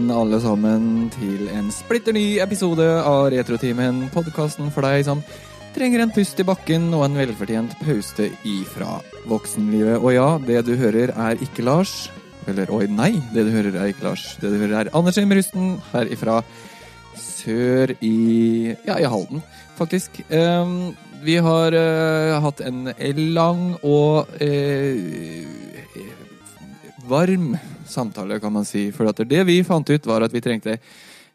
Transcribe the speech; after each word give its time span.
velkommen 0.00 0.16
alle 0.16 0.38
sammen 0.40 1.10
til 1.12 1.48
en 1.52 1.66
splitter 1.68 2.14
ny 2.16 2.38
episode 2.40 2.84
av 3.04 3.26
Retrotimen, 3.34 4.06
podkasten 4.14 4.70
for 4.72 4.80
deg 4.86 5.02
som 5.04 5.20
trenger 5.74 6.00
en 6.00 6.12
pust 6.14 6.40
i 6.40 6.46
bakken 6.46 6.86
og 6.96 7.04
en 7.04 7.18
velfortjent 7.18 7.74
pause 7.82 8.30
ifra 8.48 8.94
voksenlivet. 9.28 9.98
Og 10.00 10.14
ja, 10.14 10.38
det 10.40 10.62
du 10.64 10.72
hører 10.80 11.12
er 11.12 11.42
ikke 11.44 11.66
Lars. 11.66 12.08
Eller 12.48 12.72
oi, 12.72 12.86
nei, 12.88 13.10
det 13.34 13.44
du 13.44 13.52
hører 13.52 13.76
er 13.76 13.92
ikke 13.92 14.06
Lars. 14.06 14.38
Det 14.40 14.48
du 14.48 14.56
hører 14.56 14.86
er 14.86 14.92
Anders 14.96 15.20
Im 15.20 15.34
Rusten 15.36 15.76
her 15.92 16.08
sør 17.20 17.92
i 18.00 18.72
ja, 18.86 18.96
i 18.96 19.04
Halden, 19.04 19.44
faktisk. 19.76 20.22
Um, 20.32 20.96
vi 21.20 21.36
har 21.36 21.76
uh, 21.76 22.40
hatt 22.40 22.64
en 22.64 22.88
lang 23.36 23.76
og 23.84 24.32
uh, 24.40 25.44
varm 27.04 27.52
samtale, 27.90 28.40
kan 28.40 28.52
man 28.54 28.68
si. 28.68 28.88
For 28.94 29.10
det 29.24 29.44
vi 29.48 29.60
fant 29.66 29.90
ut, 29.90 30.06
var 30.06 30.26
at 30.26 30.34
vi 30.34 30.44
trengte 30.44 30.78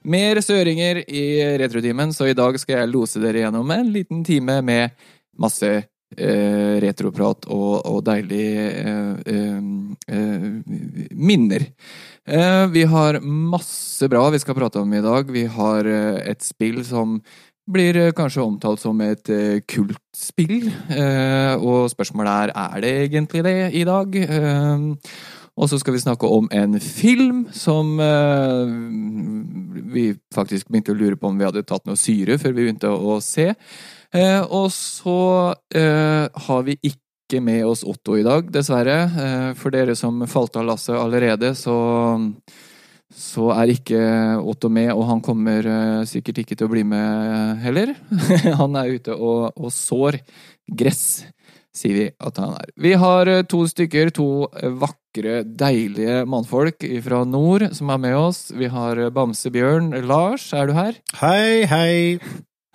mer 0.06 0.42
søringer 0.42 1.02
i 1.10 1.58
retrotimen, 1.60 2.14
så 2.14 2.30
i 2.30 2.38
dag 2.38 2.58
skal 2.62 2.82
jeg 2.82 2.94
lose 2.94 3.22
dere 3.22 3.46
gjennom 3.46 3.72
en 3.74 3.92
liten 3.94 4.24
time 4.26 4.60
med 4.66 4.94
masse 5.42 5.72
eh, 5.74 6.76
retroprat 6.84 7.48
og, 7.52 7.80
og 7.90 8.04
deilige 8.06 8.68
eh, 8.86 9.32
eh, 10.14 10.46
minner. 11.16 11.66
Eh, 12.26 12.68
vi 12.74 12.86
har 12.90 13.20
masse 13.22 14.10
bra 14.10 14.28
vi 14.34 14.42
skal 14.42 14.58
prate 14.58 14.82
om 14.82 14.94
i 14.94 15.04
dag. 15.04 15.30
Vi 15.32 15.46
har 15.58 15.90
eh, 15.90 16.22
et 16.32 16.46
spill 16.46 16.82
som 16.86 17.20
blir 17.70 17.98
eh, 17.98 18.14
kanskje 18.18 18.46
omtalt 18.46 18.82
som 18.82 19.02
et 19.02 19.30
kultspill, 19.70 20.70
og 21.62 21.90
spørsmålet 21.90 22.54
er 22.54 22.54
er 22.56 22.82
det 22.82 22.94
egentlig 23.08 23.44
det 23.46 23.58
i 23.74 23.84
dag. 23.88 24.20
Og 25.56 25.70
så 25.72 25.80
skal 25.80 25.96
vi 25.96 26.04
snakke 26.04 26.28
om 26.28 26.50
en 26.52 26.76
film 26.84 27.46
som 27.56 27.96
eh, 28.04 28.74
vi 29.94 30.10
faktisk 30.36 30.68
begynte 30.68 30.92
å 30.92 31.00
lure 31.00 31.16
på 31.20 31.30
om 31.32 31.40
vi 31.40 31.48
hadde 31.48 31.64
tatt 31.68 31.86
noe 31.88 32.00
syre 32.00 32.36
før 32.42 32.52
vi 32.52 32.66
begynte 32.66 32.92
å 32.92 33.22
se. 33.24 33.54
Eh, 34.12 34.42
og 34.44 34.68
så 34.76 35.20
eh, 35.76 36.28
har 36.48 36.66
vi 36.68 36.76
ikke 36.84 37.40
med 37.42 37.64
oss 37.66 37.86
Otto 37.88 38.18
i 38.20 38.26
dag, 38.26 38.52
dessverre. 38.54 39.56
for 39.58 39.74
dere 39.74 39.96
som 39.98 40.20
falt 40.30 40.60
av 40.60 40.68
lasset 40.68 40.94
allerede, 40.94 41.56
så, 41.58 41.74
så 43.10 43.48
er 43.56 43.72
ikke 43.74 44.02
Otto 44.44 44.70
med, 44.70 44.92
og 44.94 45.08
han 45.10 45.24
kommer 45.26 46.04
sikkert 46.06 46.44
ikke 46.44 46.60
til 46.60 46.68
å 46.68 46.74
bli 46.76 46.84
med 46.86 47.64
heller. 47.64 47.96
han 48.62 48.78
er 48.78 48.94
ute 49.00 49.16
og, 49.16 49.56
og 49.58 49.74
sår 49.74 50.20
gress 50.70 51.26
sier 51.76 51.98
vi 51.98 52.06
at 52.18 52.40
han 52.42 52.56
er. 52.58 52.72
Vi 52.80 52.94
har 53.00 53.32
to 53.52 53.66
stykker, 53.70 54.14
to 54.16 54.30
vakre 54.80 55.00
vakre, 55.16 55.44
deilige 55.46 56.26
mannfolk 56.28 56.84
fra 57.04 57.24
nord 57.26 57.70
som 57.74 57.90
er 57.90 57.98
med 57.98 58.16
oss. 58.16 58.52
Vi 58.52 58.68
har 58.68 59.10
Bamsebjørn. 59.12 59.94
Lars, 60.06 60.54
er 60.54 60.68
du 60.68 60.74
her? 60.74 60.96
Hei, 61.22 61.66
hei. 61.66 62.20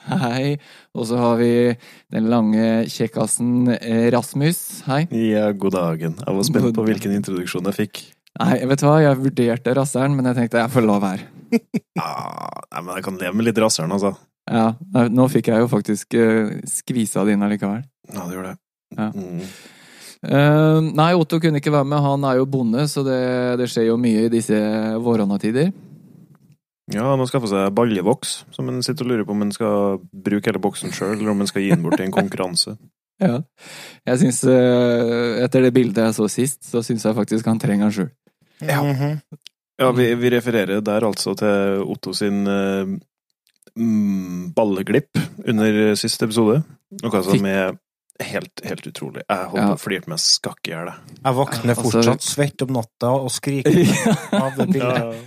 Hei. 0.09 0.59
Og 0.95 1.07
så 1.07 1.19
har 1.21 1.37
vi 1.37 1.77
den 2.11 2.31
lange 2.31 2.87
kjekkasen 2.89 3.69
eh, 3.77 4.11
Rasmus. 4.13 4.83
Hei. 4.87 5.07
Ja, 5.13 5.51
god 5.53 5.73
dagen. 5.77 6.17
Jeg 6.17 6.37
var 6.37 6.49
spent 6.49 6.75
på 6.77 6.87
hvilken 6.87 7.13
introduksjon 7.13 7.69
jeg 7.69 7.77
fikk. 7.77 8.03
Nei, 8.41 8.65
vet 8.65 8.81
du 8.81 8.87
hva, 8.87 9.01
jeg 9.03 9.21
vurderte 9.21 9.75
rasseren, 9.77 10.17
men 10.17 10.31
jeg 10.31 10.39
tenkte 10.39 10.63
jeg 10.63 10.73
får 10.73 10.87
la 10.87 10.99
være. 11.05 11.29
ah, 12.01 12.65
nei, 12.73 12.81
men 12.81 12.95
jeg 12.97 13.05
kan 13.05 13.21
leve 13.21 13.37
med 13.37 13.51
litt 13.51 13.61
rasseren, 13.61 13.93
altså. 13.93 14.15
Ja, 14.51 14.73
nå 15.13 15.29
fikk 15.31 15.51
jeg 15.53 15.63
jo 15.63 15.69
faktisk 15.71 16.17
uh, 16.17 16.57
skvisa 16.67 17.23
det 17.27 17.37
inn 17.37 17.45
allikevel. 17.45 17.85
Ja, 18.11 18.25
det 18.25 18.39
gjorde 18.39 18.55
det. 18.55 18.59
Ja. 19.01 19.11
Mm. 19.17 19.45
Uh, 20.21 20.83
nei, 20.93 21.15
Otto 21.17 21.39
kunne 21.41 21.63
ikke 21.63 21.73
være 21.73 21.89
med. 21.89 22.03
Han 22.05 22.25
er 22.29 22.41
jo 22.41 22.49
bonde, 22.51 22.85
så 22.93 23.05
det, 23.07 23.21
det 23.61 23.71
skjer 23.73 23.89
jo 23.89 24.01
mye 24.01 24.27
i 24.27 24.33
disse 24.33 24.59
våronnatider. 25.01 25.71
Ja, 26.91 27.07
han 27.07 27.23
har 27.23 27.29
skaffa 27.31 27.49
seg 27.49 27.75
baljevoks, 27.77 28.33
som 28.55 28.69
han 28.69 28.83
sitter 28.83 29.07
og 29.07 29.13
lurer 29.13 29.27
på 29.27 29.35
om 29.37 29.45
han 29.45 29.53
skal 29.55 30.01
bruke 30.11 30.51
hele 30.51 30.63
boksen 30.63 30.93
sjøl, 30.93 31.15
eller 31.17 31.33
om 31.33 31.45
han 31.45 31.51
skal 31.51 31.65
gi 31.65 31.71
den 31.73 31.85
bort 31.85 32.03
i 32.03 32.07
en 32.09 32.15
konkurranse. 32.15 32.75
ja. 33.25 33.39
Jeg 34.11 34.23
syns, 34.25 34.43
uh, 34.49 35.39
etter 35.45 35.65
det 35.65 35.75
bildet 35.77 36.03
jeg 36.05 36.19
så 36.19 36.29
sist, 36.33 36.65
så 36.67 36.83
syns 36.85 37.07
jeg 37.07 37.17
faktisk 37.17 37.49
han 37.49 37.63
trenger 37.63 37.89
den 37.89 37.97
sjøl. 37.97 38.11
Ja. 38.61 38.83
Mm 38.83 38.97
-hmm. 38.97 39.15
ja 39.81 39.91
vi, 39.97 40.15
vi, 40.15 40.31
refererer 40.31 40.81
der 40.81 41.07
altså 41.07 41.35
til 41.35 41.83
Otto 41.87 42.13
sin 42.13 42.47
uh, 42.47 42.85
balleglipp 44.55 45.19
under 45.49 45.95
siste 45.95 46.25
episode. 46.25 46.63
Noe 47.03 47.23
som 47.23 47.47
er 47.47 47.79
helt, 48.27 48.63
helt 48.67 48.87
utrolig. 48.91 49.25
Jeg 49.27 49.51
holdt 49.53 49.67
på 49.73 49.77
å 49.77 49.81
flire 49.81 50.11
meg 50.13 50.23
skakk 50.23 50.71
i 50.71 50.73
hjel. 50.75 50.93
Jeg 51.19 51.37
våkner 51.41 51.75
altså, 51.75 51.85
fortsatt 51.87 52.25
svett 52.27 52.65
om 52.67 52.73
natta 52.77 53.13
og 53.19 53.29
skriker 53.35 53.81
av 54.45 54.57
det 54.59 54.67
bildet. 54.73 55.21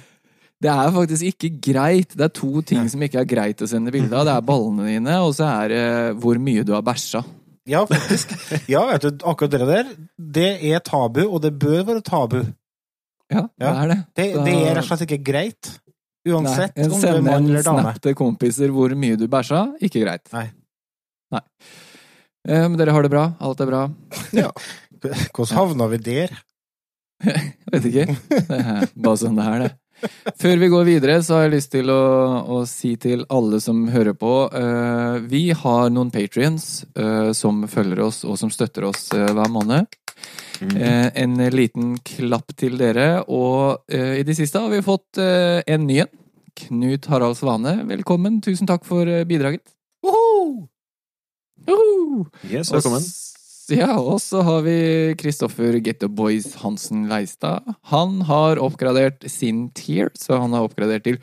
Det 0.64 0.72
er 0.72 0.92
faktisk 0.96 1.28
ikke 1.34 1.50
greit. 1.72 2.14
Det 2.16 2.28
er 2.30 2.34
to 2.38 2.64
ting 2.64 2.88
som 2.92 3.02
ikke 3.04 3.24
er 3.24 3.28
greit 3.28 3.64
å 3.64 3.68
sende 3.68 3.92
bilde 3.92 4.16
av. 4.16 4.28
Det 4.30 4.36
er 4.38 4.46
ballene 4.48 4.88
dine, 4.88 5.18
og 5.26 5.34
så 5.36 5.50
er 5.50 5.74
det 5.74 5.86
hvor 6.24 6.40
mye 6.40 6.64
du 6.64 6.72
har 6.78 6.86
bæsja. 6.86 7.24
Ja, 7.68 7.86
faktisk. 7.88 8.32
Ja, 8.72 8.86
vet 8.92 9.06
du, 9.06 9.24
akkurat 9.28 9.52
det 9.52 9.68
der, 9.68 9.94
det 10.18 10.50
er 10.68 10.84
tabu, 10.84 11.22
og 11.26 11.42
det 11.44 11.54
bør 11.60 11.84
være 11.92 12.04
tabu. 12.04 12.42
Ja, 13.32 13.48
det 13.60 13.70
er 13.70 13.88
det. 13.92 14.00
Det, 14.16 14.26
det 14.46 14.56
er 14.56 14.76
rett 14.78 14.84
og 14.84 14.90
slett 14.92 15.06
ikke 15.08 15.24
greit. 15.32 15.72
Uansett 16.24 16.78
Nei, 16.80 16.88
om 16.88 17.02
du 17.02 17.08
er 17.10 17.24
mann 17.24 17.48
eller 17.50 17.64
dame. 17.64 17.64
Send 17.64 17.80
en 17.80 17.88
snap 17.90 18.04
til 18.04 18.16
kompiser 18.16 18.72
hvor 18.72 18.94
mye 19.00 19.20
du 19.20 19.26
bæsja. 19.32 19.66
Ikke 19.84 20.04
greit. 20.06 20.28
Nei. 20.36 20.46
Nei. 21.34 21.44
Eh, 22.48 22.66
men 22.68 22.76
dere 22.80 22.92
har 22.92 23.06
det 23.06 23.12
bra? 23.14 23.30
Alt 23.40 23.62
er 23.64 23.72
bra? 23.72 23.86
Ja. 24.44 24.50
Hvordan 25.04 25.58
havna 25.58 25.88
vi 25.92 26.00
der? 26.00 26.36
Vet 27.72 27.88
ikke. 27.90 28.06
Det 28.30 28.60
er 28.60 28.86
bare 28.96 29.20
sånn 29.20 29.40
det 29.40 29.48
er, 29.48 29.64
det. 29.66 29.72
Før 30.40 30.58
vi 30.60 30.70
går 30.72 30.86
videre, 30.88 31.18
så 31.24 31.38
har 31.38 31.46
jeg 31.46 31.54
lyst 31.58 31.72
til 31.76 31.92
å, 31.92 32.04
å 32.56 32.62
si 32.68 32.94
til 33.00 33.24
alle 33.32 33.60
som 33.64 33.86
hører 33.92 34.16
på 34.20 34.32
uh, 34.52 35.20
Vi 35.32 35.46
har 35.56 35.92
noen 35.94 36.12
patrions 36.12 36.84
uh, 37.00 37.32
som 37.36 37.64
følger 37.72 38.04
oss 38.04 38.24
og 38.28 38.40
som 38.40 38.52
støtter 38.52 38.88
oss 38.90 39.06
uh, 39.16 39.30
hver 39.32 39.52
måned. 39.52 40.00
Mm. 40.64 40.78
en 41.20 41.34
liten 41.52 41.96
klapp 42.08 42.54
til 42.56 42.78
dere. 42.80 43.26
Og 43.28 43.84
i 43.92 44.22
det 44.24 44.38
siste 44.38 44.62
har 44.62 44.72
vi 44.72 44.80
fått 44.86 45.20
en 45.20 45.88
ny 45.90 45.98
en. 46.06 46.12
Knut 46.62 47.10
Harald 47.12 47.36
Svane, 47.36 47.82
velkommen. 47.90 48.40
Tusen 48.46 48.70
takk 48.70 48.88
for 48.88 49.10
bidraget. 49.28 49.66
Woho! 50.06 50.70
Yes, 51.64 52.72
velkommen. 52.74 53.04
Ja, 53.72 53.96
og 53.96 54.20
så 54.20 54.42
har 54.44 54.66
vi 54.66 54.76
Kristoffer 55.20 55.78
Getto 55.80 56.10
Boys 56.12 56.50
Hansen 56.60 57.06
Leistad. 57.08 57.64
Han 57.94 58.20
har 58.28 58.60
oppgradert 58.60 59.24
sin 59.32 59.70
tier, 59.76 60.12
så 60.20 60.42
han 60.42 60.52
har 60.56 60.68
oppgradert 60.68 61.06
til 61.08 61.18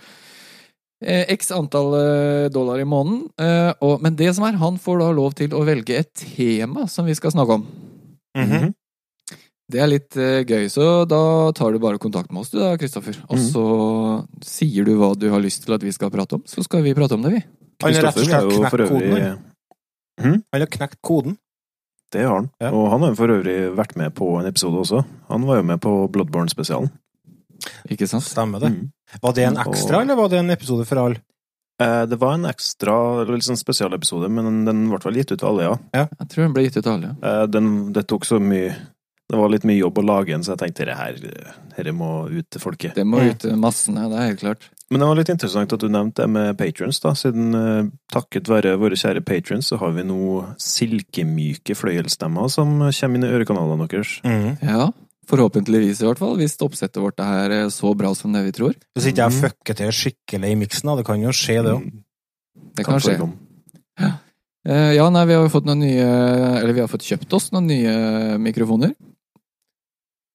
eh, 1.04 1.28
x 1.36 1.52
antall 1.52 1.92
eh, 1.98 2.48
dollar 2.52 2.80
i 2.80 2.88
måneden. 2.88 3.26
Eh, 3.36 3.72
og, 3.84 4.00
men 4.00 4.16
det 4.16 4.32
som 4.36 4.48
er, 4.48 4.56
han 4.62 4.80
får 4.80 5.02
da 5.02 5.10
lov 5.18 5.36
til 5.36 5.52
å 5.52 5.64
velge 5.68 6.00
et 6.00 6.14
tema 6.16 6.88
som 6.88 7.08
vi 7.08 7.18
skal 7.18 7.36
snakke 7.36 7.60
om. 7.60 7.66
Mm 8.38 8.50
-hmm. 8.50 8.72
Det 9.70 9.78
er 9.78 9.86
litt 9.86 10.14
gøy, 10.50 10.68
så 10.68 11.04
da 11.04 11.52
tar 11.52 11.72
du 11.72 11.78
bare 11.78 11.98
kontakt 11.98 12.32
med 12.32 12.40
oss, 12.40 12.50
du 12.50 12.58
da, 12.58 12.76
Kristoffer. 12.76 13.14
Og 13.28 13.36
mm. 13.36 13.50
så 13.52 14.26
sier 14.42 14.84
du 14.84 14.96
hva 14.96 15.14
du 15.14 15.30
har 15.30 15.38
lyst 15.38 15.62
til 15.62 15.74
at 15.74 15.82
vi 15.82 15.92
skal 15.92 16.10
prate 16.10 16.34
om, 16.34 16.42
så 16.46 16.62
skal 16.62 16.82
vi 16.82 16.94
prate 16.94 17.14
om 17.14 17.22
det, 17.22 17.30
vi. 17.30 17.42
Kristoffer 17.78 18.34
er 18.34 18.50
jo 18.50 18.64
for 18.68 18.80
øvrig 18.80 19.36
Mm? 20.20 20.42
Han 20.52 20.64
har 20.64 20.72
knekt 20.78 21.00
koden. 21.04 21.36
Det 22.10 22.24
har 22.26 22.40
han. 22.40 22.48
Ja. 22.58 22.72
Og 22.74 22.88
han 22.90 23.04
har 23.06 23.14
for 23.18 23.30
øvrig 23.30 23.56
vært 23.78 23.96
med 23.98 24.14
på 24.18 24.32
en 24.40 24.48
episode 24.50 24.82
også. 24.82 25.04
Han 25.30 25.46
var 25.46 25.60
jo 25.60 25.66
med 25.68 25.80
på 25.82 25.92
Bloodborne-spesialen. 26.10 26.90
Ikke 27.92 28.08
sant? 28.10 28.24
Stemmer 28.26 28.62
det. 28.62 28.72
Mm. 28.74 28.88
Var 29.22 29.34
det 29.36 29.44
en 29.46 29.58
ekstra, 29.62 29.98
og... 29.98 30.02
eller 30.02 30.18
var 30.18 30.32
det 30.32 30.40
en 30.40 30.54
episode 30.54 30.86
for 30.88 31.02
alle? 31.02 31.22
Eh, 31.82 32.02
det 32.06 32.16
var 32.20 32.34
en 32.34 32.48
ekstra, 32.50 32.94
litt 33.28 33.46
sånn 33.46 33.60
spesialepisode, 33.60 34.28
men 34.32 34.64
den 34.66 34.82
ble 34.90 35.00
vel 35.04 35.20
gitt 35.20 35.32
ut 35.32 35.38
til 35.38 35.48
alle, 35.48 35.68
ja. 35.68 35.76
ja. 35.96 36.06
Jeg 36.18 36.32
tror 36.32 36.44
den 36.44 36.56
ble 36.56 36.64
gitt 36.66 36.76
ut 36.76 36.82
til 36.82 36.92
alle, 36.92 37.12
ja. 37.12 37.30
Eh, 37.30 37.44
den, 37.48 37.70
det 37.96 38.04
tok 38.10 38.26
så 38.28 38.40
mye 38.42 38.74
Det 39.30 39.38
var 39.38 39.52
litt 39.52 39.64
mye 39.68 39.78
jobb 39.78 40.00
å 40.02 40.04
lage 40.04 40.34
en, 40.34 40.44
så 40.44 40.56
jeg 40.56 40.60
tenkte 40.64 40.88
det 40.88 40.98
her, 40.98 41.18
dette 41.76 41.92
må 41.94 42.10
ut 42.26 42.48
til 42.50 42.60
folket. 42.60 42.96
Det 42.98 43.06
må 43.06 43.22
ut 43.22 43.38
til 43.44 43.54
massene, 43.62 44.08
det 44.10 44.18
er 44.18 44.32
helt 44.32 44.42
klart. 44.42 44.66
Men 44.90 45.02
det 45.02 45.06
var 45.06 45.18
litt 45.20 45.30
interessant 45.30 45.72
at 45.74 45.82
du 45.82 45.86
nevnte 45.86 46.24
det 46.24 46.32
med 46.34 46.56
patrons, 46.58 46.98
da, 47.02 47.12
siden 47.14 47.54
uh, 47.54 47.90
takket 48.10 48.48
være 48.50 48.74
våre 48.80 48.96
kjære 48.98 49.22
patrons, 49.22 49.68
så 49.70 49.78
har 49.78 49.92
vi 49.94 50.02
nå 50.06 50.40
silkemyke 50.58 51.76
fløyelsstemmer 51.78 52.50
som 52.50 52.72
kommer 52.82 53.20
inn 53.20 53.26
i 53.28 53.30
ørekanalene 53.30 53.86
deres. 53.92 54.16
Mm. 54.26 54.56
Ja, 54.66 54.88
forhåpentligvis 55.30 56.02
i 56.02 56.08
hvert 56.08 56.18
fall, 56.18 56.34
hvis 56.40 56.58
oppsettet 56.66 56.98
vårt 57.02 57.22
er 57.22 57.54
eh, 57.54 57.68
så 57.70 57.92
bra 57.94 58.10
som 58.18 58.34
det 58.34 58.42
vi 58.48 58.56
tror. 58.56 58.74
Hvis 58.96 59.06
ikke 59.12 59.22
jeg 59.22 59.36
mm. 59.36 59.38
fucker 59.44 59.78
til 59.78 59.94
skikkelig 60.00 60.50
i 60.50 60.58
miksen, 60.58 60.90
da. 60.90 60.96
Det 60.98 61.06
kan 61.06 61.22
jo 61.22 61.36
skje, 61.36 61.60
det 61.62 61.76
òg. 61.76 61.86
Mm. 61.86 62.02
Det 62.74 62.86
kan, 62.86 62.98
kan 62.98 63.04
skje. 63.06 63.30
Ja. 64.00 64.12
Uh, 64.66 64.90
ja, 64.96 65.06
nei, 65.12 65.24
vi 65.30 65.38
har 65.38 65.46
jo 65.46 65.52
fått 65.54 65.64
noen 65.64 65.80
nye 65.80 66.08
Eller 66.58 66.74
vi 66.76 66.82
har 66.82 66.90
fått 66.92 67.06
kjøpt 67.06 67.32
oss 67.32 67.46
noen 67.54 67.70
nye 67.70 67.94
mikrofoner. 68.42 68.92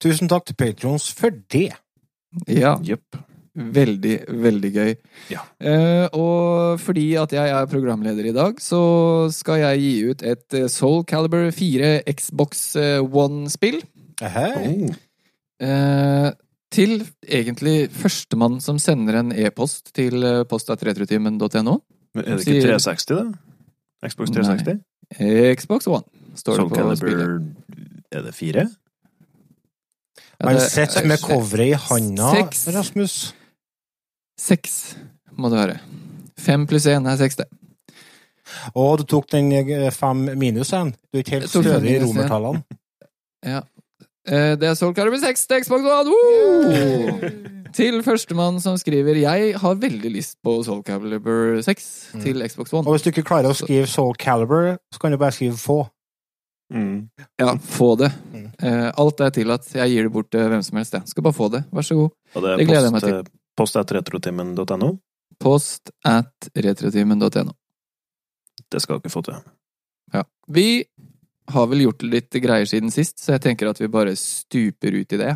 Tusen 0.01 0.31
takk 0.31 0.47
til 0.47 0.57
patrons 0.57 1.11
for 1.13 1.35
det. 1.51 1.69
Ja. 2.49 2.73
Yep. 2.81 3.24
Veldig, 3.55 4.15
veldig 4.43 4.69
gøy. 4.75 4.89
Ja. 5.31 5.45
Eh, 5.63 6.05
og 6.11 6.81
fordi 6.83 7.05
at 7.19 7.31
jeg 7.31 7.51
er 7.55 7.69
programleder 7.71 8.27
i 8.27 8.33
dag, 8.35 8.57
så 8.59 8.81
skal 9.31 9.61
jeg 9.61 9.79
gi 9.79 9.93
ut 10.11 10.25
et 10.27 10.57
eh, 10.59 10.67
Soul 10.71 11.05
Caliber 11.07 11.47
4 11.55 12.01
Xbox 12.11 12.65
eh, 12.75 12.99
One-spill. 12.99 13.79
Oh. 14.19 14.91
Eh, 15.63 16.29
til 16.75 16.97
egentlig 17.23 17.77
førstemann 17.95 18.59
som 18.63 18.79
sender 18.81 19.21
en 19.21 19.31
e-post 19.31 19.93
til 19.95 20.19
eh, 20.27 20.43
post.retrotimen.no. 20.51 21.77
Men 22.15 22.27
Er 22.27 22.41
det 22.41 22.47
ikke 22.47 22.67
360, 22.67 23.07
da? 23.15 24.09
Xbox 24.11 24.35
360? 24.35 24.83
Xbox 25.55 25.87
One 25.87 26.03
står 26.35 26.59
Soul 26.59 26.69
det 26.73 26.83
på 26.83 26.95
spillet. 26.99 27.23
Calibur 27.23 28.11
Er 28.11 28.27
det 28.27 28.35
fire? 28.35 28.67
Ja, 30.35 30.49
Han 30.49 30.59
sitter 30.59 31.07
med 31.07 31.23
coveret 31.23 31.71
i 31.71 31.79
handa, 31.87 32.33
Rasmus. 32.75 33.33
Seks 34.39 34.95
må 35.37 35.49
det 35.51 35.59
være. 35.61 35.77
Fem 36.39 36.65
pluss 36.67 36.85
én 36.91 37.07
er 37.07 37.17
seks, 37.19 37.37
det. 37.39 37.47
Å, 38.75 38.83
du 38.99 39.03
tok 39.09 39.29
den 39.31 39.49
fem 39.95 40.25
minus 40.25 40.39
minusen. 40.71 40.91
Du 41.11 41.17
er 41.19 41.23
ikke 41.23 41.39
helt 41.39 41.49
stødig 41.51 41.95
i 41.97 42.01
romertallene. 42.03 42.63
Ja. 43.45 43.59
Eh, 44.25 44.55
Det 44.57 44.65
er 44.65 44.73
Soul 44.73 44.95
Calibur 44.97 45.19
6 45.21 45.43
til 45.45 45.61
Xbox 45.61 45.83
One! 45.85 46.13
Uh! 46.65 47.27
Til 47.75 47.99
førstemann 48.01 48.57
som 48.63 48.77
skriver 48.79 49.13
'Jeg 49.19 49.51
har 49.61 49.75
veldig 49.75 50.09
lyst 50.09 50.37
på 50.41 50.63
Soul 50.65 50.81
Calibur 50.83 51.61
6 51.61 52.09
Mm. 52.15 52.21
til 52.23 52.41
Xbox 52.49 52.73
One'. 52.73 52.87
Og 52.87 52.95
hvis 52.95 53.03
du 53.03 53.09
ikke 53.11 53.21
klarer 53.27 53.51
å 53.51 53.53
skrive 53.53 53.85
Soul 53.85 54.15
Caliber, 54.15 54.77
så 54.91 54.99
kan 54.99 55.11
du 55.11 55.17
bare 55.17 55.31
skrive 55.31 55.53
få. 55.61 55.85
Mm. 56.73 57.09
Ja, 57.39 57.53
få 57.55 57.95
det. 57.99 58.11
Mm. 58.33 58.49
Eh, 58.63 58.91
Alt 58.97 59.19
er 59.21 59.29
tillatt. 59.29 59.69
Jeg 59.75 59.89
gir 59.89 60.03
det 60.03 60.11
bort 60.11 60.31
til 60.31 60.39
hvem 60.49 60.63
som 60.63 60.77
helst. 60.77 60.93
Jeg 60.93 61.03
skal 61.07 61.23
bare 61.23 61.33
få 61.33 61.51
det. 61.51 61.63
Vær 61.71 61.81
så 61.85 61.95
god. 61.95 62.09
Og 62.35 62.41
det 62.41 62.57
Det 62.57 62.67
gleder 62.67 62.79
er 62.79 62.83
jeg 62.89 62.91
meg 62.93 63.01
post, 63.01 63.31
post 63.57 63.75
at 63.79 63.91
retrotimen.no. 63.95 64.89
Post 65.39 65.91
at 66.07 66.49
retrotimen.no. 66.55 67.53
Det 68.71 68.81
skal 68.81 69.01
dere 69.03 69.11
få 69.11 69.23
til. 69.25 69.41
Ja. 70.13 70.23
Vi 70.47 70.85
har 71.51 71.67
vel 71.69 71.85
gjort 71.85 72.05
litt 72.07 72.37
greier 72.41 72.67
siden 72.69 72.93
sist, 72.93 73.19
så 73.21 73.35
jeg 73.35 73.43
tenker 73.49 73.69
at 73.69 73.81
vi 73.81 73.91
bare 73.91 74.15
stuper 74.19 74.95
ut 74.95 75.13
i 75.13 75.21
det. 75.21 75.35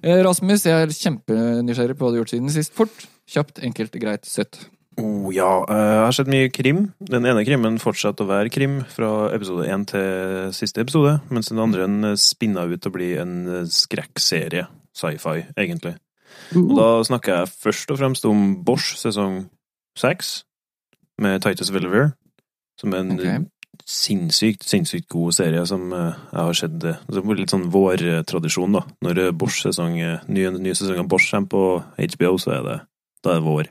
Eh, 0.00 0.20
Rasmus, 0.24 0.64
jeg 0.64 0.86
er 0.86 0.92
kjempenysgjerrig 0.96 1.96
på 1.98 2.06
hva 2.06 2.12
du 2.12 2.18
har 2.18 2.22
gjort 2.22 2.32
siden 2.32 2.52
sist. 2.52 2.72
Fort, 2.76 3.06
kjapt, 3.28 3.60
enkelt, 3.66 3.96
greit, 4.00 4.24
søtt. 4.28 4.62
Oh, 5.00 5.28
ja, 5.32 5.62
eh, 5.70 5.76
jeg 5.76 6.04
har 6.06 6.16
sett 6.16 6.30
mye 6.32 6.50
krim. 6.52 6.82
Den 7.04 7.28
ene 7.28 7.44
krimmen 7.46 7.78
fortsetter 7.80 8.24
å 8.24 8.30
være 8.30 8.52
krim 8.52 8.80
fra 8.90 9.30
episode 9.36 9.68
én 9.68 9.84
til 9.88 10.50
siste 10.56 10.82
episode, 10.82 11.18
mens 11.30 11.52
den 11.52 11.62
andre 11.62 11.86
en 11.86 12.16
spinna 12.20 12.64
ut 12.68 12.80
til 12.80 12.92
å 12.92 12.96
bli 12.96 13.10
en 13.20 13.36
eh, 13.48 13.68
skrekkserie. 13.70 14.66
Sci-fi, 14.96 15.44
egentlig. 15.54 15.94
Og 16.58 16.72
da 16.74 16.88
snakker 17.06 17.36
jeg 17.36 17.52
først 17.62 17.92
og 17.94 18.00
fremst 18.00 18.24
om 18.26 18.40
Bosch 18.66 18.96
sesong 18.98 19.44
seks, 19.98 20.40
med 21.20 21.42
Titus 21.44 21.70
Welliver, 21.70 22.14
som 22.80 22.94
er 22.96 23.04
en 23.04 23.18
Ok. 23.18 23.46
Sinnssykt, 23.88 24.64
sinnssykt 24.68 25.08
god 25.12 25.34
serie 25.36 25.62
som 25.66 25.92
eh, 25.92 26.14
jeg 26.32 26.40
har 26.40 26.56
sett 26.58 26.84
eh, 26.84 26.98
Det 27.08 27.20
er 27.22 27.38
litt 27.40 27.52
sånn 27.54 27.68
vårtradisjon, 27.72 28.72
da. 28.76 28.82
Når 29.04 29.18
eh, 29.26 29.30
Bosch 29.36 29.62
sesong, 29.64 29.96
ny, 30.28 30.46
nye 30.58 30.74
sesong 30.76 30.98
av 31.02 31.08
Bosch 31.10 31.30
kommer 31.30 31.48
på 31.52 31.62
HBO, 32.14 32.36
så 32.40 32.54
er 32.58 32.62
det, 32.66 32.78
da 33.24 33.34
er 33.34 33.40
det 33.40 33.46
vår. 33.48 33.70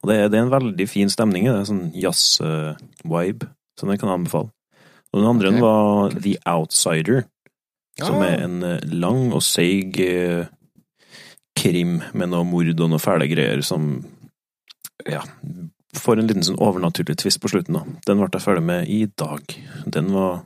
Og 0.00 0.08
det 0.10 0.16
er, 0.16 0.28
det 0.32 0.38
er 0.38 0.46
en 0.46 0.54
veldig 0.54 0.86
fin 0.88 1.10
stemning 1.12 1.46
i 1.48 1.52
det. 1.52 1.66
Sånn 1.68 1.90
jazz-vibe. 1.96 3.50
Så 3.76 3.86
den 3.88 3.98
kan 4.00 4.08
jeg 4.12 4.18
anbefale. 4.22 4.50
Og 5.12 5.20
den 5.20 5.28
andre 5.28 5.50
Ok. 5.52 5.60
var 5.60 6.14
The 6.20 6.36
Outsider, 6.48 7.24
som 8.00 8.16
Ah. 8.22 8.28
er 8.30 8.44
en 8.46 8.60
lang 9.00 9.32
og 9.34 9.42
seig 9.44 9.98
krim 11.58 11.98
med 12.14 12.30
noe 12.30 12.44
mord 12.48 12.70
og 12.80 12.88
noe 12.92 13.02
fæle 13.02 13.26
greier 13.28 13.60
som 13.66 14.04
ja, 15.08 15.20
får 15.96 16.18
en 16.20 16.26
liten 16.30 16.42
sånn 16.46 16.58
overnaturlig 16.62 17.16
twist 17.18 17.40
på 17.42 17.48
slutten. 17.50 17.74
da. 17.74 17.82
Den 18.06 18.18
ble 18.20 18.28
jeg 18.32 18.42
ferdig 18.44 18.62
med 18.62 18.88
i 18.88 19.06
dag. 19.18 19.42
Den 19.86 20.12
var, 20.12 20.42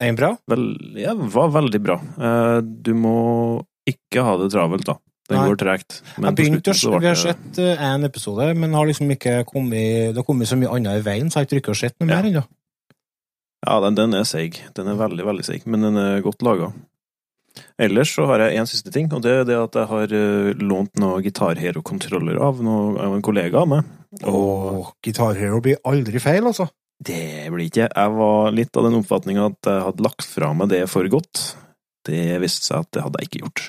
Er 0.00 0.06
den 0.10 0.16
bra? 0.16 0.36
vel, 0.48 0.64
ja, 0.98 1.14
var 1.14 1.48
veldig 1.54 1.80
bra. 1.82 2.00
Eh, 2.18 2.60
Du 2.62 2.94
må 2.94 3.64
ikke 3.86 4.22
ha 4.24 4.36
det 4.38 4.50
travelt, 4.52 4.84
da. 4.84 4.96
Den 5.28 5.38
Nei. 5.38 5.48
går 5.48 5.56
tregt. 5.56 6.00
Jeg 6.18 6.34
begynte 6.34 6.72
å 6.74 7.00
Vi 7.00 7.06
har 7.06 7.14
sett 7.14 7.56
én 7.56 8.04
episode, 8.04 8.54
men 8.56 8.72
har 8.74 8.84
liksom 8.86 9.08
ikke 9.14 9.44
kommet, 9.46 10.10
det 10.12 10.16
har 10.16 10.24
kommet 10.24 10.48
så 10.48 10.56
mye 10.58 10.68
annet 10.74 10.98
i 10.98 11.02
veien, 11.06 11.30
så 11.30 11.38
jeg 11.38 11.46
har 11.46 11.46
ikke 11.46 11.60
rukket 11.60 11.76
å 11.76 11.80
sett 11.80 11.94
noe 12.00 12.08
Ja. 12.10 12.16
mer 12.20 12.28
ennå. 12.30 12.44
Ja, 13.64 13.80
den, 13.80 13.94
den 13.94 14.14
er 14.14 14.24
seig. 14.24 14.58
Den 14.74 14.88
er 14.88 14.96
veldig, 14.98 15.24
veldig 15.24 15.44
seig, 15.46 15.66
men 15.66 15.80
den 15.82 15.96
er 15.96 16.20
godt 16.20 16.42
laga. 16.42 16.72
Ellers 17.78 18.10
så 18.16 18.26
har 18.26 18.40
jeg 18.40 18.56
en 18.58 18.66
siste 18.66 18.90
ting, 18.90 19.10
og 19.12 19.22
det 19.22 19.30
er 19.30 19.44
det 19.44 19.56
at 19.56 19.72
jeg 19.78 19.86
har 19.86 20.12
eh, 20.12 20.52
lånt 20.58 20.96
noen 20.98 21.22
Guitar 21.22 21.54
Hero-kontroller 21.60 22.40
av, 22.42 22.58
av 22.66 23.14
en 23.14 23.22
kollega 23.22 23.60
av 23.62 23.68
meg. 23.68 23.84
Og 24.28 24.92
Guitar 25.04 25.34
Hero 25.38 25.60
blir 25.64 25.78
aldri 25.88 26.20
feil, 26.20 26.44
altså. 26.44 26.66
det 27.02 27.48
blir 27.50 27.66
ikke 27.70 27.88
Jeg 27.88 28.10
var 28.18 28.52
litt 28.52 28.76
av 28.76 28.84
den 28.84 28.98
oppfatninga 29.00 29.46
at 29.48 29.70
jeg 29.70 29.84
hadde 29.86 30.04
lagt 30.04 30.26
fra 30.28 30.52
meg 30.54 30.68
det 30.68 30.82
for 30.92 31.08
godt. 31.08 31.56
Det 32.04 32.38
viste 32.42 32.66
seg 32.66 32.84
at 32.84 32.90
det 32.92 33.02
hadde 33.06 33.22
jeg 33.22 33.30
ikke 33.30 33.42
gjort. 33.46 33.62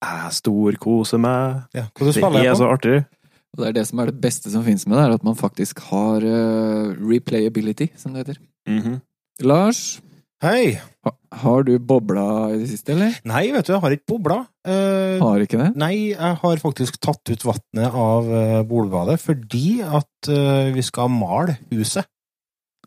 Jeg 0.00 0.32
storkoser 0.38 1.20
meg. 1.20 1.66
Ja, 1.76 1.86
Det 1.92 2.16
er 2.16 2.54
på? 2.54 2.56
så 2.56 2.70
artig. 2.72 3.04
Og 3.52 3.60
det 3.60 3.68
er 3.68 3.72
det 3.80 3.86
som 3.88 3.98
er 4.00 4.06
det 4.12 4.20
beste 4.22 4.50
som 4.52 4.62
finnes 4.64 4.86
med 4.86 4.96
det, 4.96 5.04
er 5.08 5.14
at 5.18 5.24
man 5.26 5.34
faktisk 5.36 5.80
har 5.90 6.22
uh, 6.22 6.94
replayability, 7.10 7.90
som 7.98 8.14
det 8.14 8.22
heter. 8.24 8.40
Mhm. 8.70 9.00
Lars, 9.42 10.00
Hei! 10.40 10.78
ha, 11.04 11.10
har 11.42 11.64
du 11.68 11.74
bobla 11.84 12.22
i 12.54 12.60
det 12.62 12.68
siste, 12.70 12.94
eller? 12.94 13.16
Nei, 13.28 13.42
vet 13.52 13.66
du, 13.68 13.74
jeg 13.74 13.82
har 13.82 13.92
ikke 13.92 14.08
bobla. 14.14 14.38
Eh, 14.64 15.18
Har 15.20 15.42
ikke 15.44 15.58
det? 15.60 15.66
Nei, 15.80 15.94
jeg 16.14 16.38
har 16.40 16.62
faktisk 16.62 16.96
tatt 17.04 17.28
ut 17.28 17.44
vannet 17.44 17.92
av 17.92 18.28
eh, 18.32 18.60
bolbadet 18.68 19.18
fordi 19.20 19.82
at 19.84 20.30
eh, 20.32 20.70
vi 20.72 20.84
skal 20.86 21.12
male 21.12 21.58
huset. 21.72 22.08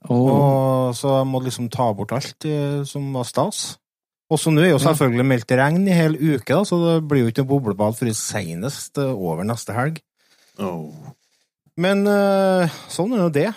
Åh, 0.10 0.18
Og 0.18 0.98
så 0.98 1.14
jeg 1.20 1.30
må 1.30 1.44
liksom 1.46 1.70
ta 1.74 1.92
bort 1.96 2.16
alt 2.18 2.48
eh, 2.50 2.82
som 2.90 3.06
var 3.16 3.30
stas. 3.30 3.62
Og 4.34 4.42
så 4.42 4.50
nå 4.50 4.64
er 4.64 4.72
jo 4.74 4.82
selvfølgelig 4.82 5.28
meldt 5.30 5.54
regn 5.60 5.86
i 5.86 5.94
hele 5.94 6.18
uke, 6.34 6.50
da, 6.56 6.64
så 6.66 6.80
det 6.82 6.96
blir 7.06 7.22
jo 7.22 7.30
ikke 7.30 7.44
noe 7.46 7.52
boblebad 7.54 8.00
før 8.00 8.10
senest 8.18 8.98
eh, 8.98 9.14
over 9.14 9.46
neste 9.46 9.78
helg. 9.78 10.02
Åh. 10.58 11.14
Men 11.86 12.02
eh, 12.10 12.82
sånn 12.90 13.14
er 13.14 13.24
jo 13.28 13.30
det. 13.38 13.48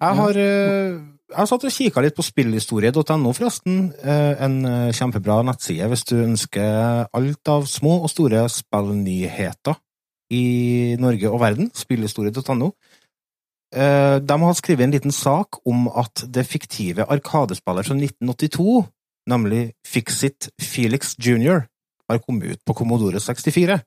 Jeg 0.00 0.16
har, 0.24 0.42
eh, 0.42 0.98
jeg 1.30 1.48
satt 1.50 1.64
og 1.66 1.74
kikka 1.74 2.02
litt 2.04 2.16
på 2.18 2.24
spillhistorie.no, 2.26 3.32
forresten. 3.36 3.90
Eh, 4.02 4.32
en 4.42 4.56
eh, 4.66 4.94
kjempebra 4.96 5.40
nettside 5.46 5.88
hvis 5.90 6.06
du 6.08 6.16
ønsker 6.24 7.06
alt 7.06 7.50
av 7.52 7.68
små 7.70 8.00
og 8.04 8.10
store 8.12 8.46
spillnyheter 8.50 9.78
i 10.34 10.96
Norge 11.00 11.30
og 11.30 11.40
verden. 11.42 11.70
Spillhistorie.no. 11.74 12.72
Eh, 13.74 14.16
De 14.18 14.38
har 14.44 14.58
skrevet 14.58 14.88
en 14.88 14.96
liten 14.96 15.14
sak 15.14 15.60
om 15.68 15.86
at 15.88 16.26
det 16.26 16.48
fiktive 16.48 17.06
arkadespillet 17.06 17.86
fra 17.86 17.98
1982, 17.98 18.80
nemlig 19.30 19.62
Fixit 19.86 20.50
Felix 20.60 21.14
Jr., 21.18 21.66
har 22.10 22.18
kommet 22.24 22.56
ut 22.56 22.64
på 22.66 22.74
Commodore 22.74 23.20
64. 23.22 23.78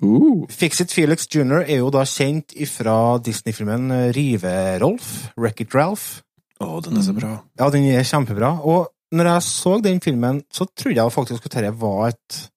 uh, 0.00 0.46
Fixit 0.48 0.92
Felix 0.92 1.26
Jr. 1.28 1.60
er 1.68 1.82
jo 1.82 1.90
da 1.92 2.06
kjent 2.08 2.54
ifra 2.56 3.18
Disney-filmen 3.20 4.14
Rive-Rolf, 4.16 5.34
Wreck-It 5.36 5.76
Ralph. 5.76 6.24
Åh, 6.60 6.80
den 6.82 6.96
er 6.96 7.02
så 7.02 7.12
Mhm. 7.12 7.20
bra. 7.20 7.32
Ja, 7.58 7.70
den 7.70 7.84
er 7.90 8.02
kjempebra. 8.06 8.60
Og 8.64 8.88
når 9.12 9.24
jeg 9.32 9.42
så 9.42 9.82
den 9.82 10.00
filmen, 10.00 10.42
så 10.52 10.66
trodde 10.76 10.96
jeg 11.02 11.12
faktisk 11.12 11.46
at 11.46 11.52
dette 11.52 11.80
var 11.80 12.08
et 12.08 12.50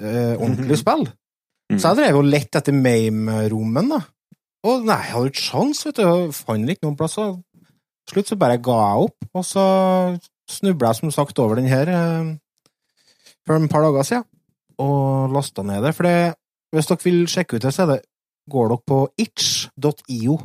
eh, 0.00 0.36
ordentlig 0.36 0.78
spill. 0.78 1.08
Mm. 1.70 1.78
Så 1.78 1.88
jeg 1.88 1.96
drev 1.96 2.16
og 2.16 2.24
lette 2.24 2.58
etter 2.58 2.72
Mame-rommen, 2.72 3.88
da. 3.90 4.00
Og 4.64 4.84
nei, 4.84 4.96
jeg 4.96 5.12
hadde 5.12 5.26
ikke 5.30 5.42
sjans, 5.42 5.84
vet 5.86 5.96
du. 5.96 6.02
Jeg 6.02 6.34
fant 6.34 6.68
ikke 6.70 6.82
noen 6.86 6.96
plass. 6.96 7.18
og 7.18 7.42
Til 8.06 8.14
slutt 8.14 8.28
så 8.28 8.38
bare 8.38 8.56
ga 8.58 8.72
jeg 8.72 9.04
opp, 9.04 9.16
og 9.34 9.44
så 9.44 9.64
snubla 10.48 10.88
jeg 10.88 10.96
som 10.96 11.10
sagt 11.10 11.38
over 11.38 11.56
den 11.56 11.66
her 11.68 11.88
eh, 11.88 12.36
for 13.46 13.56
et 13.56 13.70
par 13.70 13.82
dager 13.82 14.02
siden, 14.02 14.24
og 14.78 15.30
lasta 15.32 15.62
ned 15.62 15.82
det. 15.84 15.94
For 15.94 16.04
det, 16.04 16.34
hvis 16.72 16.86
dere 16.86 17.04
vil 17.04 17.26
sjekke 17.26 17.56
ut 17.56 17.62
det, 17.62 17.74
så 17.74 17.82
er 17.82 17.86
det, 17.96 18.00
går 18.50 18.68
dere 18.68 18.82
på 18.86 19.08
itch.io. 19.18 20.38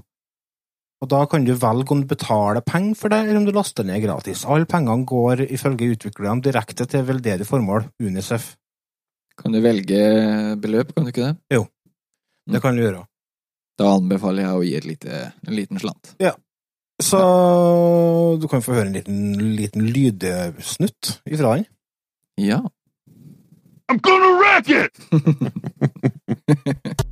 Og 1.03 1.09
da 1.11 1.25
kan 1.27 1.43
du 1.43 1.51
velge 1.59 1.91
om 1.91 1.99
du 1.99 2.07
betaler 2.07 2.63
penger 2.63 2.95
for 2.95 3.11
det, 3.11 3.17
eller 3.25 3.41
om 3.41 3.45
du 3.47 3.51
laster 3.51 3.83
ned 3.83 3.99
gratis. 4.05 4.45
Alle 4.47 4.63
pengene 4.69 5.03
går 5.09 5.41
ifølge 5.51 5.89
utviklerne 5.97 6.39
direkte 6.45 6.87
til 6.87 7.03
veldedig 7.09 7.43
formål, 7.49 7.89
Unicef. 7.99 8.53
kan 9.35 9.51
du 9.51 9.59
velge 9.59 10.55
beløp, 10.61 10.93
kan 10.95 11.03
du 11.03 11.09
ikke 11.11 11.25
det? 11.27 11.35
Jo, 11.51 11.65
Det 12.47 12.61
kan 12.61 12.75
du 12.75 12.81
gjøre. 12.83 13.03
Da 13.79 13.89
anbefaler 13.97 14.43
jeg 14.45 14.55
å 14.55 14.63
gi 14.63 14.75
et 14.77 14.85
lite, 14.85 15.33
en 15.47 15.55
liten 15.57 15.79
slant. 15.81 16.15
Ja. 16.21 16.31
Så 17.01 17.19
du 18.39 18.47
kan 18.47 18.61
få 18.61 18.75
høre 18.77 18.87
en 18.87 18.93
liten, 18.93 19.55
liten 19.57 19.81
lydsnutt 19.91 21.19
ifra 21.25 21.55
den. 21.57 21.65
Ja. 22.37 22.61
I'm 23.89 23.99
gonna 23.99 24.37
wreck 24.39 24.69
it! 24.69 24.93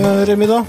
Remi, 0.00 0.46
da? 0.48 0.62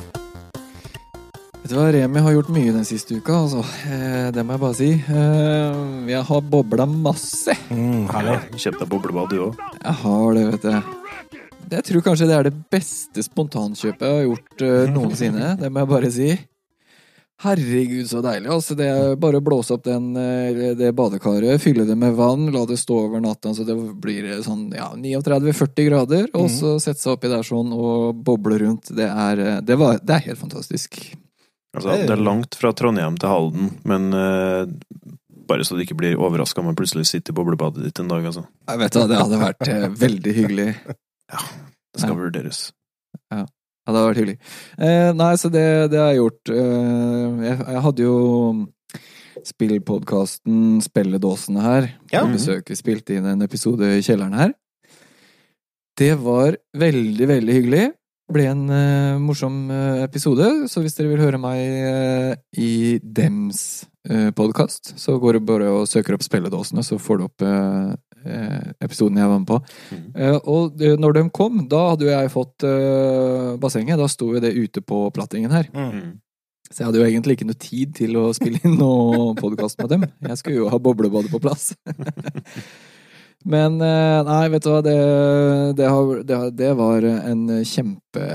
Vet 1.61 1.69
du 1.71 1.75
hva, 1.77 1.85
Remi 1.93 2.19
har 2.19 2.33
gjort 2.35 2.49
mye 2.51 2.73
den 2.75 2.83
siste 2.87 3.15
uka, 3.15 3.37
altså. 3.45 3.61
Eh, 3.87 4.27
det 4.35 4.43
må 4.43 4.57
jeg 4.57 4.61
bare 4.63 4.75
si. 4.75 4.89
Eh, 4.99 5.77
jeg 6.11 6.23
har 6.27 6.41
bobla 6.51 6.87
masse. 6.89 7.55
Mm, 7.71 8.09
herlig. 8.11 8.35
Deg 8.65 8.81
boblebad, 8.91 9.31
du 9.31 9.45
òg. 9.45 9.61
Jeg 9.77 9.95
har 10.01 10.35
det, 10.35 10.43
vet 10.49 10.67
du. 10.67 11.39
Jeg 11.71 11.87
tror 11.87 12.03
kanskje 12.09 12.27
det 12.27 12.35
er 12.35 12.49
det 12.49 12.57
beste 12.75 13.23
spontankjøpet 13.23 14.03
jeg 14.03 14.17
har 14.17 14.27
gjort 14.27 14.65
eh, 14.67 14.91
noensinne. 14.91 15.53
Det 15.61 15.71
må 15.71 15.85
jeg 15.85 15.91
bare 15.93 16.11
si. 16.11 16.29
Herregud, 17.41 18.05
så 18.09 18.19
deilig. 18.21 18.49
altså 18.53 18.75
Det 18.77 18.85
er 18.85 19.15
bare 19.21 19.39
å 19.41 19.43
blåse 19.45 19.73
opp 19.73 19.83
den, 19.87 20.11
eh, 20.19 20.75
det 20.77 20.91
badekaret, 20.97 21.61
fylle 21.63 21.87
det 21.89 21.95
med 21.97 22.13
vann, 22.19 22.51
la 22.53 22.65
det 22.69 22.77
stå 22.77 22.99
over 23.07 23.23
natta 23.23 23.53
så 23.57 23.65
det 23.65 23.75
blir 24.03 24.27
sånn 24.45 24.67
ja, 24.75 24.91
39-40 24.93 25.87
grader, 25.89 26.27
og 26.37 26.49
så 26.53 26.75
sette 26.83 27.01
seg 27.01 27.15
oppi 27.15 27.31
der 27.31 27.41
sånn 27.47 27.73
og 27.73 28.19
boble 28.27 28.59
rundt. 28.61 28.91
Det 28.93 29.07
er, 29.09 29.41
eh, 29.41 29.59
det 29.65 29.77
var, 29.81 29.97
det 30.03 30.19
er 30.19 30.27
helt 30.29 30.41
fantastisk. 30.43 30.99
Altså, 31.73 31.95
det 32.03 32.11
er 32.11 32.19
langt 32.21 32.57
fra 32.59 32.73
Trondheim 32.75 33.15
til 33.17 33.31
Halden, 33.31 33.69
men 33.87 34.09
uh, 34.11 34.67
bare 35.47 35.63
så 35.63 35.77
du 35.77 35.85
ikke 35.85 35.95
blir 35.95 36.19
overraska 36.19 36.59
om 36.59 36.67
jeg 36.67 36.77
plutselig 36.81 37.05
sitter 37.07 37.31
i 37.31 37.37
boblebadet 37.37 37.85
ditt 37.85 38.01
en 38.03 38.11
dag, 38.11 38.25
altså. 38.27 38.43
Jeg 38.67 38.81
vet 38.81 38.97
da, 38.97 39.05
Det 39.07 39.19
hadde 39.21 39.39
vært 39.39 39.67
eh, 39.71 39.85
veldig 40.03 40.33
hyggelig. 40.35 40.67
Ja, 41.31 41.39
Det 41.95 42.03
skal 42.03 42.11
Ja. 42.13 42.19
vurderes. 42.19 42.59
Ja, 43.31 43.45
det 43.91 44.01
hadde 44.01 44.09
vært 44.09 44.21
hyggelig. 44.21 44.37
Eh, 44.77 45.09
nei, 45.17 45.31
så 45.39 45.51
det, 45.53 45.67
det 45.93 45.99
har 46.01 46.11
jeg 46.11 46.21
gjort. 46.21 46.53
Eh, 46.55 47.45
jeg, 47.47 47.57
jeg 47.59 47.83
hadde 47.87 48.07
jo 48.07 48.17
spillpodkasten 49.47 50.81
Spelledåsene 50.85 51.63
her. 51.65 51.89
Ja. 52.13 52.25
På 52.25 52.35
besøk. 52.35 52.69
Vi 52.69 52.79
spilte 52.79 53.17
inn 53.17 53.29
en 53.29 53.45
episode 53.45 53.89
i 53.97 54.03
kjelleren 54.05 54.37
her. 54.37 54.53
Det 55.99 56.13
var 56.21 56.57
veldig, 56.77 57.27
veldig 57.35 57.57
hyggelig. 57.57 57.87
Det 57.91 58.35
ble 58.37 58.45
en 58.47 58.67
eh, 58.71 59.19
morsom 59.19 59.65
eh, 59.75 60.03
episode, 60.05 60.45
så 60.71 60.79
hvis 60.79 60.95
dere 60.95 61.11
vil 61.11 61.23
høre 61.25 61.39
meg 61.41 61.59
eh, 61.59 62.35
i 62.63 62.73
Dems 63.03 63.83
uh, 64.07 64.29
podkast, 64.31 64.93
så 64.95 65.17
går 65.19 65.37
det 65.37 65.41
bare 65.49 65.67
og 65.75 65.89
søker 65.91 66.15
opp 66.15 66.23
Spelledåsene, 66.23 66.83
så 66.85 66.95
får 67.01 67.19
du 67.19 67.25
opp 67.27 67.43
eh, 67.43 67.91
eh, 67.91 67.97
episoden 68.81 69.19
jeg 69.19 69.29
var 69.31 69.39
med 69.39 69.49
på. 69.49 69.59
Mm. 69.91 70.03
Eh, 70.15 70.37
og 70.49 70.83
når 71.01 71.17
de 71.17 71.23
kom, 71.33 71.63
da 71.71 71.85
hadde 71.91 72.07
jo 72.07 72.11
jeg 72.13 72.33
fått 72.33 72.67
eh, 72.67 73.55
bassenget. 73.61 73.99
Da 74.01 74.09
sto 74.11 74.31
jo 74.35 74.43
det 74.43 74.53
ute 74.57 74.83
på 74.85 75.07
plattingen 75.15 75.53
her. 75.53 75.69
Mm. 75.73 75.89
Mm. 75.95 76.13
Så 76.71 76.83
jeg 76.83 76.87
hadde 76.87 77.01
jo 77.01 77.09
egentlig 77.09 77.35
ikke 77.35 77.49
noe 77.49 77.59
tid 77.59 77.97
til 77.97 78.15
å 78.21 78.29
spille 78.37 78.61
inn 78.63 78.77
noe 78.79 79.33
podkast 79.43 79.81
med 79.81 79.91
dem. 79.91 80.07
Jeg 80.29 80.39
skulle 80.39 80.63
jo 80.63 80.71
ha 80.71 80.79
boblebadet 80.79 81.33
på 81.33 81.41
plass. 81.43 81.73
Men 83.51 83.79
eh, 83.81 84.19
nei, 84.27 84.41
vet 84.53 84.63
du 84.63 84.69
hva, 84.69 84.81
det, 84.85 84.97
det, 85.79 85.87
har, 85.89 86.19
det, 86.29 86.41
det 86.59 86.73
var 86.77 87.07
en 87.09 87.47
kjempe 87.65 88.25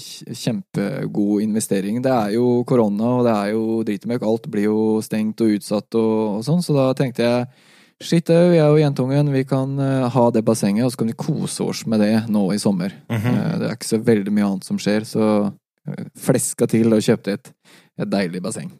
kjempegod 0.00 1.42
investering. 1.44 1.98
Det 2.02 2.12
er 2.12 2.36
jo 2.38 2.62
korona, 2.68 3.18
og 3.18 3.26
det 3.26 3.34
er 3.34 3.50
jo 3.52 3.80
dritmøkk. 3.84 4.24
Alt 4.24 4.48
blir 4.52 4.70
jo 4.70 4.78
stengt 5.04 5.42
og 5.44 5.58
utsatt 5.58 5.98
og, 5.98 6.14
og 6.38 6.46
sånn, 6.46 6.62
så 6.64 6.76
da 6.76 6.86
tenkte 6.96 7.26
jeg 7.26 7.68
Shit, 8.00 8.30
au, 8.32 8.48
jeg 8.54 8.64
og 8.64 8.78
jentungen, 8.80 9.28
vi 9.28 9.42
kan 9.44 9.74
eh, 9.76 10.06
ha 10.08 10.22
det 10.32 10.40
bassenget, 10.46 10.86
og 10.86 10.92
så 10.92 11.02
kan 11.02 11.10
vi 11.10 11.18
kose 11.20 11.66
oss 11.68 11.82
med 11.84 12.00
det 12.00 12.14
nå 12.32 12.46
i 12.54 12.58
sommer. 12.58 12.94
Mm 13.10 13.20
-hmm. 13.20 13.58
Det 13.58 13.66
er 13.66 13.76
ikke 13.76 13.92
så 13.92 13.98
veldig 13.98 14.32
mye 14.32 14.46
annet 14.46 14.64
som 14.64 14.78
skjer, 14.78 15.04
så 15.04 15.52
eh, 15.88 16.04
fleska 16.16 16.66
til 16.66 16.92
og 16.92 17.02
kjøpte 17.02 17.32
et, 17.32 17.52
et 17.98 18.10
deilig 18.10 18.42
basseng. 18.42 18.72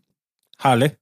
Herlig. 0.62 0.92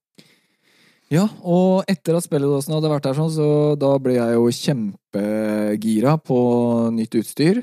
Ja, 1.11 1.29
og 1.43 1.85
etter 1.89 2.17
at 2.17 2.25
spilledåsen 2.25 2.75
hadde 2.75 2.91
vært 2.91 3.05
der 3.05 3.15
sånn, 3.15 3.31
så 3.33 3.79
da 3.81 3.97
ble 3.99 4.13
jeg 4.19 4.35
jo 4.35 4.51
kjempegira 4.53 6.19
på 6.21 6.91
nytt 6.93 7.15
utstyr. 7.15 7.63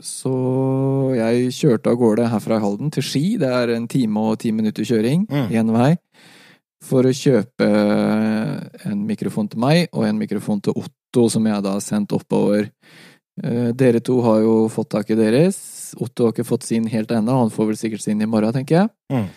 Så 0.00 0.32
jeg 1.14 1.52
kjørte 1.52 1.90
av 1.90 1.96
gårde 2.00 2.30
herfra 2.32 2.56
i 2.56 2.60
Halden 2.60 2.90
til 2.90 3.02
Ski. 3.02 3.36
Det 3.36 3.50
er 3.52 3.74
en 3.76 3.86
time 3.86 4.16
og 4.16 4.38
ti 4.38 4.50
minutter 4.50 4.82
kjøring 4.82 5.26
Mm. 5.28 5.72
vei. 5.76 5.96
For 6.82 7.06
å 7.06 7.14
kjøpe 7.14 7.68
en 8.88 9.06
mikrofon 9.06 9.48
til 9.50 9.62
meg 9.62 9.86
og 9.92 10.06
en 10.08 10.18
mikrofon 10.18 10.60
til 10.64 10.74
Otto, 10.80 11.28
som 11.30 11.46
jeg 11.46 11.62
da 11.64 11.76
har 11.76 11.84
sendt 11.84 12.14
oppover. 12.16 12.66
Eh, 13.40 13.70
Dere 13.78 14.02
to 14.04 14.18
har 14.24 14.42
jo 14.42 14.56
fått 14.72 14.90
tak 14.96 15.12
i 15.12 15.18
deres. 15.18 15.56
Otto 16.00 16.26
har 16.26 16.34
ikke 16.34 16.48
fått 16.48 16.66
sin 16.66 16.88
helt 16.90 17.14
ennå. 17.14 17.38
Han 17.44 17.54
får 17.54 17.70
vel 17.70 17.80
sikkert 17.80 18.04
sin 18.04 18.20
i 18.20 18.28
morgen, 18.28 18.52
tenker 18.56 18.82
jeg. 18.82 18.92
Mm. 19.12 19.30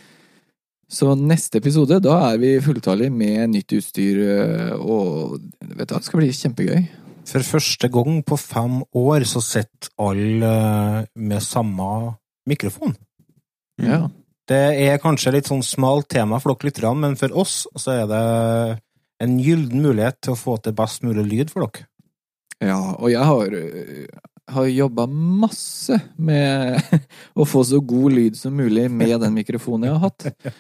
Så 0.95 1.15
neste 1.17 1.59
episode, 1.61 1.97
da 2.03 2.17
er 2.31 2.41
vi 2.41 2.51
fulltallige 2.61 3.13
med 3.13 3.55
nytt 3.55 3.73
utstyr, 3.77 4.19
eh, 4.21 4.75
og 4.75 5.39
vet 5.61 5.87
du, 5.87 5.95
hva, 5.95 5.99
det 5.99 6.05
skal 6.07 6.21
bli 6.21 6.33
kjempegøy. 6.35 6.83
For 7.25 7.45
første 7.45 7.89
gang 7.89 8.19
på 8.25 8.37
fem 8.37 8.83
år 8.93 9.25
så 9.25 9.41
sitter 9.41 9.89
alle 10.01 10.51
eh, 10.51 11.07
med 11.17 11.41
samme 11.41 11.89
mikrofon. 12.45 12.93
Mm. 13.81 13.89
Ja. 13.89 14.03
Det 14.45 14.61
er 14.85 15.01
kanskje 15.01 15.33
litt 15.33 15.49
sånn 15.49 15.63
smalt 15.65 16.09
tema 16.13 16.37
for 16.41 16.53
dere 16.53 16.69
lytterne, 16.69 16.99
men 17.01 17.17
for 17.17 17.33
oss 17.33 17.63
så 17.81 17.95
er 17.95 18.05
det 18.11 18.21
en 19.25 19.35
gyllen 19.41 19.81
mulighet 19.81 20.19
til 20.21 20.35
å 20.35 20.39
få 20.39 20.57
til 20.61 20.75
best 20.77 21.05
mulig 21.05 21.25
lyd 21.25 21.53
for 21.53 21.65
dere. 21.65 21.87
ja, 22.61 22.79
og 22.93 23.09
jeg 23.11 23.25
har, 23.25 23.55
øh, 23.57 24.05
har 24.55 24.69
jobba 24.69 25.07
masse 25.09 25.97
med 26.17 26.77
å 27.41 27.47
få 27.47 27.63
så 27.65 27.81
god 27.81 28.17
lyd 28.19 28.37
som 28.37 28.53
mulig 28.53 28.89
med 28.91 29.15
den 29.23 29.33
mikrofonen 29.33 29.89
jeg 29.89 29.97
har 29.97 30.05
hatt. 30.09 30.53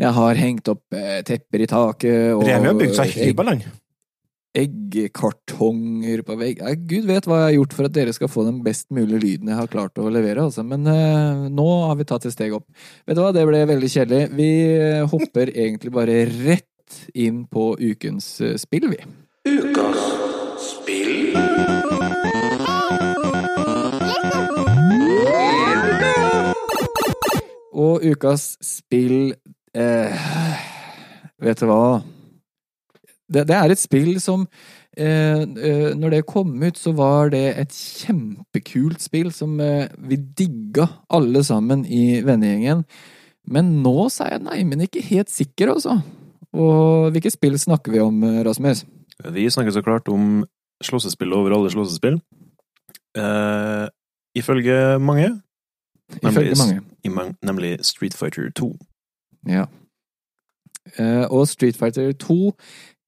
Jeg 0.00 0.16
har 0.16 0.40
hengt 0.40 0.72
opp 0.72 0.96
eh, 0.96 1.20
tepper 1.28 1.62
i 1.62 1.70
taket 1.70 2.34
og 2.34 2.46
Remi 2.48 2.72
har 2.72 2.78
bygd 2.78 2.96
seg 2.96 3.14
hybel, 3.20 3.54
han. 3.54 3.64
Eggkartonger 4.56 6.22
på 6.26 6.36
vegg. 6.40 6.58
Ja, 6.58 6.74
Gud 6.74 7.06
vet 7.06 7.26
hva 7.28 7.38
jeg 7.38 7.46
har 7.46 7.56
gjort 7.58 7.76
for 7.76 7.86
at 7.86 7.94
dere 7.94 8.14
skal 8.14 8.30
få 8.30 8.44
den 8.48 8.60
best 8.66 8.88
mulige 8.94 9.22
lyden 9.22 9.52
jeg 9.52 9.60
har 9.60 9.70
klart 9.70 10.00
å 10.00 10.10
levere, 10.10 10.42
altså. 10.48 10.64
Men 10.66 10.86
eh, 10.90 11.46
nå 11.54 11.68
har 11.86 11.98
vi 12.00 12.08
tatt 12.08 12.26
et 12.26 12.34
steg 12.34 12.56
opp. 12.58 12.66
Vet 13.06 13.18
du 13.18 13.22
hva, 13.22 13.30
det 13.36 13.46
ble 13.46 13.62
veldig 13.70 13.92
kjedelig. 13.94 14.26
Vi 14.34 14.50
eh, 14.74 15.06
hopper 15.10 15.52
egentlig 15.66 15.94
bare 15.94 16.24
rett 16.26 16.66
inn 17.14 17.44
på 17.46 17.72
ukens 17.78 18.32
eh, 18.42 18.58
spill, 18.58 18.90
vi. 18.90 19.02
Og 27.80 28.02
ukas 28.04 28.58
spill 28.60 29.30
eh, 29.72 30.24
Vet 31.40 31.62
du 31.62 31.70
hva? 31.70 32.02
Det, 33.30 33.46
det 33.48 33.56
er 33.56 33.70
et 33.70 33.78
spill 33.78 34.16
som 34.22 34.46
eh, 34.98 35.42
eh, 35.44 35.90
Når 35.94 36.10
det 36.16 36.26
kom 36.26 36.54
ut, 36.62 36.78
så 36.78 36.92
var 36.98 37.30
det 37.30 37.44
et 37.62 37.70
kjempekult 37.76 39.00
spill 39.04 39.30
som 39.32 39.58
eh, 39.62 39.86
vi 39.98 40.16
digga 40.16 40.88
alle 41.10 41.44
sammen 41.46 41.84
i 41.86 42.20
vennegjengen. 42.26 42.84
Men 43.50 43.70
nå 43.84 44.08
sa 44.12 44.26
jeg 44.28 44.40
jeg 44.40 44.46
neimen 44.48 44.82
ikke 44.86 45.02
helt 45.10 45.30
sikker, 45.32 45.72
altså. 45.76 46.00
Og 46.52 47.10
hvilke 47.14 47.30
spill 47.30 47.58
snakker 47.58 47.94
vi 47.94 48.02
om, 48.02 48.22
eh, 48.26 48.42
Rasmus? 48.46 48.84
Vi 49.30 49.46
snakker 49.50 49.72
så 49.74 49.82
klart 49.84 50.08
om 50.08 50.42
slåssespill 50.82 51.32
over 51.36 51.54
alle 51.54 51.70
slåssespill. 51.70 52.18
Eh, 53.16 53.86
ifølge 54.38 54.98
mange, 54.98 55.40
Ifølge 56.10 56.50
Nemlig- 56.50 56.58
mange. 56.58 56.80
i 57.04 57.08
nemlig 57.46 57.84
Street 57.86 58.14
Fighter 58.14 58.50
2. 58.50 58.76
Ja. 59.46 59.66
Eh, 60.98 61.26
og 61.30 61.48
Street 61.48 61.76
Fighter 61.76 62.12
2 62.12 62.52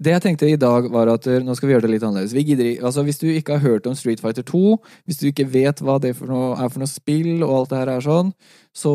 Det 0.03 0.11
jeg 0.11 0.23
tenkte 0.25 0.49
i 0.51 0.59
dag, 0.59 0.89
var 0.91 1.11
at 1.13 1.27
eh, 1.31 1.43
nå 1.45 1.55
skal 1.55 1.69
vi 1.69 1.75
gjøre 1.77 1.85
det 1.87 1.93
litt 1.93 2.05
annerledes. 2.07 2.35
Gidder, 2.35 2.71
altså 2.83 3.05
Hvis 3.07 3.21
du 3.21 3.29
ikke 3.31 3.59
har 3.59 3.63
hørt 3.63 3.87
om 3.87 3.95
Street 3.99 4.23
Fighter 4.23 4.43
2, 4.49 4.63
hvis 5.07 5.21
du 5.21 5.29
ikke 5.29 5.47
vet 5.53 5.83
hva 5.85 5.99
det 6.03 6.15
for 6.19 6.31
noe, 6.33 6.57
er 6.57 6.73
for 6.73 6.83
noe 6.83 6.91
spill, 6.91 7.45
og 7.45 7.53
alt 7.61 7.71
det 7.71 7.81
her 7.83 7.93
er 7.93 8.03
sånn, 8.03 8.33
så 8.75 8.93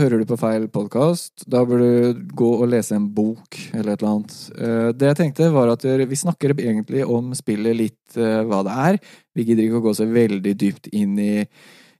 hører 0.00 0.22
du 0.22 0.26
på 0.26 0.38
feil 0.40 0.66
podkast. 0.72 1.44
Da 1.46 1.62
bør 1.68 1.84
du 1.84 2.24
gå 2.40 2.48
og 2.56 2.72
lese 2.72 2.96
en 2.96 3.06
bok, 3.14 3.58
eller 3.70 3.92
et 3.92 4.02
eller 4.02 4.14
annet. 4.16 4.38
Eh, 4.56 4.88
Det 4.98 5.12
jeg 5.12 5.20
tenkte, 5.20 5.52
var 5.54 5.70
at 5.76 5.86
eh, 5.86 6.06
vi 6.08 6.18
snakker 6.24 6.56
egentlig 6.56 7.06
om 7.06 7.30
spillet 7.38 7.78
litt 7.78 8.16
hva 8.16 8.62
det 8.64 8.74
er. 8.88 8.96
Vi 9.36 9.44
gidder 9.44 9.66
ikke 9.66 9.82
å 9.82 9.84
gå 9.84 9.92
så 9.94 10.06
veldig 10.08 10.54
dypt 10.56 10.88
inn 10.96 11.18
i 11.20 11.44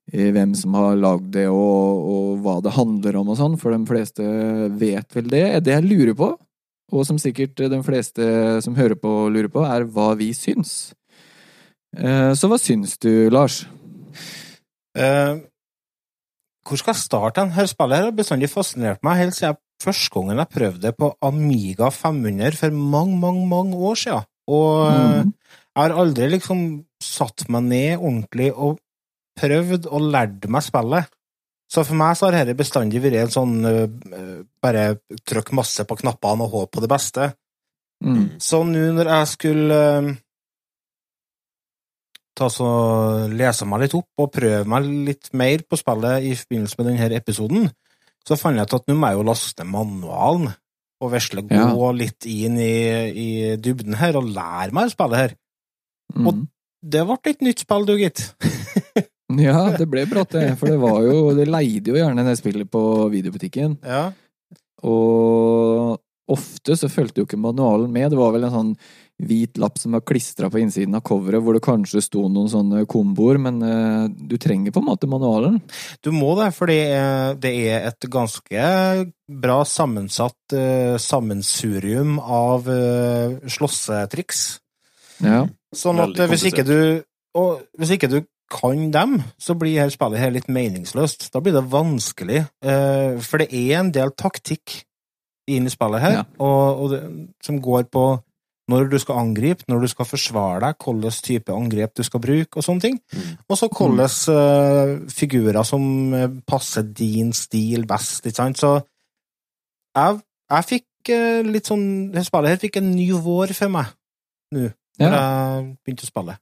hvem 0.08 0.54
som 0.56 0.72
har 0.78 0.96
lagd 0.96 1.34
det, 1.34 1.44
og, 1.52 2.06
og 2.10 2.28
hva 2.40 2.54
det 2.64 2.72
handler 2.78 3.18
om 3.20 3.34
og 3.34 3.36
sånn, 3.36 3.58
for 3.60 3.76
de 3.76 3.82
fleste 3.86 4.24
vet 4.80 5.12
vel 5.14 5.28
det. 5.28 5.44
Det 5.66 5.74
jeg 5.76 5.84
lurer 5.84 6.16
på, 6.16 6.30
og 6.92 7.04
som 7.06 7.18
sikkert 7.20 7.58
de 7.58 7.82
fleste 7.84 8.24
som 8.64 8.76
hører 8.78 8.96
på 8.96 9.10
lurer 9.32 9.50
på, 9.52 9.64
er 9.66 9.84
hva 9.84 10.14
vi 10.16 10.30
syns. 10.36 10.92
Eh, 11.96 12.32
Så 12.34 12.48
hva 12.48 12.58
syns 12.60 12.96
du, 12.98 13.28
Lars? 13.30 13.66
Uh, 14.98 15.38
hvor 16.66 16.80
skal 16.80 16.92
jeg 16.94 17.04
starte? 17.04 17.44
Dette 17.48 17.68
spillet 17.70 17.96
her 18.00 18.08
har 18.08 18.16
bestandig 18.16 18.48
fascinert 18.50 19.02
meg 19.06 19.20
helt 19.22 19.36
siden 19.36 19.56
første 19.78 20.10
gangen 20.10 20.40
jeg 20.42 20.50
prøvde 20.52 20.82
det 20.82 20.96
på 20.98 21.12
Amiga 21.22 21.88
500 21.94 22.56
for 22.58 22.74
mange, 22.74 23.14
mange, 23.20 23.44
mange 23.46 23.76
år 23.76 23.94
siden. 24.00 24.26
Og 24.48 24.88
eh, 24.90 25.22
Mm. 25.24 25.32
jeg 25.76 25.82
har 25.84 25.94
aldri 26.02 26.28
liksom 26.32 26.84
satt 27.00 27.48
meg 27.48 27.62
ned 27.68 27.98
ordentlig 27.98 28.50
og 28.56 28.78
prøvd 29.38 29.86
og 29.86 30.00
lært 30.12 30.48
meg 30.50 30.62
spillet. 30.66 31.06
Så 31.68 31.84
for 31.84 31.98
meg 32.00 32.16
så 32.16 32.28
har 32.28 32.38
dette 32.38 32.56
bestandig 32.56 33.02
vært 33.04 33.18
en 33.20 33.32
sånn 33.34 33.56
uh, 33.66 34.38
bare 34.62 34.86
trykk 35.28 35.52
masse 35.58 35.84
på 35.84 35.98
knappene 36.00 36.46
og 36.46 36.54
håpe 36.54 36.78
på 36.78 36.84
det 36.84 36.90
beste. 36.90 37.32
Mm. 38.04 38.38
Så 38.40 38.62
nå 38.64 38.86
når 38.96 39.10
jeg 39.12 39.30
skulle 39.34 39.80
uh, 40.06 40.08
ta 42.38 42.48
så 42.52 42.68
lese 43.32 43.66
meg 43.68 43.84
litt 43.84 43.96
opp 43.98 44.22
og 44.22 44.32
prøve 44.32 44.62
meg 44.70 44.86
litt 45.10 45.32
mer 45.36 45.64
på 45.66 45.78
spillet 45.80 46.28
i 46.30 46.32
forbindelse 46.38 46.78
med 46.78 46.90
denne 46.92 47.18
episoden, 47.18 47.68
så 48.24 48.36
fant 48.38 48.58
jeg 48.58 48.68
ut 48.68 48.76
at 48.78 48.88
nå 48.88 48.96
må 48.96 49.10
jeg 49.10 49.18
jo 49.18 49.28
laste 49.28 49.64
ned 49.64 49.72
manualen 49.74 50.50
og 50.98 51.12
vesle 51.12 51.44
gå 51.46 51.54
Ja. 51.54 51.90
litt 51.94 52.26
inn 52.26 52.58
i, 52.58 52.72
i 53.12 53.28
dybden 53.56 53.94
her 54.00 54.16
og 54.18 54.30
lære 54.34 54.72
meg 54.74 54.88
å 54.88 54.94
spille 54.94 55.20
her. 55.20 55.34
Mm. 56.14 56.46
Det 56.82 57.04
ble 57.06 57.18
et 57.30 57.44
nytt 57.44 57.62
spill, 57.62 57.86
du, 57.86 57.94
gitt. 57.98 58.24
Ja, 59.36 59.76
det 59.76 59.88
ble 59.90 60.06
brått, 60.08 60.32
det. 60.32 60.54
For 60.56 60.72
det 60.72 60.78
var 60.80 61.02
jo 61.04 61.34
Det 61.36 61.48
leide 61.50 61.92
jo 61.92 61.98
gjerne 61.98 62.24
det 62.24 62.38
spillet 62.40 62.70
på 62.72 62.82
videobutikken. 63.12 63.76
Ja. 63.84 64.08
Og 64.88 65.98
ofte 66.28 66.76
så 66.76 66.88
fulgte 66.92 67.22
jo 67.22 67.28
ikke 67.28 67.40
manualen 67.40 67.92
med. 67.92 68.10
Det 68.12 68.18
var 68.20 68.32
vel 68.34 68.46
en 68.48 68.54
sånn 68.54 68.72
hvit 69.18 69.58
lapp 69.58 69.80
som 69.80 69.96
var 69.96 70.04
klistra 70.06 70.46
på 70.52 70.60
innsiden 70.62 70.94
av 70.94 71.02
coveret, 71.06 71.42
hvor 71.42 71.56
det 71.56 71.64
kanskje 71.64 72.02
sto 72.04 72.22
noen 72.30 72.50
sånne 72.52 72.84
komboer, 72.90 73.40
men 73.42 73.58
uh, 73.64 74.06
du 74.06 74.36
trenger 74.38 74.70
på 74.74 74.78
en 74.78 74.86
måte 74.86 75.10
manualen. 75.10 75.58
Du 76.06 76.12
må 76.14 76.36
det, 76.38 76.52
for 76.54 76.70
det 76.70 76.78
er, 76.94 77.34
det 77.42 77.52
er 77.66 77.88
et 77.90 78.08
ganske 78.12 78.68
bra 79.26 79.58
sammensatt 79.66 80.54
uh, 80.54 80.94
sammensurium 81.02 82.20
av 82.22 82.70
uh, 82.70 83.40
slåssetriks. 83.50 84.46
Ja. 85.26 85.42
Sånn 85.74 85.98
at 86.04 86.20
hvis 86.30 86.46
ikke 86.52 86.64
du 86.64 86.78
og 87.38 87.64
hvis 87.76 87.90
ikke 87.96 88.08
du 88.10 88.20
kan 88.50 88.90
dem, 88.94 89.18
så 89.38 89.54
blir 89.58 89.80
her 89.82 89.90
spillet 89.92 90.18
her 90.20 90.30
litt 90.34 90.48
meningsløst. 90.48 91.28
Da 91.34 91.40
blir 91.44 91.52
det 91.56 91.66
vanskelig, 91.70 92.46
eh, 92.64 93.18
for 93.20 93.38
det 93.42 93.48
er 93.52 93.80
en 93.80 93.90
del 93.92 94.10
taktikk 94.16 94.82
inn 95.48 95.66
i 95.68 95.72
spillet 95.72 96.00
her, 96.00 96.12
Ja. 96.12 96.24
og, 96.38 96.80
og 96.82 96.90
det, 96.92 97.02
som 97.44 97.60
går 97.60 97.84
på 97.92 98.06
når 98.68 98.90
du 98.92 98.98
skal 99.00 99.16
angripe, 99.22 99.64
når 99.68 99.80
du 99.80 99.88
skal 99.88 100.04
forsvare 100.04 100.60
deg, 100.60 100.74
hvilken 100.84 101.22
type 101.24 101.52
angrep 101.56 101.94
du 101.96 102.02
skal 102.04 102.20
bruke, 102.20 102.56
og 102.60 102.64
sånne 102.66 102.80
ting. 102.84 102.98
Mm. 103.16 103.38
Og 103.48 103.56
så 103.56 103.68
hvilke 103.72 104.08
uh, 104.28 105.08
figurer 105.08 105.64
som 105.64 105.86
passer 106.46 106.82
din 106.82 107.32
stil 107.32 107.86
best, 107.88 108.26
ikke 108.28 108.36
sant. 108.36 108.58
Så 108.60 108.74
jeg, 109.96 110.20
jeg 110.52 110.64
fikk 110.68 111.12
uh, 111.16 111.40
litt 111.48 111.64
sånn 111.70 111.86
Det 112.12 112.26
spillet 112.26 112.52
her 112.52 112.60
fikk 112.60 112.76
en 112.82 112.90
ny 112.92 113.08
vår 113.16 113.54
for 113.56 113.72
meg 113.72 113.86
nå, 114.52 114.68
når 115.00 115.16
Ja. 115.16 115.22
jeg 115.22 115.64
begynte 115.84 116.04
å 116.04 116.10
spille. 116.12 116.36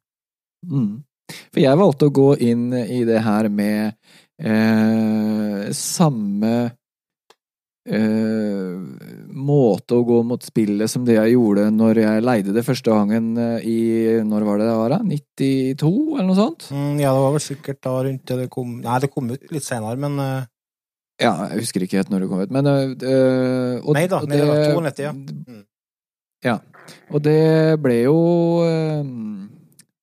Mm. 0.66 1.04
For 1.26 1.60
jeg 1.62 1.78
valgte 1.80 2.08
å 2.08 2.14
gå 2.14 2.30
inn 2.46 2.68
i 2.72 3.02
det 3.08 3.20
her 3.24 3.48
med 3.50 3.96
eh, 4.38 5.68
samme 5.74 6.54
eh, 7.86 8.74
måte 9.36 9.96
å 9.96 10.04
gå 10.06 10.20
mot 10.26 10.42
spillet 10.42 10.90
som 10.90 11.04
det 11.06 11.16
jeg 11.18 11.34
gjorde 11.36 11.68
når 11.74 12.02
jeg 12.02 12.24
leide 12.24 12.54
det 12.56 12.64
første 12.66 12.92
gangen 12.92 13.32
eh, 13.40 13.66
i 13.66 13.78
Når 14.26 14.48
var 14.48 14.60
det 14.60 14.68
det 14.68 14.76
var? 14.80 14.96
da? 14.96 15.00
92, 15.04 15.92
eller 16.16 16.28
noe 16.28 16.38
sånt? 16.38 16.68
Mm, 16.72 17.00
ja, 17.02 17.14
det 17.14 17.24
var 17.24 17.36
vel 17.36 17.46
sikkert 17.46 17.80
da 17.86 17.96
rundt 18.08 18.26
det 18.26 18.40
det 18.42 18.50
kom 18.52 18.76
Nei, 18.82 19.00
det 19.02 19.12
kom 19.12 19.32
ut 19.32 19.50
litt 19.54 19.66
senere, 19.66 19.98
men 20.06 20.20
eh, 20.22 20.50
Ja, 21.22 21.32
jeg 21.50 21.64
husker 21.64 21.86
ikke 21.86 22.00
helt 22.02 22.12
når 22.12 22.24
det 22.24 22.30
kom 22.32 22.44
ut, 22.44 22.54
men 22.54 22.70
øh, 22.70 23.80
og, 23.82 23.92
Nei 23.96 24.06
da, 24.10 24.22
og 24.22 24.30
var 24.30 24.60
da, 24.60 24.92
92, 24.92 25.06
ja. 25.06 25.14
Mm. 25.16 25.64
Ja. 26.44 26.58
Og 27.10 27.22
det 27.24 27.80
ble 27.82 27.96
jo 28.04 28.18
øh, 28.62 29.06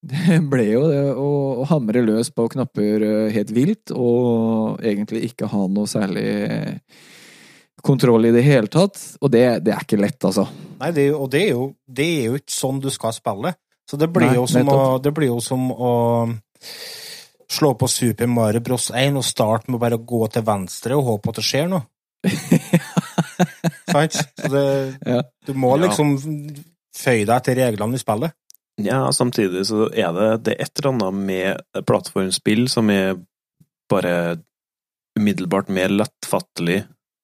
Det 0.03 0.37
ble 0.51 0.65
jo 0.67 0.83
det 0.89 1.01
å, 1.15 1.27
å 1.63 1.65
hamre 1.69 2.01
løs 2.03 2.27
på 2.35 2.49
knapper 2.51 3.05
øh, 3.07 3.27
helt 3.31 3.51
vilt, 3.55 3.93
og 3.95 4.81
egentlig 4.83 5.29
ikke 5.29 5.47
ha 5.47 5.61
noe 5.71 5.87
særlig 5.87 6.25
kontroll 7.83 8.27
i 8.27 8.33
det 8.35 8.43
hele 8.43 8.67
tatt. 8.71 8.99
Og 9.23 9.31
det, 9.31 9.43
det 9.63 9.71
er 9.75 9.85
ikke 9.85 10.01
lett, 10.01 10.19
altså. 10.27 10.43
Nei, 10.81 10.89
det, 10.95 11.05
og 11.15 11.29
det 11.31 11.45
er, 11.45 11.53
jo, 11.55 11.69
det 11.87 12.07
er 12.17 12.25
jo 12.27 12.41
ikke 12.41 12.55
sånn 12.55 12.81
du 12.83 12.89
skal 12.91 13.15
spille. 13.15 13.53
Så 13.87 13.99
det 13.99 14.09
blir, 14.11 14.27
Nei, 14.31 14.37
jo, 14.41 14.43
som 14.47 14.69
å, 14.71 14.77
det 15.03 15.11
blir 15.15 15.31
jo 15.31 15.39
som 15.43 15.69
å 15.71 15.93
slå 17.53 17.73
på 17.79 17.87
Super 17.91 18.27
Mario 18.31 18.63
Bros. 18.63 18.89
1 18.95 19.19
og 19.19 19.25
starte 19.27 19.71
med 19.71 19.79
bare 19.83 19.99
å 19.99 20.03
gå 20.07 20.23
til 20.31 20.45
venstre 20.47 20.95
og 20.99 21.07
håpe 21.13 21.31
at 21.31 21.39
det 21.39 21.47
skjer 21.47 21.71
noe. 21.71 21.83
Sant? 23.91 24.15
Så 24.39 24.51
det, 24.51 24.67
Ja. 25.05 25.21
du 25.47 25.53
må 25.59 25.75
liksom 25.79 26.15
føye 26.95 27.25
deg 27.27 27.43
til 27.45 27.59
reglene 27.59 27.99
i 27.99 28.01
spillet. 28.01 28.35
Ja, 28.81 29.12
samtidig 29.13 29.65
så 29.69 29.86
er 29.93 30.13
det, 30.15 30.29
det 30.45 30.55
er 30.55 30.63
et 30.65 30.79
eller 30.79 30.93
annet 30.93 31.13
med 31.13 31.86
plattformspill 31.86 32.65
som 32.71 32.89
er 32.89 33.19
bare 33.91 34.39
umiddelbart 35.19 35.69
mer 35.69 35.91
lettfattelig 35.93 36.79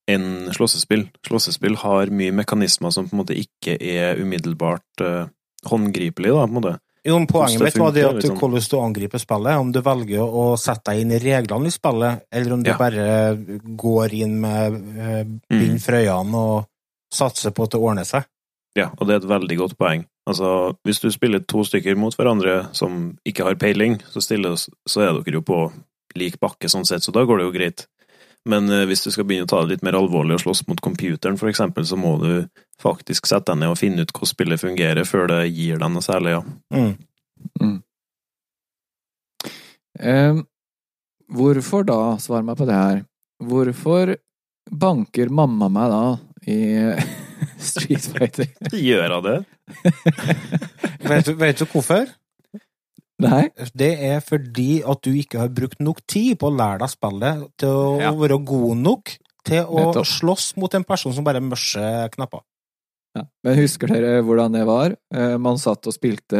enn 0.09 0.51
slåssespill. 0.53 1.07
Slåssespill 1.25 1.75
har 1.81 2.12
mye 2.13 2.33
mekanismer 2.33 2.93
som 2.93 3.07
på 3.09 3.15
en 3.15 3.21
måte 3.23 3.38
ikke 3.38 3.75
er 3.81 4.21
umiddelbart 4.21 5.01
uh, 5.05 5.25
håndgripelig, 5.69 6.29
da, 6.33 6.45
på 6.45 6.49
en 6.49 6.57
måte. 6.59 6.75
Jo, 7.07 7.15
men 7.17 7.27
Poenget 7.31 7.62
mitt 7.63 7.77
var 7.79 7.93
det 7.95 8.03
at 8.03 8.09
at 8.12 8.23
liksom. 8.23 8.38
hvordan 8.38 8.65
du 8.69 8.77
angriper 8.83 9.21
spillet. 9.21 9.57
Om 9.63 9.69
du 9.73 9.79
velger 9.85 10.21
å 10.41 10.45
sette 10.59 10.91
deg 10.91 11.01
inn 11.05 11.13
i 11.15 11.21
reglene 11.23 11.69
i 11.69 11.73
spillet, 11.73 12.25
eller 12.29 12.53
om 12.53 12.63
du 12.65 12.69
Ja. 12.69 12.77
bare 12.77 13.38
går 13.85 14.13
inn 14.19 14.35
med 14.41 14.73
uh, 14.99 15.23
bind 15.49 15.77
Mm. 15.77 15.79
for 15.81 15.93
øynene 15.97 16.38
og 16.38 16.67
satser 17.13 17.51
på 17.51 17.63
at 17.65 17.71
det 17.71 17.79
ordner 17.81 18.05
seg. 18.05 18.25
Ja, 18.77 18.91
og 18.97 19.08
det 19.08 19.15
er 19.15 19.21
et 19.23 19.29
veldig 19.29 19.58
godt 19.58 19.77
poeng. 19.79 20.05
Altså, 20.29 20.75
hvis 20.86 21.01
du 21.01 21.10
spiller 21.12 21.41
to 21.41 21.63
stykker 21.65 21.97
mot 21.97 22.13
hverandre 22.15 22.67
som 22.77 23.15
ikke 23.27 23.47
har 23.47 23.58
peiling, 23.62 23.97
så, 24.13 24.21
stiller, 24.21 24.58
så 24.60 25.01
er 25.01 25.15
dere 25.17 25.39
jo 25.39 25.45
på 25.45 25.62
lik 26.19 26.38
bakke 26.41 26.69
sånn 26.69 26.86
sett, 26.86 27.05
så 27.05 27.13
da 27.15 27.25
går 27.25 27.41
det 27.41 27.47
jo 27.47 27.55
greit. 27.55 27.86
Men 28.49 28.69
eh, 28.71 28.86
hvis 28.89 29.03
du 29.03 29.10
skal 29.12 29.27
begynne 29.27 29.47
å 29.47 29.51
ta 29.51 29.63
det 29.63 29.73
litt 29.73 29.86
mer 29.86 29.97
alvorlig 29.99 30.38
og 30.38 30.43
slåss 30.45 30.63
mot 30.69 30.82
computeren, 30.84 31.38
for 31.39 31.51
eksempel, 31.51 31.86
så 31.86 31.97
må 31.99 32.15
du 32.21 32.32
faktisk 32.82 33.27
sette 33.27 33.51
deg 33.51 33.63
ned 33.63 33.73
og 33.73 33.79
finne 33.82 34.05
ut 34.05 34.13
hvordan 34.13 34.34
spillet 34.34 34.62
fungerer 34.62 35.08
før 35.08 35.27
det 35.34 35.41
gir 35.49 35.82
deg 35.82 35.93
noe 35.93 36.05
særlig, 36.05 36.38
ja. 36.38 36.41
Mm. 37.60 37.75
Ehm, 39.99 40.43
hvorfor 41.27 41.86
da, 41.88 41.99
svar 42.21 42.45
meg 42.47 42.58
på 42.60 42.67
det 42.69 42.77
her, 42.77 43.03
hvorfor 43.43 44.15
banker 44.69 45.32
mamma 45.34 45.69
meg 45.73 45.91
da 45.91 46.03
i 46.47 46.60
Street 47.60 48.02
Fighter? 48.06 48.47
Gjør 48.73 49.15
jeg 49.15 49.23
det? 49.28 49.38
Vet, 51.10 51.25
du, 51.25 51.34
vet 51.39 51.60
du 51.62 51.65
hvorfor? 51.71 52.10
Nei? 53.19 53.49
Det 53.75 53.89
er 54.10 54.21
fordi 54.23 54.82
at 54.88 55.02
du 55.04 55.12
ikke 55.19 55.41
har 55.41 55.49
brukt 55.52 55.82
nok 55.84 55.99
tid 56.08 56.38
på 56.39 56.47
å 56.49 56.56
lære 56.56 56.80
deg 56.86 56.91
spillet 56.93 57.41
til 57.60 57.73
å 57.75 57.88
Ja. 58.02 58.12
være 58.15 58.38
god 58.47 58.78
nok 58.80 59.15
til 59.47 59.63
å 59.65 59.80
Nettopp. 59.89 60.06
slåss 60.08 60.54
mot 60.58 60.73
en 60.75 60.84
person 60.88 61.13
som 61.15 61.23
bare 61.28 61.41
mørser 61.43 62.10
knapper. 62.15 62.43
Ja. 63.17 63.23
Men 63.43 63.58
husker 63.58 63.88
dere 63.91 64.21
hvordan 64.23 64.54
det 64.54 64.65
var? 64.67 64.95
Eh, 65.13 65.38
Man 65.38 65.58
satt 65.58 65.88
og 65.88 65.93
spilte, 65.95 66.38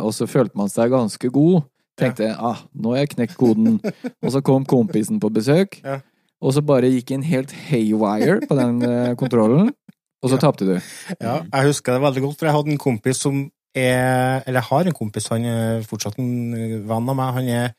og 0.00 0.12
så 0.14 0.28
følte 0.30 0.56
man 0.56 0.68
seg 0.68 0.90
ganske 0.94 1.28
god. 1.32 1.64
Tenkte 1.98 2.30
ah, 2.38 2.62
nå 2.74 2.94
har 2.94 3.02
jeg 3.04 3.10
knekt 3.16 3.36
koden. 3.36 3.80
og 4.24 4.30
så 4.32 4.40
kom 4.42 4.64
kompisen 4.64 5.20
på 5.20 5.28
besøk, 5.34 5.82
Ja. 5.84 6.00
og 6.40 6.54
så 6.54 6.62
bare 6.64 6.88
gikk 6.88 7.10
en 7.12 7.22
helt 7.26 7.50
haywire 7.68 8.40
på 8.48 8.56
den 8.56 8.80
eh, 8.82 9.14
kontrollen, 9.20 9.74
og 10.22 10.30
så 10.30 10.38
tapte 10.40 10.66
du. 10.68 10.76
Ja, 11.20 11.42
jeg 11.42 11.66
husker 11.66 11.96
det 11.96 12.02
veldig 12.04 12.22
godt, 12.22 12.38
for 12.38 12.46
jeg 12.48 12.54
hadde 12.56 12.72
en 12.72 12.78
kompis 12.78 13.18
som 13.24 13.42
er 13.74 14.42
Eller 14.46 14.60
jeg 14.60 14.68
har 14.68 14.86
en 14.86 14.92
kompis, 14.94 15.28
han 15.32 15.44
er 15.48 15.82
fortsatt 15.88 16.18
en 16.20 16.82
venn 16.86 17.08
av 17.08 17.16
meg. 17.16 17.30
Han 17.38 17.46
er 17.48 17.70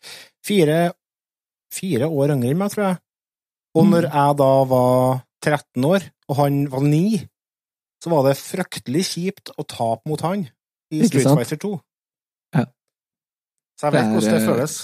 fire, 0.43 0.77
fire 1.71 2.07
år 2.09 2.33
yngre 2.33 2.49
enn 2.49 2.57
meg, 2.57 2.71
tror 2.73 2.83
jeg. 2.87 2.97
Og 3.75 3.85
Mm. 3.85 3.91
når 3.93 4.07
jeg 4.09 4.37
da 4.41 4.49
var 4.71 5.21
13 5.45 5.85
år, 5.85 6.01
og 6.29 6.35
han 6.37 6.57
var 6.71 6.81
9, 6.81 7.21
så 8.03 8.09
var 8.09 8.23
det 8.27 8.37
fryktelig 8.41 9.03
kjipt 9.05 9.51
å 9.57 9.63
tape 9.67 10.09
mot 10.09 10.21
han 10.21 10.47
i 10.91 11.03
Street? 11.07 11.29
Fighter 11.29 11.57
2. 11.61 11.71
Ja. 12.55 12.65
Så 13.79 13.85
jeg 13.87 13.93
vet 13.93 14.01
er, 14.03 14.11
hvordan 14.13 14.33
det 14.33 14.47
føles. 14.49 14.75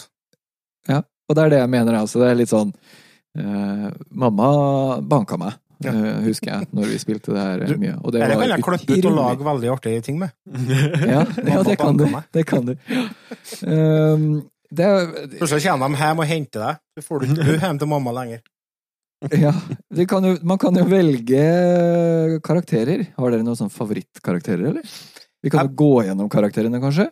Ja, 0.88 1.02
Og 1.30 1.36
det 1.36 1.44
er 1.44 1.50
det 1.50 1.60
jeg 1.60 1.70
mener, 1.70 1.94
altså. 2.00 2.20
Det 2.22 2.30
er 2.32 2.36
litt 2.40 2.50
sånn 2.54 2.72
uh, 3.38 3.90
Mamma 4.10 5.02
banka 5.02 5.38
meg, 5.38 5.54
Ja. 5.80 5.94
eh, 5.96 6.20
husker 6.26 6.52
jeg, 6.52 6.68
når 6.76 6.90
vi 6.92 7.00
spilte 7.00 7.32
det 7.32 7.40
her 7.44 7.62
eh, 7.64 7.70
Du, 7.72 7.78
mye. 7.80 7.96
Og 8.04 8.12
det 8.12 8.22
det 8.28 8.36
kan 8.36 8.52
jeg 8.52 8.64
klippe 8.66 8.98
ut 9.00 9.06
og 9.08 9.14
lage 9.16 9.46
veldig 9.48 9.70
artige 9.78 10.02
ting 10.04 10.20
med. 10.20 10.34
Ja, 11.14 11.24
ja, 11.24 11.64
det 11.64 11.78
kan 11.80 12.00
du. 12.00 12.06
Det 12.36 12.46
kan 12.50 12.66
du. 12.68 12.74
Um, 13.64 14.26
det 14.70 14.88
Plutselig 15.40 15.66
kommer 15.66 15.90
de 15.90 16.02
hjem 16.04 16.20
og 16.22 16.28
henter 16.30 16.66
deg. 16.66 16.82
Du 17.00 17.06
får 17.06 17.24
du 17.24 17.32
ikke 17.32 17.60
hjem 17.64 17.80
til 17.82 17.92
mamma 17.96 18.16
lenger. 18.22 18.42
Ja, 19.36 19.52
det 19.92 20.06
kan 20.08 20.24
jo, 20.24 20.38
man 20.48 20.60
kan 20.62 20.78
jo 20.80 20.86
velge 20.88 21.40
karakterer. 22.46 23.02
Har 23.18 23.34
dere 23.34 23.44
noen 23.44 23.58
sånne 23.60 23.74
favorittkarakterer, 23.76 24.70
eller? 24.70 24.94
Vi 25.44 25.52
kan 25.52 25.68
jo 25.68 25.76
gå 25.80 26.06
gjennom 26.08 26.30
karakterene, 26.32 26.80
kanskje? 26.84 27.10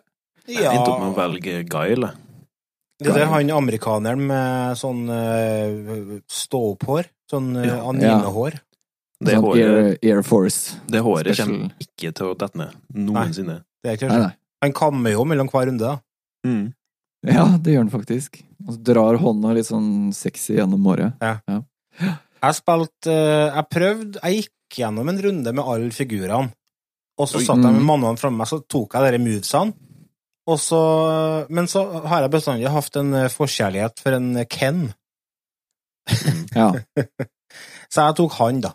Jeg 0.47 0.63
endte 0.71 0.88
opp 0.88 1.01
med 1.03 1.12
å 1.12 1.17
velge 1.17 1.58
Guile. 1.67 2.13
Det 3.00 3.14
er 3.14 3.28
han 3.30 3.50
amerikaneren 3.54 4.24
med 4.26 4.78
sånn 4.80 5.04
uh, 5.10 6.20
stå-opp-hår. 6.28 7.06
Sånn 7.30 7.52
uh, 7.56 7.66
Ja. 7.68 7.78
Det 9.20 9.34
sånn 9.34 9.46
håret, 9.46 9.62
Air, 9.66 9.98
Air 10.04 10.22
Force. 10.26 10.76
det 10.88 11.00
håret 11.02 11.34
Special. 11.34 11.48
kommer 11.48 11.72
ikke 11.82 12.12
til 12.14 12.28
å 12.28 12.36
dette 12.38 12.58
ned 12.58 12.76
noensinne. 12.94 13.56
Nei, 13.58 13.64
Det 13.84 13.90
er 13.92 13.96
ikke 13.98 14.10
Nei, 14.12 14.20
nei. 14.28 14.34
Han 14.62 14.74
kammer 14.74 15.12
jo 15.16 15.26
mellom 15.26 15.50
hver 15.50 15.66
runde. 15.70 15.80
da. 15.80 16.00
Mm. 16.46 16.74
Ja, 17.26 17.46
det 17.58 17.74
gjør 17.74 17.84
han 17.86 17.90
faktisk. 17.94 18.42
Og 18.68 18.74
så 18.76 18.84
drar 18.92 19.18
hånda 19.22 19.54
litt 19.58 19.66
sånn 19.70 20.14
sexy 20.14 20.56
gjennom 20.58 20.86
håret. 20.86 21.18
Jeg 21.18 22.54
spilte 22.54 23.10
uh, 23.10 23.56
Jeg 23.58 23.66
prøvde 23.74 24.20
Jeg 24.22 24.36
gikk 24.44 24.78
gjennom 24.82 25.10
en 25.10 25.22
runde 25.26 25.54
med 25.54 25.66
alle 25.66 25.90
figurene. 25.96 26.52
Og 27.18 27.26
så 27.30 27.42
satt 27.42 27.58
jeg 27.58 27.74
med 27.74 27.82
Mm. 27.82 27.86
manualen 27.90 28.18
framme 28.22 28.38
meg, 28.38 28.48
så 28.48 28.60
tok 28.70 28.94
jeg 28.94 29.14
de 29.18 29.24
movesene. 29.26 29.74
Og 30.48 30.60
så, 30.64 30.80
men 31.52 31.68
så 31.68 31.84
har 32.08 32.24
jeg 32.24 32.32
bestandig 32.32 32.72
hatt 32.72 32.96
en 33.00 33.12
eh, 33.20 33.32
forkjærlighet 33.32 34.04
for 34.04 34.18
en 34.18 34.32
Ken. 34.50 34.88
Ja. 36.58 36.72
Så 37.92 38.06
jeg 38.08 38.16
tok 38.18 38.34
han, 38.40 38.62
da. 38.64 38.72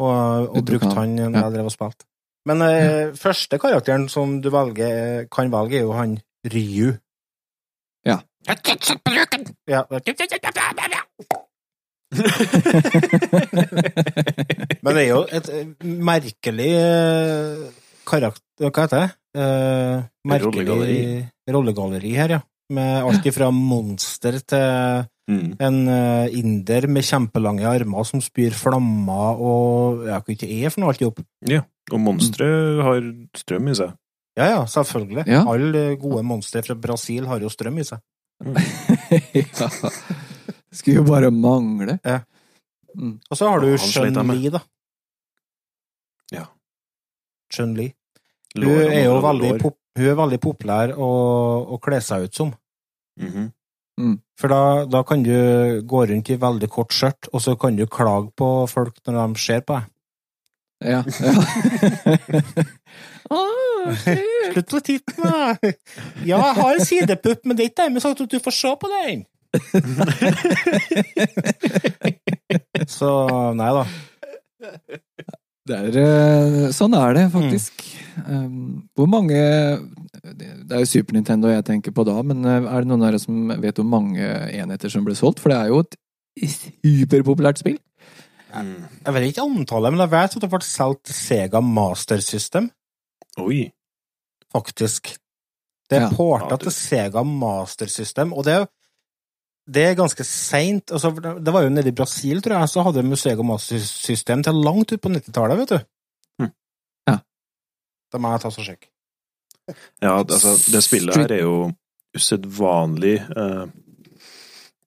Og, 0.00 0.48
og 0.56 0.64
brukte 0.66 0.94
han, 0.96 1.12
når 1.20 1.36
ja. 1.36 1.42
jeg 1.44 1.54
drev 1.54 1.68
og 1.68 1.74
spilte. 1.74 2.06
Men 2.48 2.62
eh, 2.64 3.12
første 3.16 3.58
karakteren 3.60 4.08
som 4.12 4.40
du 4.44 4.50
velger, 4.52 5.24
kan 5.32 5.52
velge, 5.52 5.78
er 5.78 5.84
jo 5.86 5.92
han 5.96 6.18
Ryu. 6.52 6.88
Ja. 8.04 8.18
Ja. 9.68 9.82
Men 14.84 14.94
det 14.94 15.02
er 15.02 15.08
jo 15.08 15.26
et 15.32 15.48
eh, 15.50 15.66
merkelig 15.82 16.74
eh, 16.76 17.56
karakter... 18.06 18.70
Hva 18.70 18.84
heter 18.86 19.00
det? 19.04 19.10
Uh, 19.34 20.04
merkelig 20.30 20.62
Rollegalleri. 20.68 21.24
rollegalleri 21.50 22.12
her, 22.14 22.36
ja. 22.36 22.40
Med 22.74 23.02
alt 23.04 23.26
ifra 23.32 23.50
monster 23.54 24.38
til 24.44 25.04
Mm. 25.24 25.54
en 25.56 25.76
uh, 25.88 26.26
inder 26.36 26.84
med 26.92 27.00
kjempelange 27.08 27.64
armer 27.64 28.04
som 28.04 28.20
spyr 28.20 28.52
flammer 28.52 29.38
og 29.40 30.02
ja, 30.04 30.18
hva 30.20 30.34
ikke 30.34 30.50
er 30.52 30.68
for 30.68 30.82
noe 30.82 30.92
alt 30.92 31.00
i 31.00 31.06
hop. 31.08 31.22
Og 31.94 32.00
monstre 32.00 32.44
har 32.84 33.06
strøm 33.40 33.70
i 33.72 33.76
seg. 33.78 33.94
Ja, 34.36 34.50
ja, 34.50 34.58
selvfølgelig. 34.68 35.24
Ja. 35.30 35.40
Alle 35.48 35.96
gode 35.96 36.20
monstre 36.28 36.60
fra 36.66 36.76
Brasil 36.76 37.24
har 37.30 37.40
jo 37.40 37.48
strøm 37.48 37.80
i 37.80 37.86
seg. 37.88 38.02
ja. 39.32 39.70
Skulle 40.74 40.98
jo 41.00 41.06
bare 41.08 41.30
mangle. 41.32 41.96
Ja. 42.04 42.20
Mm. 42.92 43.16
Og 43.30 43.38
så 43.40 43.48
har 43.48 43.64
du 43.64 43.70
Ja. 43.72 43.80
Chun-Li, 43.80 44.50
da. 44.52 44.60
Chun-Li. 47.54 47.88
Hun 48.58 48.80
er 48.84 49.04
jo 49.06 49.14
veldig, 49.22 49.52
pop 49.62 49.78
hun 49.94 50.08
er 50.10 50.16
veldig 50.18 50.40
populær 50.42 50.90
å, 50.98 51.06
å 51.70 51.78
kle 51.82 52.00
seg 52.02 52.26
ut 52.26 52.34
som. 52.40 52.50
Mhm. 53.20 53.52
For 54.40 54.48
da, 54.50 54.62
da 54.90 55.04
kan 55.06 55.22
du 55.22 55.30
gå 55.86 56.00
rundt 56.10 56.30
i 56.34 56.42
veldig 56.42 56.68
kort 56.72 56.90
skjørt, 56.94 57.28
og 57.30 57.38
så 57.44 57.54
kan 57.54 57.76
du 57.78 57.86
klage 57.86 58.30
på 58.34 58.66
folk 58.66 58.98
når 59.06 59.14
de 59.20 59.38
ser 59.38 59.60
på 59.62 59.78
deg. 59.78 59.86
Ja. 60.84 61.00
ja. 61.14 61.30
ah. 63.30 63.94
Slutt 64.50 64.74
å 64.74 64.82
titte 64.82 65.14
på 65.14 65.22
meg! 65.22 65.78
Ja, 66.26 66.40
jeg 66.40 66.54
har 66.58 66.74
en 66.74 66.82
sidepupp, 66.88 67.40
men 67.44 67.54
det 67.54 67.62
er 67.62 67.68
ikke 67.70 67.82
dermed 67.84 68.02
sagt 68.02 68.18
at 68.24 68.32
du 68.34 68.38
får 68.42 68.54
se 68.58 68.74
på 68.82 68.86
den! 68.96 69.22
Så 72.90 73.06
nei 73.54 73.70
da. 73.78 73.86
Det 75.64 75.76
er, 75.78 75.94
eh, 75.96 76.72
sånn 76.76 76.92
er 76.98 77.14
det 77.16 77.22
faktisk. 77.32 77.84
Um, 78.28 78.88
hvor 78.94 79.08
mange 79.08 79.32
Det 79.34 80.70
er 80.70 80.82
jo 80.82 80.86
Super 80.88 81.16
Nintendo 81.16 81.48
jeg 81.48 81.64
tenker 81.64 81.90
på 81.96 82.04
da, 82.06 82.18
men 82.22 82.44
eh, 82.44 82.68
er 82.68 82.84
det 82.84 82.88
noen 82.90 83.02
av 83.02 83.10
dere 83.12 83.20
som 83.22 83.48
vet 83.60 83.76
hvor 83.80 83.88
mange 83.88 84.20
enheter 84.52 84.92
som 84.92 85.04
ble 85.06 85.16
solgt? 85.16 85.40
For 85.42 85.48
det 85.52 85.58
er 85.58 85.72
jo 85.72 85.80
et 85.80 85.96
superpopulært 86.84 87.60
spill. 87.62 87.78
Mm. 88.54 88.84
Jeg 89.04 89.14
vet 89.16 89.26
ikke 89.32 89.44
antallet, 89.48 89.92
men 89.94 90.04
jeg 90.04 90.12
vet 90.14 90.36
at 90.36 90.44
det 90.44 90.50
ble 90.52 90.60
solgt 90.66 91.10
Sega 91.16 91.60
Master 91.64 92.20
System, 92.22 92.68
Oi. 93.42 93.64
faktisk. 94.54 95.16
Det 95.90 95.98
er 95.98 96.06
Ja. 96.06 96.10
porta 96.10 96.50
Ja, 96.50 96.56
du- 96.56 96.64
til 96.68 96.72
Sega 96.72 97.24
Master 97.24 97.86
System, 97.86 98.32
og 98.32 98.44
det 98.44 98.54
er, 98.54 98.66
det 99.66 99.84
er 99.88 99.96
ganske 99.98 100.24
seint. 100.28 100.92
Altså, 100.92 101.10
det 101.16 101.34
det 101.44 101.52
var 101.54 101.64
jo 101.64 101.72
nede 101.72 101.88
i 101.88 101.96
Brasil, 101.96 102.42
tror 102.42 102.58
jeg, 102.58 102.68
så 102.68 102.84
hadde 102.84 103.06
Museo 103.06 103.46
Mas-system 103.46 104.42
til 104.44 104.60
langt 104.64 104.92
ut 104.92 105.00
på 105.00 105.12
90-tallet, 105.12 105.62
vet 105.62 105.72
du. 105.72 105.78
Mm. 106.44 106.52
Ja. 107.08 107.16
Da 108.12 108.20
må 108.20 108.34
jeg 108.34 108.44
ta 108.44 108.52
så 108.52 108.66
sjekk. 108.66 108.90
Ja, 110.02 110.18
altså, 110.18 110.52
det 110.72 110.84
spillet 110.84 111.16
her 111.16 111.32
er 111.32 111.40
jo 111.40 111.56
usedvanlig 112.14 113.16
uh, 113.32 113.64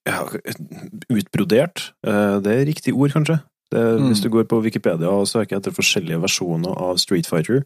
ja, 0.05 0.21
utbrodert. 1.09 1.91
Uh, 2.05 2.37
det 2.45 2.53
er 2.53 2.67
riktig 2.69 2.93
ord, 2.93 3.11
kanskje. 3.15 3.39
Det, 3.71 3.99
Mm. 3.99 4.07
Hvis 4.07 4.21
du 4.23 4.29
går 4.29 4.45
på 4.47 4.61
Wikipedia 4.63 5.09
og 5.11 5.27
søker 5.27 5.57
etter 5.57 5.73
forskjellige 5.75 6.21
versjoner 6.23 6.71
av 6.71 6.97
Street 6.97 7.27
Fighter, 7.27 7.65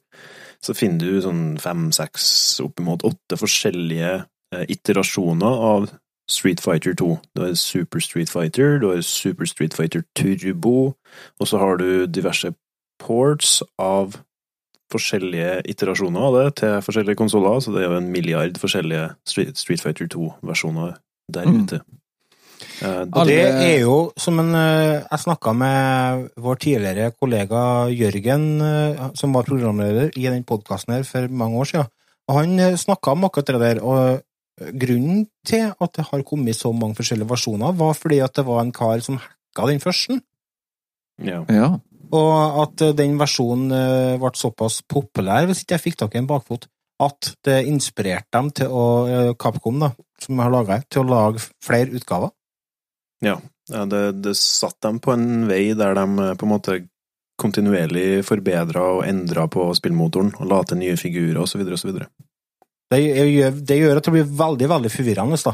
så 0.61 0.73
finner 0.73 1.05
du 1.05 1.21
sånn 1.21 1.59
fem, 1.61 1.91
seks, 1.93 2.57
oppimot 2.63 3.05
åtte 3.05 3.37
forskjellige 3.37 4.25
eh, 4.55 4.65
iterasjoner 4.73 5.61
av 5.67 5.91
Street 6.29 6.61
Fighter 6.61 6.93
2. 6.93 7.19
Du 7.35 7.41
har 7.41 7.53
Super 7.53 7.99
Street 7.99 8.29
Fighter, 8.29 8.79
du 8.79 8.89
har 8.91 9.01
Super 9.01 9.45
Street 9.45 9.73
Fighter 9.73 10.03
Turbo, 10.15 10.93
og 11.39 11.47
så 11.47 11.57
har 11.57 11.77
du 11.77 12.05
diverse 12.07 12.53
ports 12.99 13.61
av 13.79 14.15
forskjellige 14.91 15.61
iterasjoner 15.71 16.21
av 16.27 16.35
det 16.35 16.55
til 16.61 16.81
forskjellige 16.83 17.15
konsoller, 17.19 17.59
så 17.63 17.71
det 17.71 17.83
er 17.83 17.89
jo 17.91 17.97
en 18.01 18.11
milliard 18.11 18.57
forskjellige 18.59 19.09
Street, 19.27 19.81
Fighter 19.81 20.07
2-versjoner 20.11 20.97
der 21.31 21.45
Mm. 21.47 21.63
ute. 21.63 21.79
Mm. 21.79 21.97
Det 23.25 23.37
er 23.39 23.79
jo 23.81 24.11
som 24.17 24.39
en 24.39 24.53
eh, 24.55 25.01
Jeg 25.11 25.19
snakka 25.19 25.53
med 25.53 26.29
vår 26.37 26.55
tidligere 26.55 27.11
kollega 27.19 27.87
Jørgen, 27.89 28.61
eh, 28.61 29.09
som 29.15 29.33
var 29.33 29.43
programleder 29.43 30.11
i 30.17 30.23
den 30.27 30.43
podkasten 30.43 30.93
her 30.93 31.03
for 31.03 31.27
mange 31.29 31.57
år 31.57 31.63
siden. 31.65 31.87
Og 32.29 32.35
han 32.39 32.77
snakka 32.77 33.11
om 33.11 33.23
akkurat 33.25 33.47
det 33.47 33.59
der. 33.61 33.83
Og 33.83 34.21
grunnen 34.81 35.25
til 35.47 35.69
at 35.71 35.93
det 35.97 36.07
har 36.09 36.25
kommet 36.27 36.57
så 36.57 36.73
mange 36.75 36.97
forskjellige 36.99 37.29
versjoner, 37.29 37.77
var 37.77 37.95
fordi 37.97 38.19
at 38.23 38.35
det 38.37 38.45
var 38.47 38.61
en 38.63 38.73
kar 38.75 39.01
som 39.05 39.19
hacka 39.21 39.69
den 39.71 39.81
første. 39.83 40.21
ja. 41.21 41.45
Ja. 41.49 41.79
Og 42.11 42.31
at 42.59 42.81
den 42.97 43.13
versjonen 43.15 43.71
eh, 43.71 44.19
ble 44.19 44.33
såpass 44.35 44.81
populær, 44.83 45.45
hvis 45.47 45.61
ikke 45.63 45.77
jeg 45.77 45.83
fikk 45.85 45.99
tak 46.01 46.15
i 46.15 46.19
en 46.19 46.27
bakfot, 46.27 46.67
at 47.01 47.31
det 47.47 47.61
inspirerte 47.69 48.29
dem 48.35 48.51
til 48.51 48.73
å 48.75 48.83
eh, 49.07 49.31
Capcom, 49.39 49.79
da, 49.79 49.93
som 50.19 50.41
har 50.43 50.51
laga 50.51 50.81
til 50.91 51.05
å 51.05 51.09
lage 51.09 51.45
flere 51.63 51.95
utgaver. 51.95 52.33
Ja, 53.23 53.37
det, 53.69 54.01
det 54.25 54.35
satt 54.37 54.81
dem 54.83 54.99
på 54.99 55.13
en 55.15 55.45
vei 55.49 55.71
der 55.77 55.95
de 55.97 56.05
eh, 56.25 56.33
på 56.35 56.47
en 56.47 56.53
måte 56.53 56.79
kontinuerlig 57.41 58.21
forbedra 58.27 58.83
og 58.97 59.05
endra 59.07 59.47
på 59.49 59.69
spillmotoren, 59.77 60.33
og 60.37 60.51
la 60.51 60.61
til 60.67 60.81
nye 60.81 60.97
figurer 60.99 61.39
osv. 61.41 61.63
osv. 61.73 62.03
Det 62.91 62.99
gjør, 63.01 63.55
det 63.67 63.77
gjør 63.79 63.99
at 64.01 64.07
det 64.07 64.13
blir 64.17 64.31
veldig, 64.41 64.67
veldig 64.71 64.91
forvirrende, 64.91 65.39
da. 65.45 65.53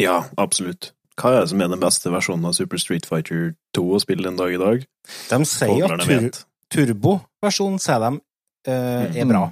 Ja, 0.00 0.16
absolutt. 0.40 0.92
Hva 1.20 1.34
er 1.36 1.42
det 1.44 1.50
som 1.52 1.60
er 1.60 1.68
den 1.70 1.82
beste 1.82 2.10
versjonen 2.10 2.48
av 2.48 2.54
Super 2.56 2.80
Street 2.80 3.04
Fighter 3.06 3.52
2 3.76 3.82
å 3.94 4.00
spille 4.02 4.24
den 4.26 4.38
dag 4.40 4.54
i 4.54 4.60
dag? 4.60 4.86
De 5.28 5.38
sier 5.46 5.92
at 5.92 6.06
tur, 6.08 6.30
turboversjonen, 6.72 7.78
sier 7.82 8.00
de, 8.00 8.20
eh, 8.66 9.20
er 9.20 9.24
Mm. 9.26 9.28
bra. 9.34 9.42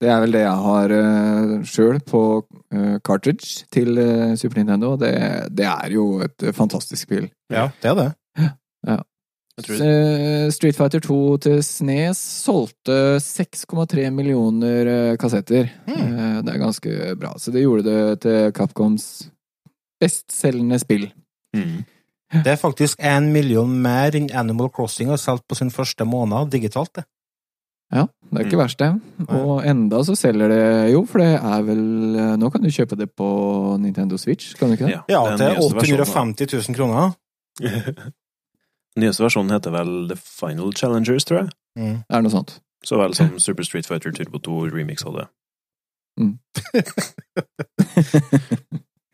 Det 0.00 0.10
er 0.10 0.20
vel 0.20 0.32
det 0.32 0.42
jeg 0.42 0.62
har 0.66 0.92
uh, 0.92 1.62
sjøl 1.64 1.98
på 2.04 2.20
uh, 2.44 2.98
cartridge 3.06 3.64
til 3.72 3.96
uh, 3.98 4.34
Super 4.36 4.58
Nintendo. 4.60 4.96
Det, 5.00 5.12
det 5.50 5.64
er 5.64 5.94
jo 5.94 6.20
et 6.26 6.44
fantastisk 6.54 7.06
spill. 7.06 7.30
Ja, 7.50 7.70
det 7.80 7.90
er 7.90 7.94
det. 7.94 8.08
Ja. 8.84 8.98
Street 9.62 10.74
Fighter 10.76 11.00
2 11.04 11.16
til 11.44 11.60
Snes 11.62 12.18
solgte 12.44 12.96
6,3 13.22 14.08
millioner 14.10 14.86
eh, 14.90 15.16
kassetter. 15.20 15.68
Mm. 15.86 16.00
Eh, 16.00 16.42
Det 16.42 16.54
er 16.54 16.58
ganske 16.58 17.14
bra. 17.20 17.34
Så 17.38 17.52
det 17.54 17.62
gjorde 17.62 17.84
det 17.86 18.20
til 18.24 18.52
Capcoms 18.52 19.30
bestselgende 20.02 20.78
spill. 20.82 21.10
mm. 21.56 21.84
Det 22.34 22.50
er 22.50 22.56
faktisk 22.58 22.98
en 22.98 23.28
million 23.32 23.70
mer 23.82 24.10
enn 24.18 24.24
Animal 24.34 24.66
Crossing 24.74 25.06
har 25.12 25.20
solgt 25.22 25.44
på 25.46 25.54
sin 25.54 25.70
første 25.70 26.02
måned 26.04 26.50
digitalt. 26.50 26.90
det. 26.96 27.04
Ja, 27.94 28.08
det 28.32 28.40
er 28.40 28.46
ikke 28.48 28.58
verst, 28.58 28.78
det. 28.80 28.88
Og 29.28 29.60
enda 29.64 30.00
så 30.02 30.16
selger 30.18 30.48
det 30.50 30.92
jo, 30.92 31.04
for 31.06 31.18
det 31.22 31.28
er 31.38 31.62
vel 31.62 31.84
Nå 32.40 32.50
kan 32.50 32.62
du 32.64 32.70
kjøpe 32.74 32.96
det 32.98 33.06
på 33.14 33.28
Nintendo 33.78 34.16
Switch, 34.18 34.56
kan 34.58 34.68
du 34.68 34.74
ikke 34.74 34.86
det? 34.88 34.96
Ja, 34.96 35.02
Ja, 35.14 35.36
den 35.36 35.38
til 35.38 35.62
850 35.62 36.52
000 36.68 36.74
kroner. 36.74 37.12
nyeste 39.02 39.24
versjonen 39.24 39.54
heter 39.54 39.70
vel 39.74 39.94
The 40.08 40.16
Final 40.16 40.74
Challengers, 40.76 41.24
tror 41.24 41.38
jeg. 41.42 41.48
Mm. 41.78 41.96
Det 42.08 42.16
er 42.18 42.22
noe 42.22 42.34
sånt. 42.34 42.58
Så 42.84 42.98
vel 43.00 43.14
som 43.16 43.38
Super 43.40 43.64
Street 43.66 43.86
Fighter 43.88 44.12
Turbo 44.12 44.38
2 44.38 44.58
Remix 44.74 45.02
hadde. 45.02 45.26
Mm. 46.20 46.38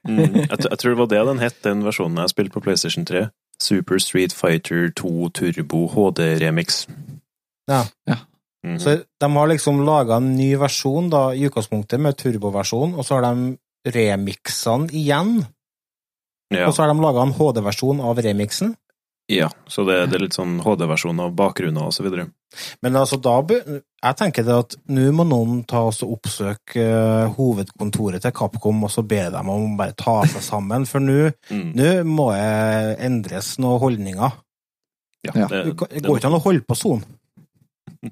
Mm. 0.09 0.35
Jeg, 0.35 0.59
jeg 0.65 0.79
tror 0.81 0.95
det 0.95 0.99
var 0.99 1.09
det 1.13 1.21
den 1.29 1.39
het, 1.43 1.57
den 1.65 1.83
versjonen 1.85 2.19
jeg 2.23 2.33
spilte 2.33 2.55
på 2.55 2.63
PlayStation 2.65 3.05
3. 3.07 3.27
Super 3.61 3.99
Street 4.01 4.33
Fighter 4.33 4.89
2 4.97 5.29
Turbo 5.37 5.83
HD 5.93 6.21
Remix. 6.41 6.87
Ja. 7.69 7.83
Ja. 8.09 8.17
Mhm. 8.65 8.79
Så 8.81 8.95
de 9.21 9.29
har 9.37 9.49
liksom 9.49 9.85
laga 9.85 10.17
en 10.17 10.35
ny 10.37 10.55
versjon, 10.61 11.11
da, 11.13 11.31
i 11.37 11.45
utgangspunktet, 11.49 12.01
med 12.01 12.17
turboversjon, 12.17 12.95
og 12.95 13.05
så 13.05 13.19
har 13.19 13.29
de 13.29 13.57
remixene 13.93 14.89
igjen. 14.93 15.45
ja. 16.51 16.67
Og 16.67 16.75
så 16.75 16.83
har 16.83 16.95
de 16.95 17.01
laga 17.01 17.23
en 17.23 17.37
HD-versjon 17.37 18.01
av 18.01 18.19
remixen. 18.25 18.75
Ja, 19.31 19.47
så 19.71 19.85
det, 19.87 19.97
det 20.11 20.17
er 20.19 20.23
litt 20.25 20.35
sånn 20.37 20.57
HD-versjon 20.65 21.21
av 21.23 21.35
bakgrunner 21.39 21.87
og 21.87 21.95
så 21.95 22.03
videre. 22.03 22.25
Men 22.83 22.97
altså, 22.99 23.15
da 23.23 23.37
Jeg 23.47 24.17
tenker 24.19 24.43
det 24.43 24.57
at 24.57 24.75
nå 24.91 25.05
må 25.15 25.23
noen 25.29 25.61
ta 25.71 25.85
oss 25.87 26.01
og 26.03 26.17
oppsøke 26.17 26.83
eh, 26.83 27.29
hovedkontoret 27.37 28.25
til 28.25 28.35
Capcom, 28.35 28.83
og 28.85 28.91
så 28.91 29.05
be 29.07 29.21
dem 29.31 29.53
om 29.53 29.69
å 29.69 29.77
bare 29.79 29.95
ta 29.95 30.17
seg 30.27 30.43
sammen, 30.43 30.87
for 30.91 30.99
nå 31.05 31.31
Mm. 31.51 32.07
må 32.11 32.33
det 32.35 32.99
endres 33.07 33.55
noen 33.63 33.81
holdninger. 33.85 34.33
Ja, 35.27 35.33
Ja. 35.37 35.47
det, 35.47 35.65
Det 35.65 35.77
går 35.77 35.89
det, 35.95 36.03
går 36.09 36.19
ikke 36.19 36.27
an 36.33 36.39
å 36.41 36.45
holde 36.45 36.67
på 36.67 36.75
sånn. 36.79 37.03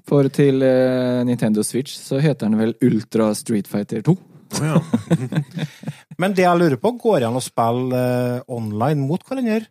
For 0.05 0.27
til 0.29 0.61
uh, 0.61 1.23
Nintendo 1.25 1.63
Switch 1.65 1.95
så 1.97 2.19
heter 2.21 2.47
den 2.47 2.59
vel 2.59 2.75
Ultra 2.85 3.33
Street 3.35 3.67
Fighter 3.67 4.01
2. 4.05 4.13
Oh, 4.59 4.63
ja. 4.65 4.79
Men 6.21 6.33
det 6.37 6.43
jeg 6.45 6.59
lurer 6.59 6.77
på, 6.81 6.91
går 7.01 7.19
det 7.23 7.27
an 7.29 7.39
å 7.39 7.43
spille 7.43 7.97
uh, 7.97 8.41
online 8.47 9.01
mot 9.07 9.23
hverandre? 9.25 9.65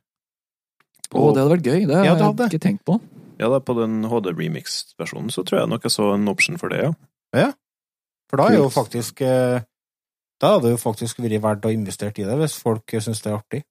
Å, 1.14 1.30
det 1.34 1.40
hadde 1.42 1.54
vært 1.56 1.68
gøy. 1.70 1.86
Det 1.88 1.96
har 1.96 2.04
Ja, 2.04 2.14
det 2.18 2.48
jeg 2.48 2.52
ikke 2.58 2.64
tenkt 2.66 2.84
på. 2.84 2.98
ja, 3.38 3.48
da 3.48 3.60
på 3.60 3.74
den 3.78 4.02
HD 4.04 4.32
Remix-versjonen 4.34 5.30
så 5.32 5.44
tror 5.46 5.60
jeg 5.62 5.68
nok 5.72 5.82
jeg 5.86 5.94
så 5.94 6.12
en 6.14 6.28
option 6.28 6.58
for 6.60 6.68
det, 6.68 6.82
ja. 6.84 6.92
Ja, 7.36 7.52
For 8.30 8.40
da 8.40 8.48
er 8.50 8.56
jo 8.58 8.68
faktisk 8.72 9.20
eh, 9.20 9.60
Da 10.40 10.54
hadde 10.54 10.68
det 10.68 10.74
jo 10.76 10.80
faktisk 10.80 11.18
vært 11.20 11.42
verdt 11.42 11.66
å 11.68 11.72
investere 11.72 12.12
i 12.16 12.24
det, 12.24 12.36
hvis 12.40 12.56
folk 12.60 12.84
syns 13.00 13.20
det 13.24 13.32
er 13.32 13.38
artig. 13.38 13.62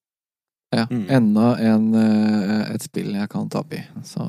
Ja, 0.76 0.86
Mm. 0.92 1.06
Enda 1.10 1.58
en, 1.64 1.86
eh, 1.96 2.74
et 2.76 2.82
spill 2.84 3.14
jeg 3.16 3.30
kan 3.30 3.48
tape 3.50 3.78
i. 3.80 3.84
Så 4.04 4.20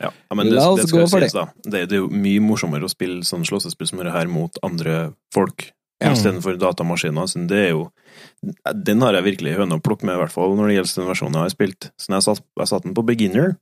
Ja, 0.00 0.10
ja 0.10 0.34
men 0.34 0.46
det, 0.50 0.54
La 0.58 0.68
oss 0.70 0.80
det 0.80 0.88
skal 0.88 1.04
gå 1.04 1.08
for 1.08 1.20
sies, 1.24 1.32
da. 1.32 1.46
Det, 1.64 1.88
det 1.88 1.96
er 1.96 2.02
jo 2.02 2.08
mye 2.10 2.40
morsommere 2.42 2.84
å 2.84 2.90
spille 2.92 3.22
sånn 3.24 3.46
slåssespill 3.46 3.86
som 3.88 3.98
det 4.02 4.12
her 4.12 4.26
mot 4.28 4.52
andre 4.62 5.14
folk, 5.32 5.70
Ja. 6.02 6.10
istedenfor 6.12 6.56
datamaskiner. 6.58 7.28
Så 7.30 7.44
det 7.48 7.60
er 7.68 7.70
jo 7.70 7.90
Den 8.84 9.00
har 9.00 9.14
jeg 9.14 9.24
virkelig 9.24 9.54
høne 9.56 9.78
å 9.78 9.82
plukke 9.82 10.04
med, 10.04 10.16
i 10.16 10.20
hvert 10.20 10.34
fall 10.34 10.56
når 10.56 10.68
det 10.68 10.74
gjelder 10.74 10.98
den 10.98 11.08
versjonen 11.08 11.38
jeg 11.38 11.46
har 11.46 11.54
spilt. 11.54 11.90
Så 11.96 12.12
jeg 12.12 12.26
satt, 12.26 12.44
jeg 12.60 12.68
satt 12.68 12.84
den 12.84 12.96
på 12.96 13.06
beginner, 13.06 13.54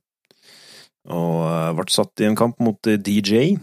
og 1.07 1.77
ble 1.77 1.85
satt 1.93 2.23
i 2.23 2.27
en 2.27 2.37
kamp 2.39 2.59
mot 2.63 2.79
eh, 2.87 2.99
DJ 2.99 3.55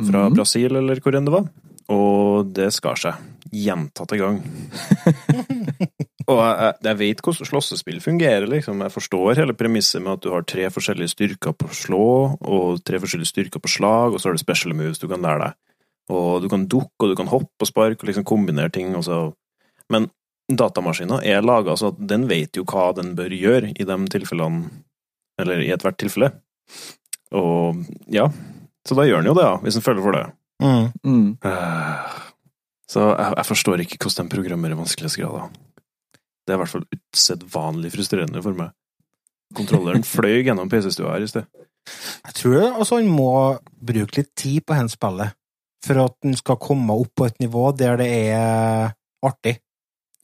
fra 0.00 0.26
mm. 0.28 0.36
Brasil, 0.36 0.76
eller 0.76 1.00
hvor 1.00 1.16
enn 1.16 1.28
det 1.28 1.34
var. 1.34 1.48
Og 1.92 2.50
det 2.56 2.70
skar 2.76 3.00
seg. 3.00 3.20
Gjentatte 3.50 4.18
gang. 4.20 4.42
Og 6.30 6.38
jeg, 6.38 6.56
jeg, 6.60 6.74
jeg 6.86 6.98
vet 7.00 7.22
hvordan 7.24 7.48
slåssespill 7.48 7.98
fungerer, 8.04 8.46
liksom. 8.46 8.84
Jeg 8.84 8.94
forstår 8.94 9.40
hele 9.40 9.56
premisset 9.58 10.02
med 10.04 10.18
at 10.18 10.22
du 10.22 10.28
har 10.30 10.44
tre 10.46 10.68
forskjellige 10.70 11.14
styrker 11.16 11.56
på 11.58 11.70
slå, 11.74 12.04
og 12.38 12.84
tre 12.86 13.00
forskjellige 13.02 13.32
styrker 13.32 13.62
på 13.62 13.72
slag, 13.72 14.14
og 14.14 14.20
så 14.20 14.30
har 14.30 14.38
du 14.38 14.42
special 14.42 14.76
moves 14.78 15.02
du 15.02 15.08
kan 15.10 15.24
lære 15.24 15.48
deg. 15.48 15.58
Og 16.10 16.42
du 16.42 16.48
kan 16.50 16.66
dukke, 16.70 17.04
og 17.04 17.12
du 17.12 17.16
kan 17.18 17.30
hoppe 17.30 17.64
og 17.64 17.68
sparke, 17.68 18.02
og 18.02 18.10
liksom 18.10 18.26
kombinere 18.26 18.72
ting, 18.74 18.94
og 18.98 19.06
så 19.06 19.20
Men 19.90 20.06
datamaskinen 20.50 21.24
er 21.26 21.42
laga 21.42 21.74
så 21.78 21.88
at 21.90 21.98
den 21.98 22.28
vet 22.30 22.54
jo 22.54 22.62
hva 22.62 22.92
den 22.94 23.16
bør 23.18 23.32
gjøre 23.34 23.72
i 23.74 23.86
de 23.86 23.96
tilfellene, 24.10 24.68
eller 25.40 25.62
i 25.64 25.70
ethvert 25.74 25.98
tilfelle. 25.98 26.30
Og 27.34 27.80
ja, 28.10 28.28
så 28.86 28.94
da 28.98 29.06
gjør 29.06 29.22
den 29.22 29.30
jo 29.30 29.36
det, 29.38 29.46
ja, 29.46 29.56
hvis 29.64 29.78
den 29.78 29.84
føler 29.86 30.04
for 30.04 30.14
det. 30.14 30.26
Mm. 30.62 30.86
Mm. 31.04 31.28
Eh, 31.44 32.20
Så 32.90 33.02
jeg, 33.06 33.34
jeg 33.38 33.46
forstår 33.46 33.82
ikke 33.84 33.98
hvordan 34.02 34.28
de 34.28 34.34
programmerer 34.34 34.78
vanskelighetsgrader. 34.78 35.50
Det 36.46 36.54
er 36.54 36.58
i 36.58 36.62
hvert 36.62 36.72
fall 36.72 36.86
usedvanlig 36.90 37.92
frustrerende 37.94 38.42
for 38.42 38.58
meg. 38.58 38.72
Kontrolleren 39.54 40.06
fløy 40.14 40.40
gjennom 40.46 40.70
PC-stua 40.70 41.14
her 41.14 41.26
i 41.26 41.30
sted. 41.30 41.46
Jeg 42.26 42.34
tror 42.36 42.64
altså 42.68 42.98
han 42.98 43.10
må 43.10 43.30
bruke 43.80 44.20
litt 44.20 44.32
tid 44.38 44.64
på 44.66 44.76
hennes 44.76 44.94
spillet, 44.98 45.36
for 45.84 46.00
at 46.04 46.14
den 46.22 46.36
skal 46.36 46.58
komme 46.60 46.92
opp 46.92 47.12
på 47.16 47.26
et 47.30 47.38
nivå 47.40 47.70
der 47.76 47.96
det 48.00 48.08
er 48.34 48.92
artig. 49.24 49.58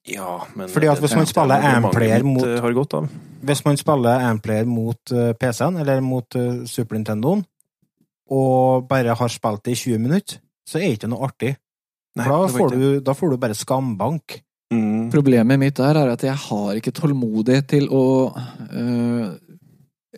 Ja, 0.06 0.38
men 0.54 0.68
Fordi 0.70 0.86
at 0.86 1.00
hvis 1.02 1.16
man 1.18 1.26
spiller 1.26 1.58
er 1.58 1.80
Amplayer 1.80 2.22
mot- 2.22 2.46
eh, 2.46 2.60
har 2.62 2.72
gått 2.76 2.94
av. 2.94 3.08
Hvis 3.42 3.64
man 3.66 3.76
spiller 3.80 4.22
Amplayer 4.28 4.64
mot 4.70 5.12
eh, 5.12 5.32
PC-en, 5.34 5.80
eller 5.82 6.00
mot 6.00 6.36
eh, 6.38 6.64
Super 6.70 6.94
Nintendoen, 6.98 7.42
og 8.30 8.86
bare 8.88 9.14
har 9.18 9.28
spilt 9.32 9.64
det 9.66 9.74
i 9.74 9.80
20 9.82 9.98
minutter, 10.02 10.38
så 10.66 10.78
er 10.78 10.86
det 10.86 10.98
ikke 11.00 11.10
noe 11.10 11.26
artig. 11.26 11.56
Nei, 12.16 12.26
da 12.26 12.38
får, 12.48 12.70
du, 12.74 13.00
da 13.04 13.14
får 13.14 13.34
du 13.34 13.36
bare 13.42 13.54
skambank. 13.58 14.38
Mm. 14.72 15.10
Problemet 15.12 15.60
mitt 15.60 15.76
der 15.78 15.98
er 16.00 16.14
at 16.14 16.22
jeg 16.26 16.34
har 16.46 16.78
ikke 16.78 16.94
tålmodighet 16.96 17.68
til 17.70 17.86
å 17.94 18.04
øh, 18.34 19.34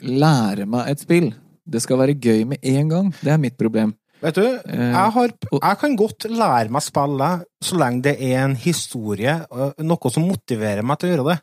lære 0.05 0.67
meg 0.71 0.93
et 0.93 1.03
spill. 1.03 1.31
Det 1.69 1.83
skal 1.85 2.01
være 2.01 2.15
gøy 2.17 2.45
med 2.49 2.63
en 2.65 2.89
gang. 2.93 3.11
Det 3.21 3.33
er 3.35 3.41
mitt 3.43 3.59
problem. 3.61 3.93
Vet 4.23 4.35
du, 4.35 4.43
Eh, 4.45 4.89
jeg, 4.91 5.11
har, 5.15 5.33
jeg 5.63 5.79
kan 5.81 5.97
godt 5.97 6.27
lære 6.31 6.73
meg 6.75 6.83
spille 6.83 7.29
så 7.63 7.77
lenge 7.79 8.03
det 8.09 8.17
er 8.19 8.41
en 8.45 8.57
historie, 8.59 9.37
noe 9.79 10.11
som 10.11 10.27
motiverer 10.27 10.83
meg 10.83 10.99
til 10.99 11.09
å 11.09 11.13
gjøre 11.13 11.29
det. 11.29 11.39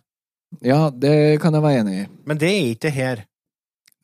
Ja, 0.63 0.81
det 0.91 1.13
kan 1.43 1.55
jeg 1.55 1.63
være 1.63 1.79
enig 1.83 1.95
i. 2.01 2.07
Men 2.27 2.38
det 2.41 2.49
er 2.51 2.67
ikke 2.73 2.88
det 2.88 2.93
her. 2.95 3.23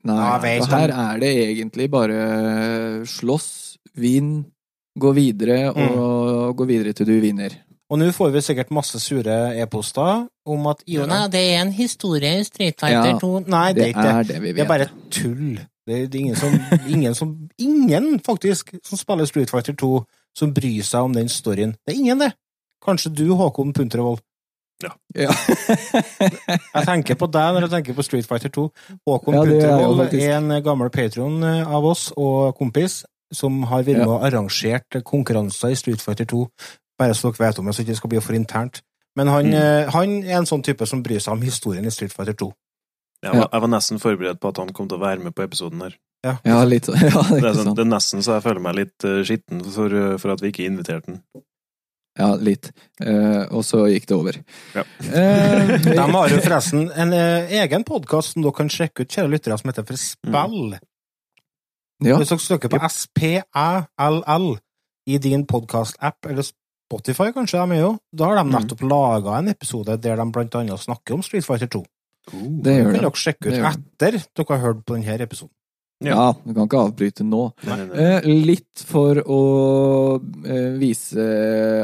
Nei, 0.08 0.30
vet 0.42 0.64
for 0.66 0.80
her 0.82 0.92
er 0.98 1.20
det 1.22 1.30
egentlig 1.44 1.86
bare 1.94 2.22
slåss, 3.06 3.50
vinn, 4.02 4.32
gå 5.00 5.12
videre 5.16 5.70
og 5.72 6.56
gå 6.58 6.66
videre 6.68 6.94
til 6.98 7.08
du 7.12 7.14
vinner. 7.24 7.54
Og 7.92 8.00
nå 8.00 8.08
får 8.16 8.32
vi 8.32 8.42
sikkert 8.44 8.72
masse 8.72 9.00
sure 9.04 9.36
e-poster 9.60 10.26
om 10.48 10.68
at 10.72 10.80
jo, 10.88 11.04
nei, 11.12 11.26
det 11.32 11.42
er 11.52 11.58
en 11.66 11.74
historie 11.76 12.38
i 12.40 12.44
Street 12.48 12.80
Fighter 12.80 13.12
Ja, 13.12 13.20
2. 13.20 13.32
Nei, 13.52 13.66
det 13.76 13.82
Det 13.82 13.84
er 13.84 13.92
ikke 13.92 14.06
det. 14.08 14.14
er 14.16 14.30
det 14.30 14.42
vi 14.42 14.54
Det 14.56 14.64
er 14.64 14.70
bare 14.70 14.88
tull. 15.12 15.60
Det 15.88 15.96
er, 15.98 16.18
ingen 16.20 16.36
som 16.36 16.54
Ingen 16.88 17.16
som 17.18 17.50
Ingen, 17.58 18.20
faktisk, 18.26 18.74
som 18.86 18.98
spiller 18.98 19.26
Street 19.26 19.50
Fighter 19.50 19.74
2, 19.74 20.04
som 20.38 20.54
bryr 20.54 20.84
seg 20.86 21.08
om 21.08 21.14
den 21.14 21.30
storyen. 21.30 21.74
Det 21.86 21.96
er 21.96 22.00
ingen, 22.00 22.20
det. 22.20 22.34
Kanskje 22.86 23.14
du, 23.16 23.26
Håkon 23.36 23.74
Puntervold. 23.74 24.22
Ja. 24.82 24.94
Jeg 26.74 26.86
tenker 26.88 27.18
på 27.20 27.28
deg 27.30 27.54
når 27.54 27.68
jeg 27.68 27.72
tenker 27.76 27.94
på 27.98 28.06
Street 28.06 28.26
Fighter 28.26 28.50
2. 28.54 28.64
Håkon 29.08 29.36
Ja, 29.38 29.44
det 29.46 29.58
er 29.60 29.68
Puntervold 29.68 30.16
er 30.18 30.38
en 30.40 30.54
gammel 30.66 30.90
patron 30.94 31.44
av 31.46 31.86
oss 31.86 32.08
og 32.18 32.56
kompis 32.58 33.02
som 33.34 33.62
har 33.70 33.84
vært 33.88 34.02
Ja. 34.02 34.08
og 34.10 34.26
arrangert 34.28 34.98
konkurranser 35.08 35.72
i 35.72 35.78
Street 35.80 36.02
Fighter 36.02 36.26
2. 36.26 36.42
Bare 37.00 37.14
så 37.14 37.30
dere 37.32 37.48
vet 37.48 37.60
om 37.60 37.66
det, 37.70 37.76
så 37.78 37.84
ikke 37.86 37.96
skal 38.00 38.10
bli 38.10 38.20
for 38.22 38.34
internt. 38.38 38.82
Men 39.16 39.28
han, 39.28 39.46
Mm. 39.46 39.54
eh, 39.54 39.90
han 39.92 40.24
er 40.24 40.38
en 40.38 40.46
sånn 40.46 40.64
type 40.64 40.86
som 40.88 41.04
bryr 41.04 41.20
seg 41.20 41.34
om 41.34 41.42
historien 41.42 41.86
i 41.86 41.90
Street 41.92 42.14
Fighter 42.14 42.34
2. 42.34 42.52
Jeg, 43.22 43.34
var, 43.38 43.48
jeg 43.54 43.62
var 43.62 43.70
nesten 43.70 44.00
forberedt 44.02 44.40
på 44.42 44.50
at 44.50 44.58
han 44.58 44.72
kom 44.74 44.88
til 44.90 44.98
å 44.98 45.02
være 45.04 45.22
med 45.22 45.36
på 45.38 45.44
episoden 45.46 45.82
her. 45.86 45.98
Ja, 46.46 46.64
litt 46.66 46.86
sånn. 46.90 46.98
Ja, 47.12 47.22
det 47.30 47.38
Det 47.42 47.46
er 47.46 47.50
er, 47.52 47.56
sånn, 47.60 47.76
det 47.78 47.84
er 47.86 47.90
nesten 47.92 48.22
så 48.26 48.36
jeg 48.38 48.44
føler 48.46 48.62
meg 48.66 48.76
litt 48.80 49.06
uh, 49.06 49.22
skitten 49.26 49.62
for, 49.74 49.94
eh, 49.94 50.18
for 50.22 50.34
at 50.34 50.42
vi 50.44 50.52
ikke 50.54 50.66
inviterte 50.70 51.12
den. 51.12 51.22
Ja, 52.20 52.34
litt. 52.36 52.68
Uh, 53.00 53.46
og 53.56 53.62
så 53.66 53.86
gikk 53.90 54.06
det 54.10 54.16
over. 54.18 54.38
Ja. 54.76 54.84
Uh, 55.06 55.72
De 55.86 55.96
har 55.98 56.34
jo 56.34 56.42
forresten 56.44 56.90
en 56.92 57.14
egen 57.16 57.86
podkast 57.88 58.34
som 58.36 58.44
dere 58.46 58.58
kan 58.58 58.70
sjekke 58.74 59.06
ut, 59.06 59.14
kjære 59.14 59.32
lyttere, 59.32 59.58
som 59.62 59.72
heter 59.72 59.88
For 59.88 60.02
spill. 60.02 60.76
ja. 62.04 62.18
Hvis 62.20 62.34
dere 62.34 62.44
søker 62.44 62.74
på 62.74 62.82
SPæLL 62.90 64.50
i 65.10 65.18
din 65.24 65.46
podkast-app, 65.50 66.26
eller 66.30 66.46
Spotify 66.46 67.32
kanskje 67.34 67.62
de 67.64 67.78
er 67.80 67.84
jo, 67.86 67.94
da 68.14 68.28
har 68.30 68.36
de 68.42 68.44
Mm. 68.50 68.54
nettopp 68.58 68.82
laga 68.84 69.38
en 69.40 69.48
episode 69.54 69.96
der 70.04 70.16
de 70.20 70.26
blant 70.32 70.56
annet 70.60 70.80
snakker 70.84 71.14
om 71.16 71.24
Street 71.24 71.46
Fighter 71.46 71.68
2. 71.72 71.84
Det 72.34 72.78
gjør 72.78 72.86
kan 72.90 72.94
det. 72.94 73.02
dere 73.02 73.24
sjekke 73.26 73.48
ut 73.48 73.56
Det 73.56 73.66
etter 73.72 74.22
dere 74.22 74.54
har 74.56 74.64
hørt 74.68 74.86
på 74.86 74.98
denne 74.98 75.26
episoden. 75.28 75.56
Ja, 76.02 76.32
du 76.34 76.56
kan 76.56 76.66
ikke 76.66 76.80
avbryte 76.82 77.26
nå. 77.28 77.44
Nei, 77.68 77.76
nei, 77.78 77.86
nei. 77.92 78.06
Eh, 78.18 78.30
litt 78.50 78.82
for 78.90 79.20
å 79.22 79.42
eh, 80.18 80.72
vise 80.82 81.26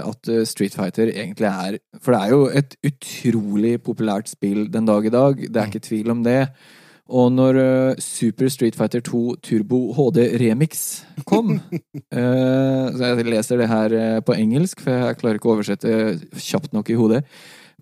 at 0.01 0.31
eh, 0.33 0.41
Street 0.49 0.73
Fighter 0.73 1.11
egentlig 1.11 1.51
er 1.51 1.77
For 2.01 2.15
det 2.15 2.21
er 2.23 2.33
jo 2.33 2.47
et 2.49 2.73
utrolig 2.89 3.75
populært 3.85 4.31
spill 4.31 4.65
den 4.73 4.89
dag 4.89 5.05
i 5.05 5.13
dag, 5.13 5.45
det 5.45 5.61
er 5.61 5.69
ikke 5.69 5.85
tvil 5.85 6.15
om 6.15 6.25
det. 6.25 6.39
Og 7.13 7.29
når 7.31 7.61
eh, 7.61 8.01
Super 8.03 8.49
Street 8.51 8.75
Fighter 8.75 9.05
2 9.05 9.21
Turbo 9.45 9.83
HD 9.95 10.23
Remix 10.41 10.81
kom 11.29 11.53
eh, 11.53 12.89
Så 12.97 13.13
jeg 13.13 13.29
leser 13.29 13.61
det 13.61 13.69
her 13.69 13.95
på 14.25 14.35
engelsk, 14.35 14.81
for 14.81 14.97
jeg 14.97 15.21
klarer 15.21 15.37
ikke 15.39 15.53
å 15.53 15.55
oversette 15.59 15.93
kjapt 16.41 16.73
nok 16.73 16.89
i 16.89 16.97
hodet. 16.97 17.21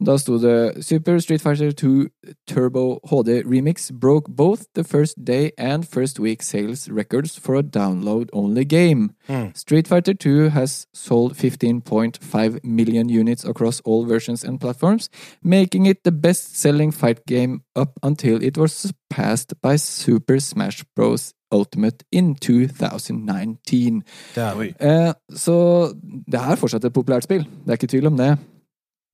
Da 0.06 0.18
sto 0.18 0.38
det 0.38 0.84
Super 0.86 1.20
Street 1.20 1.42
Fighter 1.42 1.72
2 1.72 2.08
Turbo 2.48 3.00
HD 3.04 3.44
Remix 3.46 3.92
broke 4.02 4.30
both 4.36 4.62
the 4.76 4.84
first 4.84 5.16
day 5.28 5.50
and 5.58 5.86
first 5.86 6.20
week 6.20 6.44
sales 6.44 6.90
records 6.92 7.40
for 7.40 7.56
a 7.56 7.62
download-only 7.62 8.66
game. 8.66 9.10
Mm. 9.30 9.52
Street 9.56 9.88
Fighter 9.88 10.14
2 10.14 10.50
has 10.50 10.86
sold 10.94 11.34
15.5 11.38 12.60
million 12.64 13.10
units 13.10 13.46
across 13.46 13.82
all 13.86 14.06
versions 14.06 14.44
and 14.44 14.60
platforms, 14.60 15.10
making 15.42 15.86
it 15.86 16.04
the 16.04 16.12
best-selling 16.12 16.92
fight 16.92 17.26
game 17.26 17.62
up 17.76 17.92
until 18.04 18.44
it 18.44 18.58
was 18.58 18.74
surpassed 18.74 19.54
by 19.62 19.78
Super 19.78 20.40
Smash 20.40 20.84
Bros. 20.96 21.34
Ultimate 21.52 22.04
in 22.12 22.36
2019. 22.36 24.04
Det 24.36 24.44
er, 24.44 24.54
Eh, 24.80 25.14
så 25.30 25.88
det 26.28 26.34
er 26.40 26.56
fortsatt 26.56 26.86
et 26.86 26.94
populært 26.94 27.24
spill, 27.24 27.44
det 27.44 27.68
er 27.68 27.72
ikke 27.72 27.88
tvil 27.88 28.08
om 28.08 28.18
det. 28.18 28.38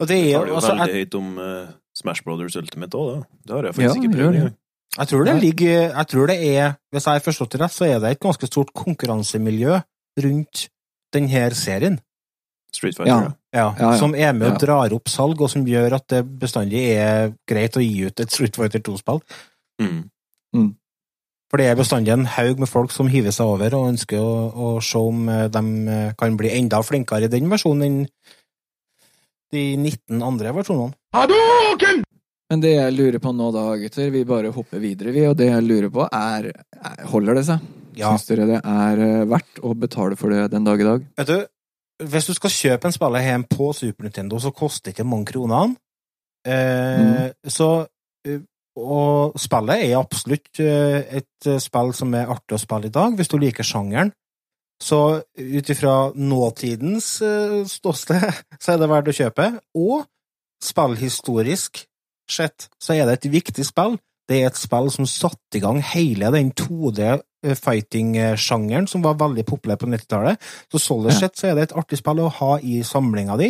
Og 0.02 0.08
det 0.10 0.18
er 0.18 0.42
det 0.46 0.52
jo 0.52 0.56
altså, 0.58 0.74
veldig 0.74 0.88
jeg, 0.96 1.06
høyt 1.06 1.16
om 1.20 1.30
uh, 1.38 1.70
Smash 2.02 2.24
Brothers 2.26 2.56
Ultimate 2.58 2.98
òg, 2.98 3.10
da. 3.14 3.24
Det 3.46 3.56
har 3.56 3.68
jeg 3.68 3.72
Ja, 3.72 3.78
faktisk 3.78 4.04
ikke 4.04 4.14
prøvd 4.18 4.36
engang. 4.40 4.56
jeg 4.98 5.08
tror 5.12 5.26
det 5.30 5.36
ligger 5.44 5.82
Jeg 5.96 6.08
tror 6.12 6.28
det 6.32 6.38
er 6.58 6.74
Hvis 6.92 7.06
jeg 7.08 7.14
har 7.14 7.26
forstått 7.28 7.52
det 7.56 7.62
rett, 7.62 7.76
så 7.76 7.86
er 7.88 8.00
det 8.04 8.12
et 8.16 8.20
ganske 8.26 8.48
stort 8.50 8.74
konkurransemiljø 8.74 9.78
rundt 10.26 10.66
denne 11.14 11.44
serien. 11.56 12.00
Street 12.74 12.96
Fighter, 12.96 13.12
Ja. 13.12 13.20
ja. 13.22 13.32
Ja, 13.54 13.76
Ja, 13.80 13.92
ja. 13.92 13.98
Som 14.00 14.16
er 14.16 14.32
med 14.34 14.48
og 14.48 14.54
Ja. 14.62 14.66
drar 14.66 14.94
opp 14.96 15.08
salg, 15.12 15.42
og 15.42 15.50
som 15.52 15.66
gjør 15.68 15.94
at 16.00 16.08
det 16.08 16.40
bestandig 16.40 16.82
er 16.98 17.34
greit 17.48 17.76
å 17.76 17.84
gi 17.84 18.06
ut 18.08 18.20
et 18.20 18.32
Street 18.32 18.56
Fighter 18.56 18.80
2-spill. 18.80 19.20
Mm. 19.82 20.76
For 21.52 21.58
det 21.60 21.66
er 21.68 21.76
bestandig 21.76 22.14
en 22.14 22.26
haug 22.32 22.60
med 22.64 22.70
folk 22.72 22.92
som 22.96 23.10
hiver 23.12 23.34
seg 23.36 23.46
over 23.46 23.74
og 23.76 23.90
ønsker 23.92 24.22
å, 24.24 24.36
å 24.56 24.68
se 24.82 24.98
om 24.98 25.28
eh, 25.28 25.48
de 25.52 26.14
kan 26.18 26.38
bli 26.40 26.50
enda 26.56 26.80
flinkere 26.82 27.28
i 27.28 27.32
den 27.34 27.50
versjonen 27.52 27.84
enn 27.84 28.08
de 29.52 29.64
19 29.78 30.22
andre 30.24 30.54
versjonene. 30.56 30.96
Men 32.52 32.60
det 32.64 32.74
jeg 32.76 32.96
lurer 32.98 33.22
på 33.24 33.32
nå 33.36 33.48
da, 33.56 33.64
gutter, 33.80 34.10
vi 34.12 34.26
bare 34.28 34.52
hopper 34.52 34.82
videre, 34.84 35.14
vi, 35.16 35.24
og 35.30 35.38
det 35.40 35.48
jeg 35.48 35.64
lurer 35.64 35.92
på 35.94 36.04
er, 36.08 36.50
er 36.82 37.06
Holder 37.12 37.38
det 37.40 37.46
seg? 37.48 37.64
Ja, 37.96 38.12
Syns 38.12 38.28
dere 38.28 38.48
det 38.50 38.60
er 38.64 39.02
eh, 39.04 39.24
verdt 39.28 39.62
å 39.68 39.72
betale 39.76 40.18
for 40.20 40.32
det 40.32 40.50
den 40.54 40.68
dag 40.68 40.80
i 40.80 40.88
dag? 40.88 41.06
vet 41.20 41.32
du, 41.32 41.40
hvis 42.12 42.28
du 42.28 42.34
skal 42.36 42.54
kjøpe 42.56 42.88
en 42.90 42.96
spiller 42.96 43.24
hjem 43.24 43.44
på 43.52 43.70
Super 43.78 44.08
Nintendo, 44.08 44.40
så 44.42 44.52
koster 44.56 44.90
det 44.90 44.96
ikke 44.98 45.08
mange 45.08 45.28
kronene. 45.32 45.76
Eh, 46.48 47.28
Så 47.52 47.68
eh, 48.26 48.40
Og 48.80 49.36
spillet 49.40 49.84
er 49.86 49.98
absolutt 50.00 50.60
eh, 50.64 51.20
et 51.22 51.50
spill 51.62 51.92
som 51.94 52.14
er 52.18 52.32
artig 52.32 52.56
å 52.58 52.62
spille 52.64 52.88
i 52.88 52.96
dag, 52.96 53.14
hvis 53.20 53.30
du 53.32 53.38
liker 53.38 53.68
sjangeren. 53.68 54.12
Så 54.82 55.22
ut 55.38 55.70
ifra 55.70 56.12
nåtidens 56.16 57.22
eh, 57.22 57.66
ståsted, 57.70 58.34
så 58.62 58.72
er 58.74 58.78
det 58.82 58.90
verdt 58.90 59.10
å 59.12 59.20
kjøpe. 59.20 59.46
Og 59.78 60.06
spillhistorisk 60.62 61.88
sett, 62.32 62.70
så 62.82 62.94
er 62.96 63.06
det 63.06 63.14
et 63.20 63.32
viktig 63.34 63.66
spill. 63.68 63.98
Det 64.30 64.38
er 64.40 64.46
et 64.50 64.58
spill 64.58 64.92
som 64.94 65.06
satte 65.10 65.58
i 65.58 65.62
gang 65.64 65.82
hele 65.84 66.32
den 66.34 66.52
2D-fighting-sjangeren 66.56 68.88
som 68.88 69.02
var 69.04 69.20
veldig 69.20 69.46
populær 69.50 69.78
på 69.82 69.88
90-tallet. 69.92 70.36
Så 70.72 70.78
sånn 70.80 71.12
sett 71.14 71.38
så 71.38 71.48
er 71.50 71.56
det 71.58 71.64
et 71.68 71.78
artig 71.78 71.98
spill 72.00 72.20
å 72.24 72.36
ha 72.40 72.52
i 72.64 72.84
samlinga 72.88 73.36
di. 73.42 73.50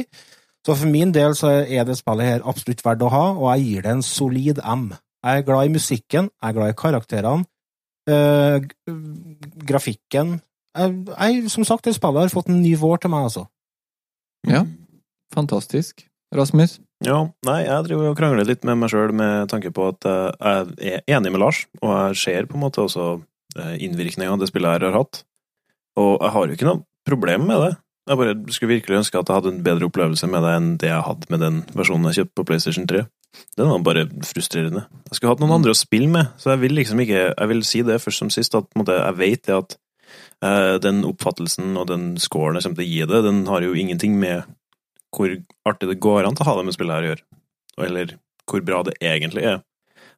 Så 0.65 0.71
for 0.77 0.87
min 0.89 1.11
del 1.13 1.35
så 1.37 1.47
er 1.61 1.83
det 1.85 1.97
spillet 1.99 2.27
her 2.27 2.47
absolutt 2.47 2.85
verdt 2.85 3.03
å 3.05 3.13
ha, 3.13 3.25
og 3.33 3.55
jeg 3.55 3.65
gir 3.65 3.81
det 3.85 3.91
en 3.95 4.03
solid 4.05 4.57
M. 4.61 4.93
Jeg 5.21 5.33
er 5.37 5.45
glad 5.45 5.63
i 5.67 5.75
musikken, 5.75 6.25
jeg 6.33 6.47
er 6.49 6.55
glad 6.57 6.69
i 6.71 6.77
karakterene, 6.77 7.45
øh, 8.09 8.59
grafikken 9.69 10.27
jeg, 10.77 11.49
Som 11.51 11.65
sagt, 11.67 11.85
det 11.85 11.95
spillet 11.97 12.27
har 12.27 12.33
fått 12.33 12.49
en 12.49 12.61
ny 12.61 12.75
vår 12.79 13.03
til 13.03 13.13
meg, 13.13 13.27
altså. 13.29 13.47
Ja. 14.47 14.63
Fantastisk. 15.35 16.05
Rasmus? 16.35 16.79
Ja, 17.03 17.17
nei, 17.47 17.63
jeg 17.65 17.85
driver 17.87 18.11
og 18.11 18.17
krangler 18.19 18.47
litt 18.47 18.63
med 18.67 18.77
meg 18.79 18.91
sjøl 18.93 19.11
med 19.15 19.49
tanke 19.51 19.71
på 19.73 19.87
at 19.89 20.05
eh, 20.07 20.69
jeg 20.79 21.01
er 21.01 21.15
enig 21.17 21.31
med 21.33 21.41
Lars, 21.41 21.63
og 21.81 21.91
jeg 21.91 22.19
ser 22.21 22.47
på 22.47 22.55
en 22.55 22.63
måte 22.63 22.83
også 22.83 23.07
eh, 23.57 23.77
innvirkninga 23.87 24.37
det 24.39 24.51
spillet 24.51 24.77
her 24.77 24.85
har 24.87 24.99
hatt. 24.99 25.23
Og 25.99 26.13
jeg 26.21 26.33
har 26.35 26.45
jo 26.45 26.57
ikke 26.57 26.69
noe 26.69 26.83
problem 27.07 27.49
med 27.49 27.65
det. 27.65 27.71
Jeg 28.09 28.19
bare 28.19 28.35
skulle 28.53 28.75
virkelig 28.75 28.99
ønske 29.01 29.17
at 29.17 29.29
jeg 29.29 29.39
hadde 29.39 29.51
en 29.55 29.65
bedre 29.65 29.87
opplevelse 29.89 30.29
med 30.29 30.45
det 30.45 30.53
enn 30.57 30.69
det 30.81 30.89
jeg 30.89 31.07
hadde 31.07 31.33
med 31.33 31.43
den 31.43 31.59
versjonen 31.77 32.09
jeg 32.09 32.21
kjøpte 32.21 32.37
på 32.37 32.47
PlayStation 32.49 32.87
3. 32.89 33.03
Den 33.57 33.69
var 33.71 33.83
bare 33.85 34.07
frustrerende. 34.27 34.85
Jeg 35.09 35.17
skulle 35.17 35.33
hatt 35.33 35.43
noen 35.43 35.55
andre 35.57 35.73
å 35.73 35.77
spille 35.77 36.09
med, 36.11 36.31
så 36.41 36.53
jeg 36.53 36.63
vil 36.65 36.75
liksom 36.75 37.01
ikke 37.03 37.21
Jeg 37.31 37.51
vil 37.51 37.63
si 37.67 37.81
det 37.87 38.01
først 38.03 38.23
som 38.23 38.31
sist, 38.33 38.55
at 38.57 38.67
på 38.67 38.77
en 38.77 38.83
måte, 38.83 38.97
jeg 38.97 39.17
vet 39.19 39.45
det 39.47 39.57
at 39.57 39.77
den 40.41 41.03
oppfattelsen 41.05 41.75
og 41.77 41.85
den 41.91 42.15
scoren 42.17 42.55
jeg 42.57 42.63
kommer 42.65 42.79
til 42.81 42.87
å 42.87 42.91
gi 42.91 43.01
det, 43.11 43.19
den 43.27 43.43
har 43.45 43.61
jo 43.61 43.75
ingenting 43.77 44.15
med 44.19 44.43
hvor 45.13 45.29
artig 45.69 45.89
det 45.91 45.99
går 46.01 46.25
an 46.25 46.33
til 46.35 46.45
å 46.45 46.49
ha 46.49 46.55
det 46.57 46.65
med 46.65 46.73
spillet 46.73 46.95
her 46.95 47.03
å 47.05 47.09
gjøre. 47.11 47.23
Eller 47.85 48.15
hvor 48.49 48.63
bra 48.65 48.79
det 48.87 48.95
egentlig 49.01 49.43
er. 49.45 49.61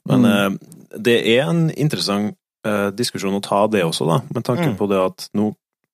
Men 0.07 0.21
Mm. 0.23 0.55
eh, 0.55 0.97
det 0.99 1.17
er 1.27 1.49
en 1.49 1.69
interessant 1.71 2.37
eh, 2.65 2.89
diskusjon 2.95 3.35
å 3.35 3.41
ta, 3.43 3.67
det 3.67 3.83
også, 3.83 4.07
da, 4.07 4.21
med 4.33 4.43
tanke 4.47 4.69
Mm. 4.71 4.77
på 4.77 4.87
det 4.87 4.99
at 5.01 5.29
nå 5.35 5.49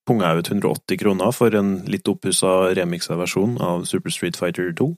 punga 0.06 0.30
jeg 0.36 0.38
ut 0.39 0.50
180 0.52 0.98
kroner 1.02 1.32
for 1.34 1.56
en 1.56 1.86
litt 1.86 2.04
oppussa 2.08 2.74
remiksa 2.76 3.18
versjon 3.18 3.58
av 3.62 3.86
Super 3.86 4.10
Street 4.12 4.36
Fighter 4.38 4.72
2. 4.74 4.96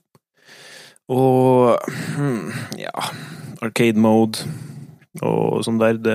Og 1.12 1.78
hmm, 2.16 2.52
ja 2.78 2.92
Arcade 3.62 3.96
mode 4.00 4.44
og 5.22 5.62
sånn 5.64 5.78
der, 5.80 5.98
det 6.00 6.14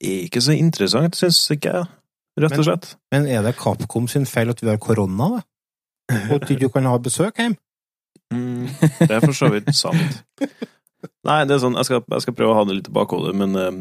er 0.00 0.24
ikke 0.26 0.42
så 0.44 0.56
interessant, 0.56 1.18
syns 1.18 1.42
ikke 1.54 1.74
jeg, 1.74 1.90
rett 2.42 2.58
og 2.58 2.66
slett. 2.68 2.88
Men 3.14 3.28
er 3.30 3.44
det 3.46 3.56
Capcom 3.60 4.08
sin 4.10 4.26
feil 4.28 4.52
at 4.52 4.62
vi 4.62 4.70
har 4.70 4.80
korona, 4.82 5.36
da? 5.36 5.44
Og 6.28 6.36
at 6.38 6.46
du 6.46 6.54
ikke 6.54 6.70
kan 6.76 6.86
ha 6.86 6.96
besøk 7.02 7.40
hjem? 7.42 7.56
Mm, 8.34 8.66
det 9.00 9.10
er 9.10 9.22
for 9.22 9.36
så 9.36 9.50
vidt 9.52 9.72
sant. 9.76 10.22
Nei, 11.26 11.42
det 11.46 11.56
er 11.56 11.62
sånn, 11.62 11.76
jeg 11.78 11.88
skal, 11.88 12.02
jeg 12.10 12.24
skal 12.24 12.36
prøve 12.38 12.54
å 12.54 12.58
ha 12.58 12.66
det 12.66 12.78
litt 12.78 12.90
i 12.90 12.94
bakhodet, 12.94 13.34
men 13.38 13.58
eh, 13.58 13.80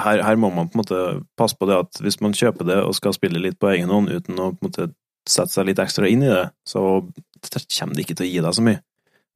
her, 0.00 0.22
her 0.24 0.38
må 0.40 0.50
man 0.52 0.68
på 0.70 0.76
en 0.76 0.82
måte 0.82 1.00
passe 1.38 1.56
på 1.58 1.68
det 1.68 1.80
at 1.84 2.00
hvis 2.04 2.20
man 2.24 2.36
kjøper 2.36 2.68
det 2.68 2.78
og 2.84 2.96
skal 2.96 3.16
spille 3.16 3.42
litt 3.42 3.58
på 3.60 3.70
egen 3.72 3.92
hånd 3.92 4.12
uten 4.12 4.40
å 4.40 4.52
på 4.54 4.60
en 4.60 4.68
måte 4.70 4.88
sette 5.26 5.52
seg 5.52 5.68
litt 5.68 5.80
ekstra 5.82 6.08
inn 6.08 6.22
i 6.24 6.30
det, 6.30 6.44
så 6.68 7.02
kommer 7.02 7.96
det 7.96 8.06
ikke 8.06 8.18
til 8.20 8.28
å 8.28 8.30
gi 8.30 8.44
deg 8.44 8.56
så 8.56 8.64
mye. 8.64 8.80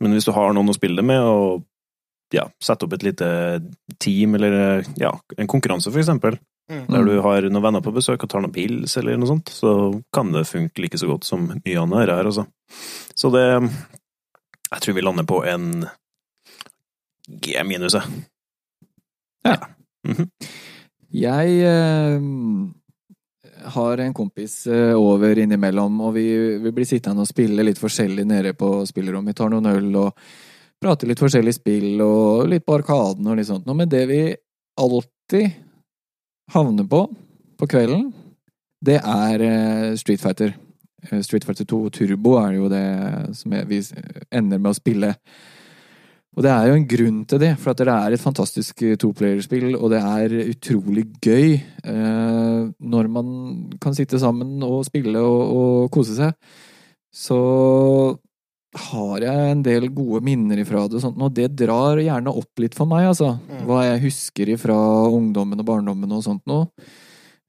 Men 0.00 0.14
hvis 0.16 0.28
du 0.28 0.32
har 0.32 0.54
noen 0.56 0.72
å 0.72 0.76
spille 0.76 1.00
det 1.00 1.06
med, 1.06 1.20
og 1.20 1.64
ja, 2.34 2.46
sette 2.62 2.86
opp 2.86 2.94
et 2.96 3.04
lite 3.06 3.28
team, 3.98 4.36
eller 4.38 4.84
ja, 5.00 5.12
en 5.36 5.50
konkurranse, 5.50 5.90
for 5.90 6.02
eksempel, 6.02 6.38
der 6.70 7.06
du 7.06 7.16
har 7.24 7.42
noen 7.50 7.64
venner 7.64 7.82
på 7.82 7.92
besøk 7.94 8.22
og 8.22 8.30
tar 8.30 8.44
noen 8.44 8.54
pils 8.54 8.94
eller 9.00 9.18
noe 9.18 9.30
sånt, 9.30 9.50
så 9.50 9.72
kan 10.14 10.30
det 10.34 10.46
funke 10.46 10.84
like 10.84 10.98
så 11.00 11.08
godt 11.10 11.26
som 11.26 11.48
mye 11.50 11.80
annet 11.80 12.04
her, 12.04 12.12
altså. 12.22 12.46
Så 13.14 13.32
det 13.34 13.46
Jeg 14.70 14.82
tror 14.82 14.94
vi 14.94 15.02
lander 15.02 15.26
på 15.26 15.40
en 15.50 15.86
G 17.26 17.62
minus, 17.66 17.94
jeg. 17.94 18.22
Ja. 19.44 19.56
Mhm. 20.06 20.30
Jeg 21.10 21.54
eh, 21.66 22.20
har 23.74 23.98
en 23.98 24.14
kompis 24.14 24.66
eh, 24.70 24.94
over 24.94 25.38
innimellom, 25.38 26.00
og 26.06 26.14
vi, 26.14 26.26
vi 26.62 26.70
blir 26.70 26.86
sittende 26.86 27.24
og 27.24 27.30
spille 27.30 27.66
litt 27.66 27.82
forskjellig 27.82 28.24
nede 28.30 28.54
på 28.54 28.86
spillerommet. 28.86 29.34
Vi 29.34 29.40
tar 29.40 29.50
noen 29.50 29.66
øl 29.72 29.90
og 30.04 30.22
prater 30.80 31.10
litt 31.10 31.20
forskjellig 31.20 31.54
spill, 31.54 31.90
og 32.04 32.48
litt 32.50 32.64
på 32.66 32.78
Arkaden 32.78 33.28
og 33.28 33.36
litt 33.38 33.50
sånt. 33.50 33.66
noe. 33.68 33.76
Men 33.82 33.90
det 33.92 34.06
vi 34.10 34.22
alltid 34.80 35.50
havner 36.54 36.88
på 36.88 37.04
på 37.60 37.68
kvelden, 37.68 38.08
det 38.80 38.96
er 39.04 39.42
eh, 39.44 39.94
Street 40.00 40.22
Fighter. 40.22 40.54
Eh, 41.04 41.20
Street 41.20 41.44
Fighter 41.44 41.68
2 41.68 41.82
Turbo 41.92 42.38
er 42.40 42.56
jo 42.56 42.68
det 42.72 42.84
som 43.36 43.52
vi 43.68 43.80
ender 44.32 44.58
med 44.60 44.70
å 44.72 44.78
spille. 44.78 45.14
Og 46.38 46.44
det 46.46 46.52
er 46.54 46.70
jo 46.70 46.78
en 46.78 46.88
grunn 46.88 47.18
til 47.28 47.40
det, 47.42 47.50
for 47.60 47.76
det 47.76 47.90
er 47.92 48.14
et 48.14 48.22
fantastisk 48.22 48.80
eh, 48.86 48.96
toplayerspill, 49.00 49.74
og 49.76 49.92
det 49.92 50.00
er 50.00 50.36
utrolig 50.46 51.10
gøy 51.20 51.60
når 52.80 53.08
man 53.12 53.30
kan 53.82 53.94
sitte 53.96 54.20
sammen 54.20 54.62
og 54.64 54.84
spille 54.86 55.20
og, 55.20 55.40
og 55.60 55.92
kose 55.92 56.16
seg. 56.16 56.32
Så 57.10 57.36
har 58.70 59.24
jeg 59.24 59.52
en 59.52 59.62
del 59.66 59.88
gode 59.90 60.20
minner 60.22 60.60
ifra 60.62 60.84
det, 60.86 61.00
og 61.00 61.02
sånt, 61.02 61.18
og 61.18 61.34
det 61.34 61.48
drar 61.58 61.98
gjerne 61.98 62.34
opp 62.38 62.62
litt 62.62 62.76
for 62.78 62.90
meg, 62.90 63.08
altså. 63.10 63.32
Mm. 63.48 63.64
Hva 63.66 63.80
jeg 63.88 64.02
husker 64.04 64.52
ifra 64.54 64.76
ungdommen 65.10 65.62
og 65.62 65.66
barndommen 65.66 66.14
og 66.14 66.22
sånt 66.26 66.44
noe. 66.50 66.68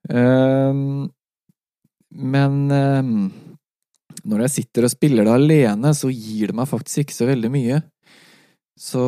Um, 0.10 1.12
men 2.10 2.58
um, 2.74 3.14
når 4.26 4.46
jeg 4.48 4.56
sitter 4.56 4.88
og 4.88 4.94
spiller 4.94 5.30
det 5.30 5.36
alene, 5.38 5.94
så 5.98 6.10
gir 6.10 6.52
det 6.52 6.58
meg 6.58 6.70
faktisk 6.70 7.06
ikke 7.06 7.20
så 7.20 7.30
veldig 7.30 7.54
mye. 7.54 7.82
Så 8.82 9.04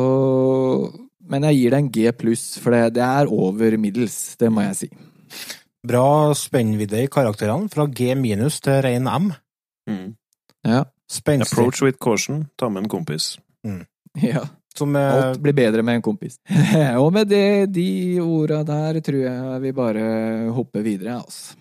Men 1.24 1.46
jeg 1.48 1.56
gir 1.56 1.72
det 1.72 1.78
en 1.80 1.90
G 1.90 2.10
pluss, 2.12 2.58
for 2.60 2.74
det, 2.74 2.98
det 2.98 3.04
er 3.04 3.30
over 3.32 3.78
middels, 3.80 4.36
det 4.36 4.50
må 4.52 4.60
jeg 4.66 4.76
si. 4.76 4.88
Bra 5.84 6.34
spennvidde 6.36 7.00
i 7.00 7.08
karakterene, 7.08 7.70
fra 7.72 7.86
G 7.88 8.12
minus 8.14 8.60
til 8.60 8.82
ren 8.84 9.08
M. 9.08 9.30
Mm. 9.88 10.10
Ja. 10.68 10.82
Spenstig. 11.10 11.58
Approach 11.58 11.82
with 11.82 11.98
caution, 12.00 12.46
ta 12.56 12.68
med 12.68 12.82
en 12.82 12.88
kompis. 12.88 13.38
ja. 14.22 14.46
Som 14.74 14.96
eh, 14.96 15.14
Alt 15.14 15.40
blir 15.40 15.52
bedre 15.52 15.82
med 15.82 15.94
en 16.00 16.02
kompis. 16.02 16.38
og 17.02 17.12
med 17.12 17.28
det, 17.30 17.66
de 17.74 18.20
orda 18.20 18.62
der, 18.66 19.00
tror 19.00 19.20
jeg 19.22 19.60
vi 19.62 19.72
bare 19.72 20.06
hopper 20.54 20.82
videre, 20.82 21.20
altså. 21.20 21.58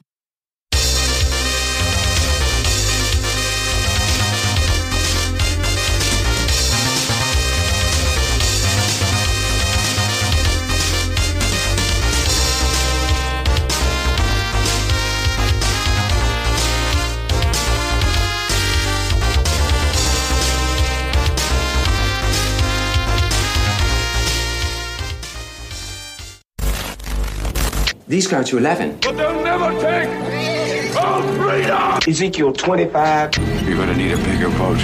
These 28.14 28.28
count 28.28 28.45
to 28.49 28.59
11. 28.59 28.99
But 29.01 29.18
they'll 29.18 29.43
never 29.43 29.72
take 29.82 30.95
our 30.97 31.24
freedom! 31.34 31.99
Ezekiel 32.07 32.53
25. 32.53 33.38
You're 33.68 33.76
gonna 33.76 33.97
need 33.97 34.11
a 34.11 34.18
bigger 34.18 34.49
boat. 34.49 34.78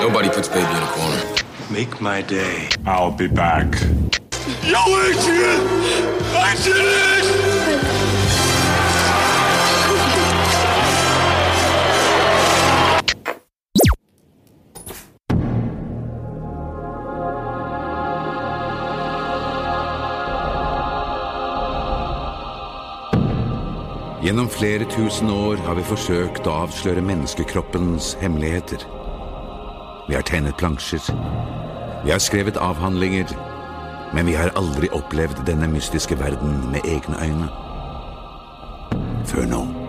Nobody 0.00 0.28
puts 0.30 0.48
baby 0.48 0.68
in 0.68 0.82
a 0.82 0.86
corner. 0.86 1.22
Make 1.70 2.00
my 2.00 2.22
day. 2.22 2.68
I'll 2.84 3.12
be 3.12 3.28
back. 3.28 3.80
Yo, 4.64 4.82
Adrian! 4.98 5.60
I 6.34 6.56
did 6.64 6.74
it! 6.74 7.59
Gjennom 24.20 24.48
flere 24.48 24.84
tusen 24.84 25.30
år 25.30 25.56
har 25.64 25.78
vi 25.78 25.82
forsøkt 25.88 26.44
å 26.44 26.58
avsløre 26.66 27.00
menneskekroppens 27.00 28.10
hemmeligheter. 28.20 28.84
Vi 30.10 30.16
har 30.16 30.26
tegnet 30.28 30.58
plansjer, 30.60 31.00
vi 32.04 32.12
har 32.12 32.20
skrevet 32.20 32.60
avhandlinger, 32.60 33.32
men 34.12 34.28
vi 34.28 34.36
har 34.36 34.52
aldri 34.60 34.92
opplevd 34.92 35.40
denne 35.48 35.72
mystiske 35.72 36.20
verden 36.20 36.66
med 36.68 36.84
egne 36.84 37.16
øyne. 37.24 37.48
Før 39.24 39.48
nå. 39.48 39.79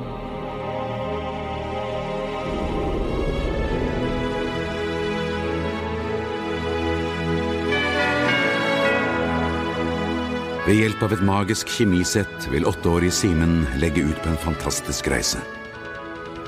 Ved 10.62 10.78
hjelp 10.78 11.00
av 11.02 11.14
et 11.16 11.22
magisk 11.26 11.72
kjemisett 11.74 12.44
vil 12.52 12.68
åtteårige 12.70 13.16
Simen 13.18 13.64
legge 13.82 14.04
ut 14.06 14.20
på 14.22 14.30
en 14.30 14.38
fantastisk 14.44 15.10
reise. 15.10 15.42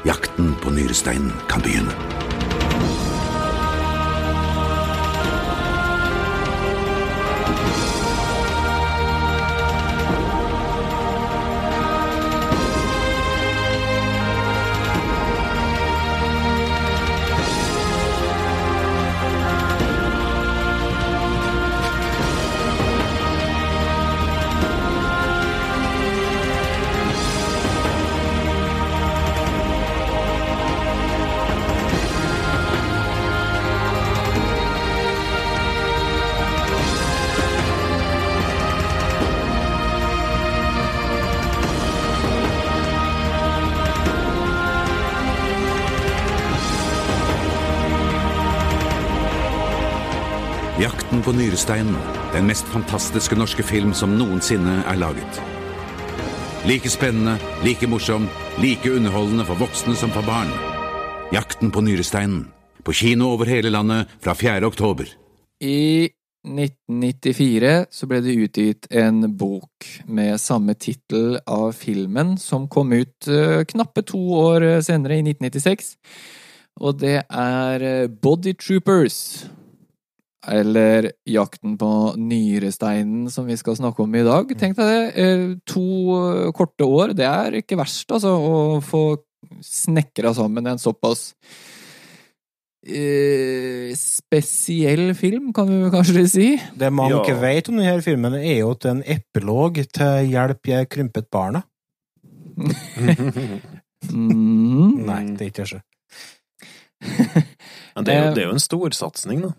Jakten 0.05 0.53
på 0.61 0.75
nyresteinen 0.75 1.33
kan 1.49 1.65
begynne. 1.65 2.32
Jakten 50.83 51.21
på 51.23 51.31
nyresteinen, 51.31 51.95
den 52.33 52.47
mest 52.49 52.67
fantastiske 52.67 53.37
norske 53.39 53.63
film 53.63 53.93
som 53.95 54.17
noensinne 54.19 54.81
er 54.83 54.97
laget. 54.99 55.37
Like 56.67 56.91
spennende, 56.91 57.37
like 57.63 57.87
morsom, 57.87 58.25
like 58.59 58.91
underholdende 58.91 59.45
for 59.47 59.61
voksne 59.61 59.95
som 59.95 60.11
for 60.11 60.27
barn. 60.27 60.51
Jakten 61.31 61.71
på 61.71 61.85
nyresteinen. 61.87 62.49
På 62.83 62.91
kino 62.91 63.29
over 63.31 63.47
hele 63.47 63.71
landet 63.71 64.11
fra 64.19 64.35
4. 64.35 64.65
oktober. 64.67 65.07
I 65.63 66.09
1994 66.43 67.73
så 67.87 68.11
ble 68.11 68.19
det 68.27 68.37
utgitt 68.43 68.91
en 68.91 69.23
bok 69.39 69.87
med 70.03 70.35
samme 70.35 70.75
tittel 70.75 71.37
av 71.47 71.71
filmen, 71.79 72.35
som 72.35 72.67
kom 72.67 72.91
ut 72.91 73.31
eh, 73.31 73.63
knappe 73.71 74.03
to 74.03 74.19
år 74.41 74.67
senere, 74.83 75.21
i 75.21 75.27
1996. 75.31 75.95
Og 76.83 76.99
det 76.99 77.21
er 77.23 77.91
eh, 77.93 78.07
Body 78.11 78.57
Troopers. 78.59 79.45
Eller 80.47 81.11
Jakten 81.29 81.77
på 81.79 81.89
nyresteinen, 82.19 83.29
som 83.31 83.45
vi 83.47 83.55
skal 83.57 83.77
snakke 83.79 84.03
om 84.03 84.15
i 84.15 84.23
dag. 84.27 84.49
Tenk 84.59 84.75
deg 84.75 84.89
det. 84.89 85.03
eh, 85.23 85.43
To 85.71 85.83
eh, 86.17 86.51
korte 86.51 86.83
år. 86.83 87.13
Det 87.15 87.25
er 87.29 87.59
ikke 87.61 87.77
verst, 87.79 88.11
altså, 88.11 88.33
å 88.35 88.81
få 88.83 89.03
snekra 89.63 90.33
sammen 90.35 90.67
en 90.67 90.79
såpass 90.79 91.33
eh, 92.87 93.93
spesiell 93.95 95.13
film, 95.15 95.51
kan 95.55 95.67
vi 95.71 95.89
kanskje 95.93 96.25
si. 96.27 96.47
Det 96.75 96.91
man 96.91 97.11
Ja. 97.11 97.21
ikke 97.23 97.39
vet 97.41 97.69
om 97.69 97.77
denne 97.77 98.01
filmen, 98.03 98.33
er 98.35 98.59
jo 98.59 98.71
at 98.71 98.79
det 98.81 98.89
er 98.89 98.95
en 98.95 99.03
epilog 99.17 99.75
til 99.93 100.27
'Hjelp, 100.27 100.67
jeg 100.67 100.89
krympet 100.89 101.29
barna'. 101.31 101.63
Mm. 104.11 105.05
Nei, 105.07 105.21
det 105.39 105.41
er 105.41 105.45
ikke 105.47 105.63
det. 105.63 105.81
Men 107.95 108.03
det 108.03 108.13
er 108.13 108.19
jo, 108.25 108.33
det 108.35 108.41
er 108.43 108.47
jo 108.49 108.51
en 108.57 108.59
storsatsing, 108.59 109.41
da. 109.45 109.51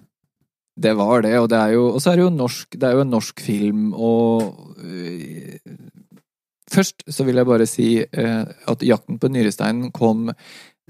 Det 0.83 0.97
var 0.99 1.23
det, 1.23 1.37
og 1.39 1.51
det 1.51 1.59
er 1.59 1.75
jo, 1.77 1.87
og 1.95 2.03
så 2.03 2.11
er 2.11 2.19
det 2.19 2.25
jo 2.25 2.35
norsk, 2.35 2.75
det 2.75 2.89
er 2.89 2.97
jo 2.97 3.05
en 3.05 3.13
norsk 3.15 3.41
film, 3.41 3.93
og 3.93 4.77
øh, 4.83 5.59
Først 6.75 7.05
så 7.13 7.25
vil 7.25 7.37
jeg 7.37 7.47
bare 7.47 7.67
si 7.67 7.99
øh, 7.99 8.47
at 8.69 8.83
Jakten 8.83 9.19
på 9.19 9.29
nyresteinen 9.29 9.93
kom 9.93 10.31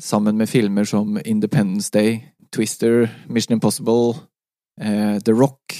sammen 0.00 0.38
med 0.38 0.46
filmer 0.46 0.84
som 0.84 1.18
Independence 1.24 1.90
Day, 1.90 2.18
Twister, 2.52 3.08
Mission 3.28 3.56
Impossible, 3.56 4.14
øh, 4.80 5.20
The 5.20 5.34
Rock, 5.34 5.74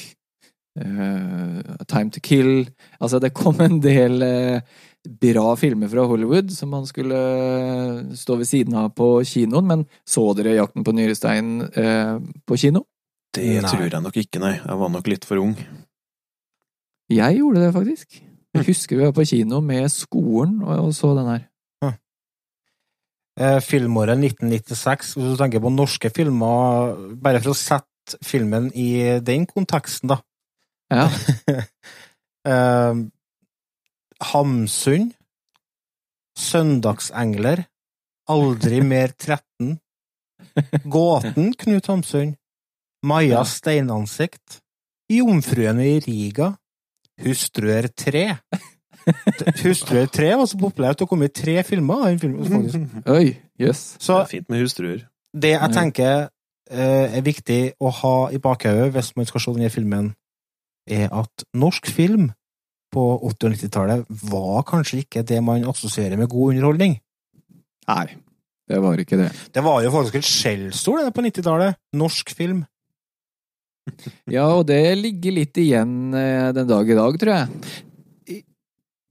Time 1.89 2.11
to 2.11 2.21
Kill 2.21 2.71
Altså, 3.01 3.19
det 3.19 3.35
kom 3.35 3.61
en 3.61 3.83
del 3.83 4.21
bra 5.21 5.55
filmer 5.55 5.89
fra 5.89 6.07
Hollywood 6.07 6.51
som 6.51 6.69
man 6.69 6.87
skulle 6.87 7.17
stå 8.17 8.37
ved 8.37 8.45
siden 8.45 8.75
av 8.75 8.91
på 8.91 9.23
kinoen, 9.25 9.67
men 9.67 9.87
så 10.07 10.35
dere 10.35 10.57
Jakten 10.59 10.85
på 10.85 10.93
nyresteinen 10.93 11.71
på 12.47 12.57
kino? 12.57 12.83
Det 13.35 13.49
Nei. 13.63 13.71
tror 13.71 13.89
jeg 13.89 14.03
nok 14.05 14.17
ikke, 14.21 14.41
nei. 14.43 14.55
Jeg 14.61 14.79
var 14.81 14.93
nok 14.95 15.11
litt 15.11 15.25
for 15.27 15.43
ung. 15.43 15.57
Jeg 17.11 17.41
gjorde 17.41 17.65
det, 17.65 17.73
faktisk. 17.75 18.21
Jeg 18.55 18.67
husker 18.69 18.97
vi 18.97 19.03
var 19.03 19.17
på 19.17 19.27
kino 19.27 19.59
med 19.61 19.91
skolen 19.91 20.61
og 20.63 20.93
så 20.95 21.11
den 21.19 21.33
her. 21.33 21.43
Eh, 23.35 23.59
filmåret 23.67 24.15
1996, 24.21 25.17
hvis 25.17 25.33
du 25.33 25.39
tenker 25.41 25.63
på 25.63 25.73
norske 25.75 26.11
filmer, 26.15 26.95
bare 27.19 27.41
for 27.43 27.51
å 27.51 27.59
sette 27.59 28.21
filmen 28.23 28.69
i 28.79 29.19
den 29.27 29.47
konteksten, 29.51 30.13
da. 30.13 30.21
Ja. 30.93 31.09
eh, 32.53 33.01
Hamsun, 34.31 35.11
Søndagsengler, 36.39 37.65
Aldri 38.31 38.79
mer 38.87 39.11
13, 39.19 39.75
Gåten, 40.95 41.51
Knut 41.59 41.91
Hamsun, 41.91 42.37
Maja 43.05 43.43
Steinansikt, 43.45 44.61
Jomfruen 45.13 45.81
i 45.85 45.99
Riga, 46.05 46.55
Hustruer 47.25 47.89
3. 47.93 48.23
Hustruer 49.65 50.07
3 50.09 50.31
var 50.41 50.47
så 50.49 50.59
populært 50.59 51.03
det 51.03 51.09
kom 51.11 51.23
i 51.27 51.29
tre 51.29 51.59
filmer 51.69 52.01
av 52.07 52.07
den 52.15 52.23
filmen, 52.23 52.47
faktisk. 52.49 52.95
Oi. 53.17 53.35
Det 53.61 53.75
Så 53.77 54.17
er 54.23 54.31
fint 54.31 54.49
med 54.51 54.65
hustruer. 54.65 55.05
det 55.35 55.53
jeg 55.53 55.71
tenker 55.75 56.29
eh, 56.71 57.17
er 57.19 57.23
viktig 57.23 57.61
å 57.79 57.91
ha 58.01 58.15
i 58.35 58.41
bakhodet 58.43 58.89
hvis 58.97 59.13
man 59.19 59.29
skal 59.29 59.45
se 59.45 59.55
denne 59.55 59.71
filmen, 59.71 60.09
er 60.91 61.07
at 61.15 61.45
norsk 61.55 61.87
film 61.93 62.31
på 62.95 63.05
80- 63.29 63.47
og 63.47 63.55
90-tallet 63.55 64.05
var 64.31 64.65
kanskje 64.67 65.05
ikke 65.05 65.23
det 65.27 65.39
man 65.45 65.65
assosierer 65.71 66.17
med 66.19 66.29
god 66.33 66.55
underholdning. 66.55 66.99
Nei, 67.89 68.07
det 68.71 68.81
var 68.83 68.99
ikke 68.99 69.19
det. 69.21 69.31
Det 69.55 69.63
var 69.65 69.83
jo 69.85 69.93
faktisk 69.93 70.19
et 70.23 70.29
skjellsord 70.29 71.05
det, 71.05 71.15
på 71.15 71.25
90-tallet. 71.27 71.77
Norsk 72.01 72.31
film. 72.37 72.65
Ja, 74.31 74.47
og 74.57 74.67
det 74.69 74.81
ligger 74.99 75.35
litt 75.37 75.59
igjen 75.61 76.15
eh, 76.17 76.53
den 76.57 76.71
dag 76.71 76.89
i 76.89 76.97
dag, 76.97 77.19
tror 77.21 77.35
jeg. 77.35 77.75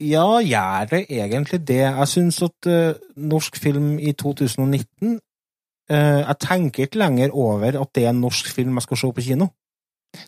Ja, 0.03 0.27
gjør 0.43 0.89
det 0.89 1.03
egentlig 1.13 1.61
det? 1.67 1.83
Jeg 1.85 2.09
syns 2.11 2.41
at 2.43 2.67
uh, 2.67 2.97
norsk 3.15 3.55
film 3.61 3.93
i 4.01 4.11
2019 4.11 5.13
uh, 5.13 6.21
Jeg 6.25 6.35
tenker 6.43 6.87
ikke 6.87 6.99
lenger 6.99 7.31
over 7.31 7.77
at 7.79 7.91
det 7.95 8.03
er 8.03 8.11
en 8.11 8.23
norsk 8.25 8.49
film 8.51 8.81
jeg 8.81 8.87
skal 8.87 8.99
se 8.99 9.11
på 9.13 9.25
kino. 9.29 9.47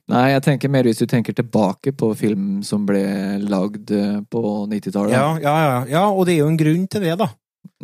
Nei, 0.09 0.31
jeg 0.33 0.43
tenker 0.45 0.71
mer 0.73 0.87
hvis 0.87 1.01
du 1.01 1.07
tenker 1.09 1.35
tilbake 1.37 1.93
på 1.97 2.11
film 2.17 2.61
som 2.65 2.85
ble 2.89 3.03
lagd 3.45 3.91
eh, 3.93 4.21
på 4.31 4.41
90-tallet. 4.71 5.13
Ja, 5.13 5.27
ja, 5.41 5.55
ja, 5.61 5.75
ja, 5.91 6.03
og 6.09 6.25
det 6.25 6.35
er 6.35 6.43
jo 6.43 6.49
en 6.49 6.57
grunn 6.57 6.87
til 6.89 7.05
det, 7.05 7.13
da. 7.21 7.27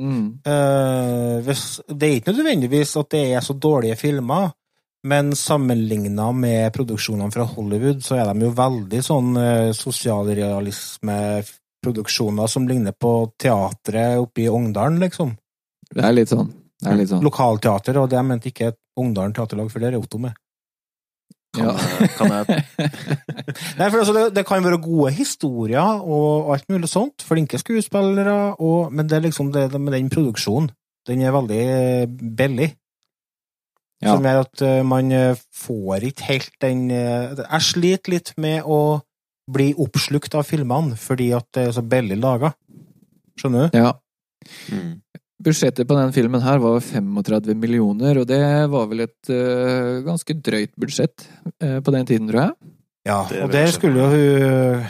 Mm. 0.01 0.25
Uh, 0.45 1.37
hvis, 1.45 1.65
det 1.89 2.07
er 2.07 2.17
ikke 2.19 2.33
nødvendigvis 2.33 2.95
at 3.01 3.11
det 3.13 3.21
er 3.35 3.45
så 3.45 3.53
dårlige 3.53 3.99
filmer, 3.99 4.49
men 5.07 5.31
sammenligna 5.35 6.29
med 6.31 6.73
produksjonene 6.75 7.33
fra 7.33 7.47
Hollywood, 7.49 8.03
så 8.05 8.19
er 8.19 8.29
de 8.29 8.45
jo 8.45 8.51
veldig 8.57 9.01
sånn 9.05 9.31
uh, 9.39 9.71
sosialrealisme, 9.75 11.17
produksjoner 11.81 12.51
som 12.51 12.67
ligner 12.69 12.93
på 12.93 13.13
teatret 13.41 14.21
oppe 14.21 14.45
i 14.45 14.51
Ongdalen, 14.51 14.99
liksom. 15.01 15.33
Det 15.91 16.05
er 16.05 16.13
litt 16.13 16.29
sånn. 16.29 16.51
Det 16.81 16.91
er 16.91 16.99
litt 16.99 17.09
sånn. 17.09 17.23
Lokalteater, 17.25 17.97
og 18.01 18.11
det 18.11 18.19
er 18.19 18.27
mente 18.27 18.51
ikke 18.51 18.75
Ongdalen 19.01 19.33
teaterlag, 19.33 19.71
for 19.73 19.81
det 19.81 19.89
er 19.89 19.99
Otto 19.99 20.21
med. 20.21 20.37
Ja. 21.57 21.73
Kan 22.15 22.31
jeg 22.31 22.61
Nei, 23.79 23.87
for 23.89 23.97
altså, 23.99 24.13
det, 24.15 24.27
det 24.37 24.45
kan 24.47 24.63
være 24.63 24.79
gode 24.83 25.11
historier 25.17 25.99
og 25.99 26.53
alt 26.53 26.69
mulig 26.71 26.87
sånt, 26.87 27.25
flinke 27.27 27.59
skuespillere, 27.59 28.55
og, 28.59 28.93
men 28.93 29.09
det 29.09 29.17
er 29.17 29.25
liksom 29.25 29.51
det, 29.51 29.67
det 29.73 29.81
med 29.81 29.97
den 29.97 30.11
produksjonen. 30.13 30.71
Den 31.09 31.23
er 31.25 31.33
veldig 31.33 31.59
eh, 31.65 32.05
billig. 32.37 32.69
Ja. 34.01 34.15
Som 34.15 34.25
gjør 34.25 34.41
at 34.47 34.63
eh, 34.65 34.81
man 34.87 35.13
eh, 35.13 35.39
får 35.53 36.07
ikke 36.09 36.27
helt 36.31 36.53
den 36.63 36.87
eh, 36.89 37.37
Jeg 37.37 37.65
sliter 37.67 38.15
litt 38.15 38.33
med 38.41 38.65
å 38.65 39.01
bli 39.51 39.71
oppslukt 39.81 40.33
av 40.37 40.47
filmene 40.47 40.97
fordi 40.97 41.29
at 41.37 41.47
det 41.53 41.67
er 41.67 41.75
så 41.75 41.83
billig 41.85 42.17
laga. 42.17 42.53
Skjønner 43.39 43.69
du? 43.69 43.77
ja. 43.77 43.93
mm. 44.73 44.91
Budsjettet 45.41 45.87
på 45.89 45.97
den 45.97 46.11
filmen 46.13 46.43
her 46.45 46.59
var 46.61 46.75
35 46.85 47.55
millioner, 47.57 48.19
og 48.21 48.27
det 48.29 48.43
var 48.69 48.83
vel 48.91 49.07
et 49.07 49.31
uh, 49.33 49.97
ganske 50.05 50.35
drøyt 50.37 50.69
budsjett 50.77 51.23
uh, 51.63 51.79
på 51.81 51.93
den 51.95 52.05
tiden, 52.05 52.27
tror 52.29 52.43
jeg. 52.43 52.51
Ja, 53.09 53.15
Det 53.25 53.39
og 53.47 53.49
det 53.55 53.63
skulle 53.73 54.03
jo 54.03 54.11
hun 54.13 54.85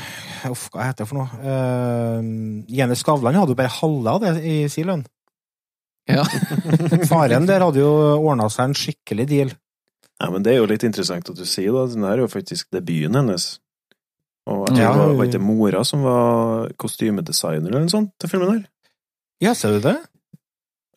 Uff, 0.52 0.66
hva 0.74 0.90
heter 0.90 1.06
det 1.06 1.08
for 1.08 1.22
noe? 1.22 1.40
Uh, 1.40 2.68
Jenny 2.68 2.98
Skavlan 3.00 3.38
hadde 3.38 3.54
jo 3.54 3.60
bare 3.62 3.72
halve 3.78 4.12
av 4.12 4.26
det 4.26 4.34
i 4.44 4.58
sin 4.74 4.90
lønn. 4.90 5.06
Ja. 6.10 6.24
Faren 7.12 7.46
der 7.50 7.62
hadde 7.64 7.80
jo 7.84 7.92
ordna 8.20 8.48
seg 8.52 8.70
en 8.72 8.78
skikkelig 8.78 9.28
deal. 9.30 9.52
Ja, 10.22 10.30
men 10.34 10.44
det 10.46 10.54
er 10.54 10.60
jo 10.62 10.70
litt 10.70 10.84
interessant 10.86 11.30
at 11.30 11.38
du 11.38 11.46
sier 11.50 11.74
det. 11.74 11.94
Den 11.96 12.06
her 12.06 12.18
er 12.20 12.26
jo 12.26 12.32
faktisk 12.32 12.70
debuten 12.74 13.16
hennes. 13.18 13.60
Og 14.50 14.68
jeg 14.70 14.78
tror 14.78 14.82
Ja. 14.82 14.92
det 14.98 15.18
var, 15.20 15.26
ikke 15.30 15.42
mora 15.46 15.84
som 15.86 16.04
var 16.06 16.72
kostymedesigner 16.82 17.70
eller 17.70 17.86
noe 17.86 17.94
sånt 17.94 18.12
til 18.20 18.30
filmen 18.30 18.52
her? 18.56 18.66
Ja, 19.42 19.54
ser 19.58 19.78
du 19.78 19.80
det? 19.86 19.96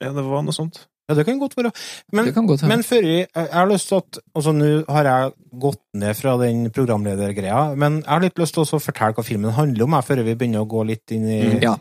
Ja, 0.03 0.11
det 0.13 0.25
var 0.25 0.43
noe 0.45 0.53
sånt. 0.57 0.87
Ja, 1.09 1.15
det 1.19 1.27
kan 1.29 1.37
godt 1.39 1.53
være. 1.57 1.71
Men, 2.17 2.31
godt 2.33 2.63
være. 2.65 2.69
men 2.71 2.83
før 2.83 3.05
jeg, 3.05 3.27
jeg 3.37 3.49
har 3.53 3.67
lyst 3.69 3.91
til 3.91 3.99
at 4.01 4.19
Altså, 4.35 4.53
nå 4.57 4.71
har 4.89 5.05
jeg 5.05 5.33
gått 5.61 5.83
ned 6.01 6.17
fra 6.17 6.37
den 6.41 6.71
programledergreia, 6.73 7.75
men 7.77 7.99
jeg 8.01 8.09
har 8.09 8.23
litt 8.25 8.39
lyst 8.41 8.57
til 8.57 8.65
å 8.65 8.81
fortelle 8.81 9.13
hva 9.19 9.25
filmen 9.25 9.53
handler 9.53 9.85
om, 9.85 9.93
her, 9.99 10.03
før 10.09 10.23
vi 10.25 10.35
begynner 10.41 10.65
å 10.65 10.69
gå 10.69 10.85
litt 10.89 11.13
inn 11.13 11.27
i 11.29 11.41
Mm, 11.45 11.61
Ja. 11.63 11.75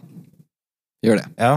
Gjør 1.04 1.22
det. 1.24 1.28
Ja. 1.40 1.54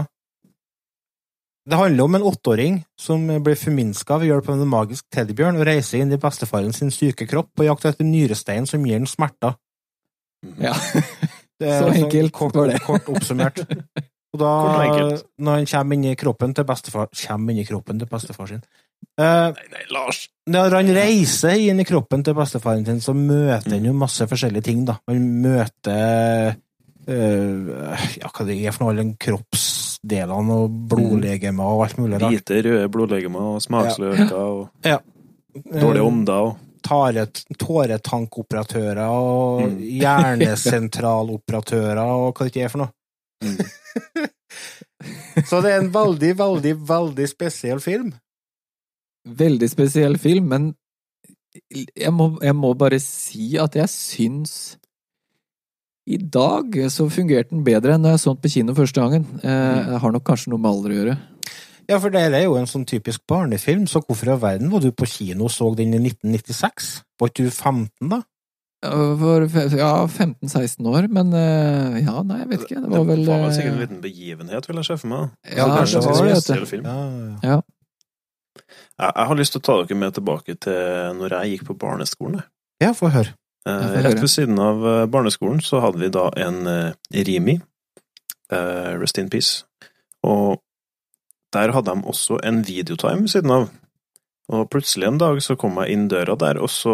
Det 1.67 1.75
handler 1.75 2.03
om 2.07 2.15
en 2.15 2.23
åtteåring 2.29 2.75
som 2.99 3.25
blir 3.43 3.57
forminska 3.59 4.17
ved 4.21 4.29
hjelp 4.29 4.49
av 4.49 4.61
en 4.61 4.69
magisk 4.71 5.03
teddybjørn 5.11 5.59
og 5.59 5.65
reiser 5.67 5.99
inn 5.99 6.13
i 6.15 6.19
bestefaren 6.21 6.71
sin 6.75 6.93
syke 6.95 7.27
kropp 7.27 7.49
på 7.59 7.65
jakt 7.67 7.89
etter 7.89 8.07
nyrestein 8.07 8.69
som 8.69 8.85
gir 8.87 9.01
ham 9.01 9.07
smerter. 9.09 9.57
Ja. 10.61 10.71
Det 11.59 11.67
er 11.67 11.81
Så 11.81 11.89
altså 11.89 12.05
enkelt 12.05 12.33
kort, 12.37 12.55
var 12.55 12.71
det. 12.71 12.79
Kort 12.85 13.09
oppsummert. 13.11 13.65
Og 14.35 14.41
da, 14.41 14.47
og 14.51 15.21
når 15.39 15.53
han 15.55 15.67
kommer 15.71 15.95
inn 15.95 16.09
i 16.09 16.17
kroppen 16.19 16.51
til 16.53 16.65
bestefar 16.67 17.07
Kommer 17.15 17.53
inn 17.53 17.61
i 17.61 17.65
kroppen 17.65 18.01
til 18.01 18.09
bestefar 18.11 18.49
sin 18.49 18.59
eh, 18.59 19.23
Nei, 19.55 19.67
nei, 19.71 19.85
Lars! 19.95 20.25
Når 20.51 20.75
han 20.75 20.91
reiser 20.97 21.55
inn 21.63 21.79
i 21.79 21.85
kroppen 21.87 22.25
til 22.27 22.35
bestefaren 22.35 22.83
sin, 22.85 22.99
så 23.01 23.15
møter 23.15 23.77
han 23.77 23.87
jo 23.87 23.95
masse 23.95 24.27
forskjellige 24.27 24.67
ting, 24.67 24.83
da. 24.87 24.97
Han 25.07 25.23
møter 25.45 26.51
eh, 27.07 28.03
Ja, 28.19 28.33
hva 28.35 28.47
det 28.49 28.59
er 28.59 28.75
for 28.75 28.83
noe, 28.83 28.93
alle 28.93 29.07
de 29.07 29.15
kroppsdelene 30.07 30.53
og 30.63 30.69
blodlegemer 30.89 31.65
og 31.65 31.83
alt 31.85 31.97
mulig. 31.99 32.17
Hvite, 32.21 32.61
røde 32.65 32.89
blodlegemer 32.91 33.41
og 33.55 33.61
smaksløker 33.61 34.35
og 34.35 34.69
dårlige 34.83 36.01
Eh, 36.01 36.07
ånder 36.07 36.33
og 36.33 36.57
Tåretankoperatører 36.87 39.09
og 39.09 39.61
Mm. 39.61 39.77
hjernesentraloperatører 40.01 41.99
og 41.99 42.33
hva 42.33 42.43
det 42.45 42.51
ikke 42.51 42.63
er 42.63 42.69
for 42.69 42.77
noe. 42.85 42.91
Så 45.49 45.61
det 45.61 45.71
er 45.71 45.77
en 45.81 45.93
veldig, 45.93 46.37
veldig, 46.37 46.75
veldig 46.87 47.27
spesiell 47.29 47.79
film. 47.79 48.13
Veldig 49.27 49.69
spesiell 49.69 50.17
film, 50.17 50.45
men 50.47 50.75
jeg 51.97 52.13
må, 52.13 52.39
jeg 52.41 52.55
må 52.55 52.73
bare 52.77 52.99
si 53.01 53.57
at 53.57 53.75
jeg 53.75 53.89
syns 53.89 54.77
i 56.07 56.17
dag 56.17 56.75
så 56.93 57.09
fungerte 57.11 57.51
den 57.51 57.65
bedre 57.67 57.97
enn 57.97 58.05
da 58.05 58.13
jeg 58.15 58.21
så 58.23 58.31
den 58.33 58.41
på 58.45 58.51
kino 58.53 58.75
første 58.77 59.01
gangen. 59.03 59.25
Eh, 59.43 59.91
Jeg 59.91 59.99
har 60.03 60.13
nok 60.15 60.23
kanskje 60.27 60.53
noe 60.53 60.61
med 60.63 60.71
alder 60.71 60.93
å 60.93 60.97
gjøre. 61.01 61.17
Ja, 61.87 61.99
for 62.03 62.11
det 62.11 62.21
er 62.27 62.43
jo 62.45 62.55
en 62.59 62.67
sånn 62.67 62.85
typisk 62.87 63.21
barnefilm, 63.27 63.85
så 63.87 64.01
hvorfor 64.03 64.27
i 64.27 64.31
all 64.33 64.41
verden 64.43 64.71
var 64.71 64.81
du 64.83 64.89
på 64.91 65.07
kino 65.07 65.45
og 65.47 65.53
så 65.53 65.69
den 65.75 65.93
i 65.95 65.99
1996? 66.03 66.89
Var 67.19 67.31
ikke 67.31 67.45
du 67.47 67.51
15 67.51 68.09
da? 68.11 68.21
For, 68.87 69.47
ja, 69.73 69.91
15-16 70.05 70.85
år, 70.85 71.07
men 71.09 71.31
eh, 71.33 71.95
ja, 72.03 72.19
nei, 72.27 72.43
jeg 72.43 72.49
vet 72.51 72.65
ikke. 72.67 72.81
Det 72.83 72.91
var 72.91 73.07
vel 73.07 73.23
Det 73.23 73.31
var 73.31 73.41
vel 73.45 73.55
sikkert 73.55 73.71
en 73.71 73.79
eh, 73.79 73.85
liten 73.87 74.01
begivenhet, 74.03 74.67
vil 74.69 74.79
jeg 74.83 74.89
se 74.89 74.97
for 75.01 75.11
meg. 75.13 75.31
Ja, 75.49 75.65
kanskje 75.71 76.03
det 76.03 76.13
var 76.13 76.29
det. 76.29 76.81
Ja, 76.83 76.99
ja, 77.07 77.55
ja. 77.55 77.57
Jeg, 78.97 79.11
jeg 79.15 79.25
har 79.31 79.39
lyst 79.39 79.55
til 79.55 79.61
å 79.63 79.65
ta 79.65 79.79
dere 79.81 79.97
med 80.03 80.13
tilbake 80.17 80.55
til 80.61 81.17
når 81.17 81.35
jeg 81.39 81.55
gikk 81.55 81.67
på 81.71 81.77
barneskolen. 81.81 82.43
ja 82.83 82.91
få 82.97 83.09
høre. 83.13 83.33
Eh, 83.67 83.97
rett 84.05 84.21
ved 84.21 84.31
siden 84.31 84.59
av 84.63 84.85
eh, 84.87 85.05
barneskolen 85.11 85.59
så 85.63 85.81
hadde 85.83 85.99
vi 85.99 86.11
da 86.13 86.29
en 86.39 86.61
eh, 86.71 87.23
Rimi, 87.27 87.57
eh, 88.53 88.93
Rest 89.01 89.19
in 89.19 89.31
Peace, 89.33 89.65
og 90.23 90.61
der 91.55 91.73
hadde 91.75 91.95
de 91.95 92.07
også 92.07 92.39
en 92.47 92.61
videotime 92.67 93.25
ved 93.25 93.33
siden 93.33 93.53
av. 93.55 93.69
Og 94.47 94.69
plutselig 94.71 95.09
en 95.09 95.19
dag 95.19 95.41
så 95.43 95.57
kom 95.59 95.75
jeg 95.81 95.91
inn 95.91 96.07
døra 96.07 96.37
der, 96.39 96.59
og 96.63 96.69
så 96.71 96.93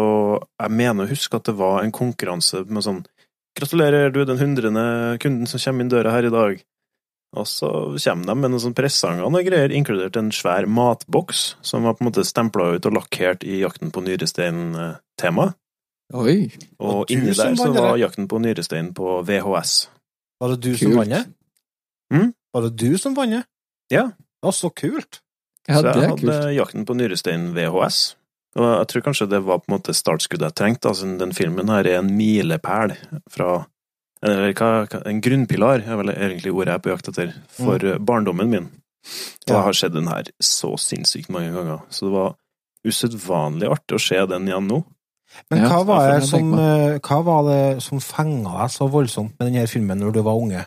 Jeg 0.58 0.74
mener 0.74 1.04
å 1.04 1.12
huske 1.12 1.38
at 1.38 1.46
det 1.46 1.54
var 1.54 1.84
en 1.84 1.94
konkurranse 1.94 2.64
med 2.66 2.82
sånn 2.82 3.04
Gratulerer, 3.54 4.10
du 4.10 4.24
er 4.24 4.26
den 4.26 4.40
hundrende 4.40 5.14
kunden 5.22 5.46
som 5.46 5.60
kommer 5.62 5.84
inn 5.84 5.92
døra 5.92 6.10
her 6.10 6.26
i 6.26 6.32
dag. 6.34 6.56
Og 7.38 7.46
så 7.46 7.68
kommer 8.02 8.26
de 8.26 8.34
med 8.34 8.50
noen 8.50 8.62
sånne 8.62 8.78
presanger 8.78 9.26
og 9.26 9.36
greier, 9.46 9.70
inkludert 9.70 10.18
en 10.18 10.32
svær 10.34 10.66
matboks, 10.66 11.54
som 11.62 11.86
var 11.86 11.94
på 11.94 12.02
en 12.02 12.08
måte 12.10 12.26
stempla 12.26 12.72
ut 12.74 12.88
og 12.90 12.96
lakkert 12.98 13.46
i 13.46 13.60
Jakten 13.60 13.94
på 13.94 14.02
nyrestein-tema. 14.02 15.52
Oi! 16.12 16.50
Og 16.84 17.10
inni 17.10 17.32
der 17.32 17.56
så 17.56 17.70
var? 17.72 17.96
Jakten 17.98 18.28
på 18.28 18.38
nyrestein 18.42 18.92
på 18.94 19.22
VHS. 19.26 19.76
Var 20.40 20.54
det 20.54 20.60
du 20.60 20.76
som 20.76 20.90
Kult. 20.90 20.98
vant 21.00 21.14
det? 21.14 21.22
Mm? 22.12 22.34
Var 22.54 22.66
det 22.66 22.72
du 22.76 22.98
som 23.00 23.16
vant 23.16 23.32
det? 23.38 23.44
Ja. 23.94 24.10
Å, 24.44 24.52
så 24.52 24.70
kult. 24.70 25.22
Ja, 25.64 25.78
så 25.78 25.86
det 25.86 25.94
jeg 25.94 26.04
er 26.04 26.10
hadde 26.12 26.20
kult. 26.20 26.52
Jakten 26.58 26.84
på 26.84 26.98
nyrestein 26.98 27.48
VHS. 27.56 28.02
Og 28.54 28.66
jeg 28.68 28.88
tror 28.90 29.04
kanskje 29.08 29.30
det 29.32 29.40
var 29.42 29.62
på 29.62 29.70
en 29.70 29.76
måte 29.78 29.94
startskuddet 29.96 30.52
jeg 30.52 30.58
trengte. 30.60 30.92
Altså, 30.92 31.08
den 31.18 31.34
filmen 31.34 31.72
her 31.72 31.88
er 31.88 32.02
en 32.02 32.12
milepæl 32.14 32.94
fra 33.32 33.64
eller 34.24 34.54
hva, 34.56 34.86
En 35.04 35.20
grunnpilar 35.20 35.82
er 35.84 35.98
vel 36.00 36.12
egentlig 36.14 36.52
ordet 36.54 36.70
jeg 36.70 36.78
er 36.78 36.84
på 36.84 36.92
jakt 36.94 37.10
etter, 37.10 37.34
for 37.52 37.82
mm. 37.82 38.04
barndommen 38.08 38.48
min. 38.48 38.70
Og 39.44 39.52
jeg 39.52 39.64
har 39.66 39.76
sett 39.76 39.92
den 39.92 40.08
her 40.08 40.30
så 40.40 40.70
sinnssykt 40.80 41.28
mange 41.32 41.52
ganger. 41.52 41.82
Så 41.92 42.08
det 42.08 42.14
var 42.14 42.36
usedvanlig 42.84 43.68
artig 43.68 43.98
å 43.98 44.00
se 44.00 44.22
den 44.30 44.48
igjen 44.48 44.70
nå. 44.70 44.80
Men 45.50 45.64
hva, 45.68 45.80
var 45.86 46.08
det 46.12 46.28
som, 46.28 46.52
eh, 46.58 46.98
hva 47.04 47.18
var 47.26 47.42
det 47.48 47.82
som 47.82 48.00
fenga 48.00 48.54
deg 48.62 48.70
så 48.74 48.88
voldsomt 48.90 49.34
med 49.38 49.50
denne 49.52 49.66
filmen 49.70 49.98
når 50.00 50.12
du 50.14 50.22
var 50.22 50.38
unge? 50.40 50.64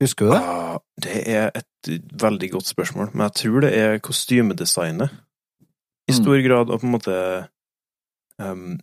Husker 0.00 0.26
du 0.26 0.32
det? 0.32 0.40
Ja, 0.40 0.78
det 1.04 1.16
er 1.28 1.50
et 1.60 1.90
veldig 2.22 2.50
godt 2.54 2.66
spørsmål, 2.70 3.10
men 3.12 3.26
jeg 3.28 3.34
tror 3.42 3.60
det 3.66 3.72
er 3.76 3.98
kostymedesignet. 3.98 5.10
I 6.08 6.12
Mm. 6.12 6.16
stor 6.22 6.40
grad, 6.48 6.70
og 6.70 6.80
på 6.80 6.86
en 6.86 6.94
måte 6.96 7.16
eh, 8.40 8.78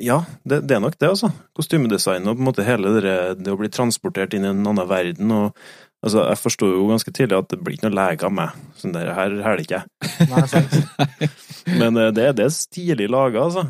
Ja, 0.00 0.22
det, 0.48 0.62
det 0.68 0.76
er 0.76 0.80
nok 0.80 0.98
det, 0.98 1.08
altså. 1.08 1.30
Kostymedesignet 1.56 2.28
og 2.28 2.36
på 2.36 2.40
en 2.40 2.48
måte 2.48 2.64
hele 2.64 2.94
det, 3.00 3.44
det 3.44 3.52
å 3.52 3.58
bli 3.60 3.68
transportert 3.68 4.34
inn 4.34 4.44
i 4.44 4.48
en 4.50 4.66
annen 4.66 4.88
verden. 4.88 5.30
og 5.30 5.56
altså, 6.02 6.24
Jeg 6.28 6.38
forsto 6.40 6.66
jo 6.72 6.86
ganske 6.90 7.12
tidlig 7.16 7.38
at 7.38 7.48
det 7.52 7.60
blir 7.64 7.76
ikke 7.76 7.88
noe 7.90 7.98
lege 8.00 8.26
av 8.28 8.32
meg. 8.36 8.58
Sånn 8.80 8.92
der, 8.96 9.12
her 9.16 9.36
er 9.40 9.56
det 9.60 9.66
ikke 9.66 9.80
jeg. 9.80 11.30
Men 11.80 11.96
eh, 12.00 12.10
det, 12.16 12.28
det 12.40 12.46
er 12.48 12.54
stilig 12.54 13.08
laga, 13.12 13.46
altså. 13.48 13.66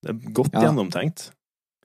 Det 0.00 0.14
er 0.14 0.32
godt 0.36 0.54
Ja. 0.56 0.66
gjennomtenkt. 0.68 1.30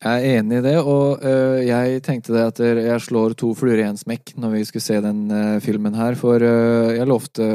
Jeg 0.04 0.26
er 0.28 0.40
enig 0.42 0.58
i 0.60 0.64
det, 0.66 0.74
og 0.84 1.22
øh, 1.24 1.62
jeg 1.64 2.02
tenkte 2.04 2.34
det 2.36 2.42
at 2.44 2.60
jeg 2.60 3.02
slår 3.02 3.34
to 3.40 3.54
fluer 3.56 3.80
i 3.80 3.86
en 3.88 3.98
smekk 3.98 4.34
når 4.36 4.52
vi 4.52 4.64
skulle 4.68 4.84
se 4.84 4.98
den 5.02 5.22
øh, 5.32 5.62
filmen 5.64 5.96
her, 5.96 6.18
for 6.20 6.44
øh, 6.44 6.92
jeg 6.98 7.08
lovte 7.08 7.48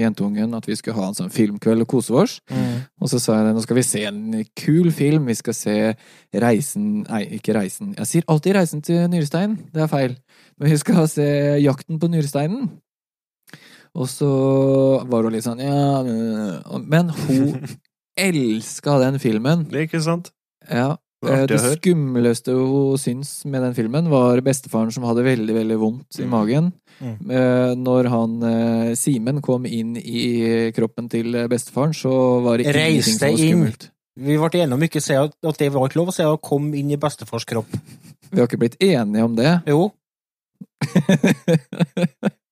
jentungen 0.00 0.54
at 0.56 0.68
vi 0.68 0.78
skulle 0.80 0.96
ha 0.96 1.10
en 1.10 1.18
sånn 1.18 1.34
filmkveld 1.34 1.84
og 1.84 1.90
kose 1.92 2.16
oss. 2.16 2.38
Mm. 2.48 2.88
Og 3.04 3.12
så 3.12 3.20
sa 3.20 3.36
jeg 3.36 3.50
det, 3.50 3.52
nå 3.58 3.66
skal 3.66 3.78
vi 3.78 3.84
se 3.84 4.06
en 4.08 4.40
kul 4.56 4.88
film, 4.96 5.28
vi 5.28 5.36
skal 5.36 5.58
se 5.58 5.76
Reisen 6.32 7.04
Nei, 7.04 7.22
ikke 7.36 7.54
Reisen. 7.58 7.92
Jeg 8.00 8.10
sier 8.10 8.26
alltid 8.32 8.56
Reisen 8.56 8.82
til 8.82 9.04
Nyrestein, 9.12 9.60
det 9.76 9.84
er 9.84 9.92
feil. 9.92 10.16
Men 10.56 10.72
vi 10.72 10.80
skal 10.80 11.04
se 11.12 11.28
Jakten 11.60 12.00
på 12.00 12.08
Nyresteinen. 12.08 12.72
Og 13.94 14.08
så 14.10 14.32
var 15.04 15.28
hun 15.28 15.36
litt 15.36 15.44
sånn 15.46 15.60
ja 15.62 16.00
Men 16.82 17.12
hun 17.14 17.60
elska 18.28 18.98
den 19.04 19.20
filmen. 19.22 19.68
Det 19.68 19.82
er 19.84 19.86
ikke 19.92 20.02
sant? 20.02 20.32
Ja. 20.64 20.94
Det 21.24 21.32
Eh, 21.40 21.46
Det 21.46 21.58
skumleste 21.78 22.52
hun 22.54 22.96
syns 23.00 23.44
med 23.46 23.62
den 23.62 23.74
filmen, 23.74 24.08
var 24.10 24.40
bestefaren 24.44 24.92
som 24.92 25.04
hadde 25.08 25.24
veldig 25.24 25.54
veldig 25.56 25.78
vondt 25.80 26.18
i 26.20 26.22
Mm. 26.24 26.30
magen. 26.30 26.72
Mm. 27.00 27.30
Eh, 27.30 27.74
Når 27.74 28.08
han 28.08 28.42
eh, 28.42 28.94
Simen 28.94 29.40
kom 29.42 29.66
inn 29.66 29.96
i 29.96 30.70
kroppen 30.72 31.08
til 31.10 31.32
bestefaren, 31.48 31.92
så 31.94 32.42
var 32.42 32.58
det 32.58 32.66
ingenting 32.66 33.02
som 33.02 33.18
var 33.18 33.28
inn. 33.38 33.38
skummelt. 33.38 33.90
Vi 34.16 34.36
ble 34.38 34.48
enige 34.62 34.72
om 34.74 34.82
ikke 34.82 35.02
at 35.50 35.58
det 35.58 35.72
var 35.72 35.88
ikke 35.88 35.96
lov 35.98 36.08
å 36.08 36.14
si 36.14 36.22
å 36.22 36.36
komme 36.40 36.74
inn 36.78 36.90
i 36.92 36.96
bestefars 36.96 37.44
kropp. 37.44 37.66
Vi 38.30 38.38
har 38.38 38.46
ikke 38.46 38.58
blitt 38.62 38.76
enige 38.80 39.24
om 39.24 39.34
det. 39.34 39.62
Jo. 39.66 39.90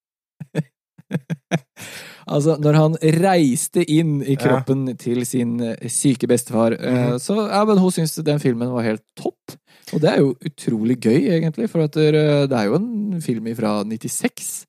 Altså, 2.27 2.57
når 2.63 2.75
han 2.79 2.97
reiste 3.23 3.83
inn 3.91 4.21
i 4.23 4.37
kroppen 4.39 4.97
til 5.01 5.25
sin 5.27 5.57
eh, 5.61 5.89
syke 5.91 6.29
bestefar, 6.31 6.77
mm. 6.79 6.93
Mhm. 6.93 7.19
så 7.23 7.37
ja, 7.51 7.65
men 7.69 7.79
hun 7.83 7.91
syntes 7.91 8.23
den 8.25 8.39
filmen 8.43 8.71
var 8.73 8.83
helt 8.87 9.03
topp. 9.19 9.57
Og 9.93 10.01
det 10.01 10.09
er 10.13 10.19
jo 10.23 10.35
utrolig 10.47 10.97
gøy, 11.03 11.27
egentlig, 11.35 11.69
for 11.69 11.83
at 11.85 11.93
det, 11.93 12.53
er 12.53 12.65
jo 12.71 12.77
en 12.79 13.21
film 13.21 13.49
fra 13.59 13.83
96. 13.85 14.65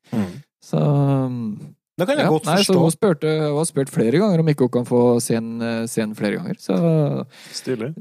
Så 0.64 0.80
Det 2.00 2.08
kan 2.10 2.18
jeg 2.18 2.26
ja, 2.26 2.32
godt 2.34 2.48
nei, 2.50 2.58
så 2.58 2.74
forstå. 2.74 2.80
hun 2.82 2.92
spurte, 2.96 3.34
hun 3.52 3.58
har 3.62 3.68
spurt 3.70 3.92
flere 3.94 4.18
ganger 4.20 4.42
om 4.42 4.50
ikke 4.50 4.66
hun 4.66 4.74
kan 4.80 4.86
få 4.90 5.02
se 5.22 5.36
den, 5.38 5.62
eh, 5.62 6.16
flere 6.18 6.40
ganger. 6.40 6.56
Så 6.60 7.26
Stilig. 7.54 7.94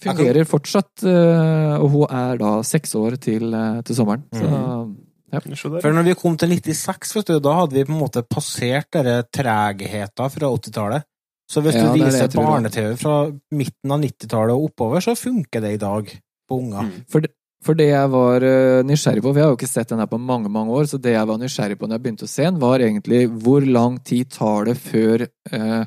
fungerer 0.00 0.44
fortsatt, 0.44 1.02
eh, 1.04 1.76
og 1.80 1.88
hun 1.90 2.06
er 2.10 2.36
da 2.38 2.62
seks 2.62 2.94
år 2.94 3.16
til, 3.20 3.54
eh, 3.54 3.80
til 3.82 3.96
sommeren. 3.96 4.22
Så 4.32 4.44
Mhm. 4.44 4.96
Ja. 5.32 5.40
For 5.82 5.92
når 5.94 6.06
vi 6.10 6.14
kom 6.18 6.36
til 6.40 6.50
96, 6.56 7.14
vet 7.16 7.30
du, 7.30 7.38
da 7.44 7.52
hadde 7.60 7.76
vi 7.78 7.84
på 7.86 7.92
en 7.94 8.00
måte 8.02 8.22
passert 8.26 8.88
denne 8.96 9.20
tregheten 9.32 10.32
fra 10.34 10.50
80-tallet. 10.56 11.06
Så 11.50 11.62
hvis 11.64 11.74
Ja, 11.74 11.88
du 11.90 11.98
er 12.00 12.06
viser 12.06 12.28
barne-TV 12.34 12.96
fra 13.00 13.14
midten 13.58 13.90
av 13.94 14.00
90-tallet 14.04 14.54
og 14.54 14.68
oppover, 14.70 15.02
så 15.02 15.16
funker 15.18 15.60
det 15.64 15.72
i 15.74 15.80
dag 15.82 16.10
på 16.50 16.58
unger. 16.60 16.86
Mm. 16.86 17.04
For, 17.10 17.20
det- 17.26 17.34
for 17.62 17.76
det 17.76 17.88
jeg 17.90 18.08
var 18.08 18.40
eh, 18.46 18.82
nysgjerrig 18.88 19.20
på, 19.20 19.32
for 19.34 19.36
jeg 19.36 19.44
har 19.44 19.50
jo 19.52 19.58
ikke 19.58 19.68
sett 19.68 19.90
den 19.92 19.98
her 20.00 20.06
på 20.08 20.16
mange 20.16 20.48
mange 20.48 20.72
år, 20.72 20.86
så 20.88 20.96
det 21.02 21.12
jeg 21.12 21.26
var 21.28 21.36
nysgjerrig 21.42 21.76
på 21.76 21.86
når 21.90 21.98
jeg 21.98 22.02
begynte 22.06 22.24
å 22.24 22.30
se 22.32 22.46
den, 22.46 22.60
var 22.62 22.80
egentlig 22.80 23.18
hvor 23.44 23.66
lang 23.66 23.98
tid 24.00 24.30
tar 24.32 24.64
det 24.70 24.78
før 24.80 25.26
eh, 25.52 25.82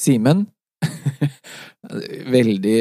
Simen 0.00 0.46
Veldig 1.80 2.76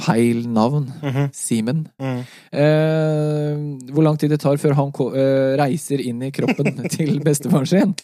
feil 0.00 0.46
navn. 0.48 0.86
Mhm. 1.04 1.26
Simen. 1.36 1.82
Mm. 2.00 2.20
Eh, 2.56 3.92
hvor 3.92 4.02
lang 4.06 4.16
tid 4.18 4.30
det 4.32 4.40
tar 4.40 4.56
før 4.56 4.74
han 4.78 4.92
ko- 4.96 5.10
eh, 5.14 5.56
reiser 5.60 6.00
inn 6.00 6.22
i 6.24 6.30
kroppen 6.32 6.72
til 6.96 7.20
bestefaren 7.20 7.68
sin. 7.68 7.94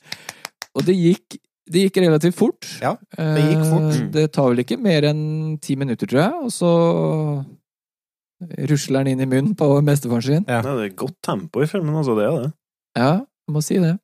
Og 0.77 0.85
det 0.85 0.95
gikk, 0.99 1.39
det 1.73 1.87
gikk 1.87 2.03
relativt 2.05 2.37
fort. 2.37 2.69
Ja, 2.83 2.97
det 3.17 3.47
gikk 3.49 3.65
fort. 3.71 3.95
Eh, 3.97 4.09
det 4.13 4.27
tar 4.37 4.51
vel 4.53 4.61
ikke 4.63 4.79
mer 4.79 5.09
enn 5.09 5.57
ti 5.65 5.75
minutter, 5.81 6.07
tror 6.07 6.21
jeg, 6.21 6.35
og 6.45 6.53
så 6.53 6.73
rusler 8.69 9.01
han 9.01 9.09
inn 9.15 9.23
i 9.25 9.29
munnen 9.31 9.55
på 9.57 9.71
bestefaren 9.87 10.23
sin. 10.27 10.45
Ja. 10.49 10.61
Det 10.61 10.75
er 10.91 10.97
godt 11.01 11.17
tempo 11.25 11.63
i 11.65 11.71
filmen, 11.71 11.97
altså. 11.97 12.15
Det 12.19 12.27
er 12.29 12.43
det. 12.43 12.53
Ja, 12.97 13.11
jeg 13.49 13.55
må 13.57 13.63
si 13.65 13.79
det. 13.81 13.95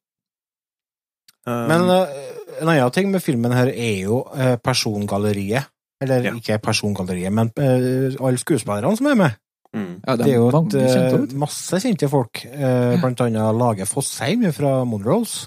Um, 1.44 1.68
Men 1.68 1.88
eh, 1.90 2.16
en 2.62 2.68
annen 2.70 2.92
ting 2.94 3.10
med 3.12 3.20
filmen 3.24 3.52
her 3.52 3.68
er 3.68 3.96
jo 4.06 4.22
eh, 4.32 4.56
persongalleriet. 4.62 5.68
Eller 6.02 6.24
Ja. 6.26 6.32
ikke 6.34 6.58
persongalleriet, 6.64 7.32
men 7.32 7.50
uh, 7.58 8.16
alle 8.26 8.38
skuespillerne 8.42 8.96
som 8.98 9.06
er 9.06 9.14
med. 9.20 9.36
mm. 9.74 9.92
Ja, 10.06 10.16
Det 10.16 10.26
er 10.26 10.34
jo 10.34 10.48
et, 10.48 10.54
kjente 10.74 11.32
eh, 11.32 11.38
masse 11.38 11.78
kjente 11.80 12.08
folk. 12.10 12.42
uh, 12.52 12.98
blant 13.00 13.20
annet 13.24 13.54
Lage 13.60 13.86
Fossheim 13.86 14.44
fra 14.52 14.82
Monrose. 14.84 15.46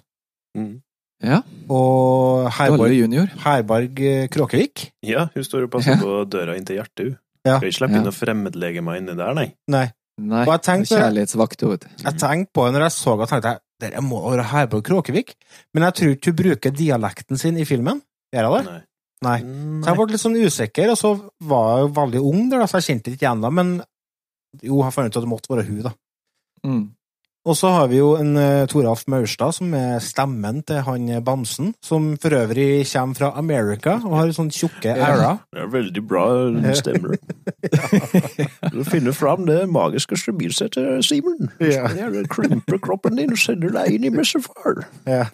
Mm. 0.58 0.80
Ja, 1.24 1.42
Og 1.70 2.50
Herborg, 2.52 4.00
eh, 4.02 4.28
Kråkevik. 4.32 4.92
Ja, 5.04 5.28
hun 5.34 5.44
står 5.44 5.64
og 5.68 5.72
passer 5.72 5.96
Ja. 5.96 5.98
på 6.02 6.26
døra 6.30 6.56
inn 6.58 6.66
til 6.66 6.78
hjertet, 6.78 7.04
hun. 7.06 7.18
Ja. 7.46 7.58
Skal 7.58 7.70
ikke 7.70 7.78
slippe 7.80 7.92
Ja. 7.94 7.98
inn 7.98 8.04
noen 8.06 8.14
fremmedlegemer 8.20 8.98
inni 8.98 9.16
der, 9.16 9.34
nei. 9.34 9.54
Nei. 9.68 9.92
Nei, 10.18 10.46
Og 10.48 10.54
jeg 10.54 10.62
tenkte- 10.62 10.98
kjærlighetsvakt, 10.98 11.62
vet. 11.70 11.86
Jeg 12.04 12.14
tenkte 12.18 12.52
på 12.54 12.66
det 12.66 12.74
når 12.74 12.84
jeg 12.86 12.92
så 12.92 13.18
det, 13.20 13.30
tenkte 13.30 13.50
jeg 13.52 13.60
dette 13.82 14.02
må 14.02 14.22
være 14.32 14.44
Herborg 14.46 14.84
Kråkevik. 14.84 15.34
Men 15.74 15.84
jeg 15.84 15.94
tror 15.94 16.16
ikke 16.16 16.26
hun 16.26 16.36
bruker 16.36 16.72
dialekten 16.72 17.38
sin 17.38 17.58
i 17.58 17.66
filmen. 17.66 18.02
Gjør 18.34 18.48
hun 18.50 18.64
det? 18.64 18.72
nei. 18.72 18.82
Nei. 19.26 19.40
Så 19.82 19.92
jeg 19.92 20.00
ble 20.00 20.08
litt 20.14 20.24
sånn 20.24 20.38
usikker, 20.40 20.92
og 20.94 21.00
så 21.00 21.14
var 21.50 21.72
jeg 21.72 21.86
jo 21.88 21.94
veldig 22.00 22.26
ung 22.32 22.50
der, 22.52 22.62
da, 22.64 22.70
så 22.70 22.80
jeg 22.82 22.90
kjente 22.92 23.14
ikke 23.14 23.26
igjen 23.28 23.46
da, 23.46 23.52
men 23.54 23.78
jo, 24.62 24.84
jeg 24.84 24.94
fant 24.96 25.10
ut 25.10 25.18
at 25.18 25.26
det 25.26 25.32
måtte 25.32 25.52
være 25.52 25.68
hun, 25.68 25.82
da. 25.90 25.96
Mm. 26.66 26.86
Og 27.46 27.54
så 27.54 27.70
har 27.70 27.92
vi 27.92 28.00
jo 28.00 28.16
en 28.18 28.32
uh, 28.40 28.66
Toralf 28.66 29.04
Maurstad, 29.12 29.54
som 29.54 29.74
er 29.78 30.00
stemmen 30.02 30.64
til 30.66 30.80
han 30.88 31.04
eh, 31.14 31.22
Bamsen, 31.22 31.76
som 31.84 32.08
for 32.18 32.34
øvrig 32.34 32.88
kommer 32.90 33.20
fra 33.20 33.30
America 33.38 34.00
og 34.02 34.16
har 34.18 34.34
sånn 34.34 34.50
tjukke 34.50 34.96
Ja. 34.96 35.12
ærer. 35.12 35.38
Det 35.54 35.62
er 35.62 35.70
veldig 35.76 36.04
bra 36.10 36.26
stemmer. 36.80 37.20
Du 38.74 38.82
finner 38.90 39.14
fram 39.14 39.46
det 39.46 39.60
magiske 39.70 40.18
stabilsettet, 40.18 41.06
Simen. 41.06 41.52
Ja. 41.62 41.86
Det 41.94 42.26
krymper 42.34 42.82
kroppen 42.82 43.22
din 43.22 43.38
og 43.38 43.38
sender 43.38 43.78
deg 43.78 43.94
inn 43.94 44.10
i 44.10 44.14
messefar. 44.16 44.88
Ja. 45.06 45.28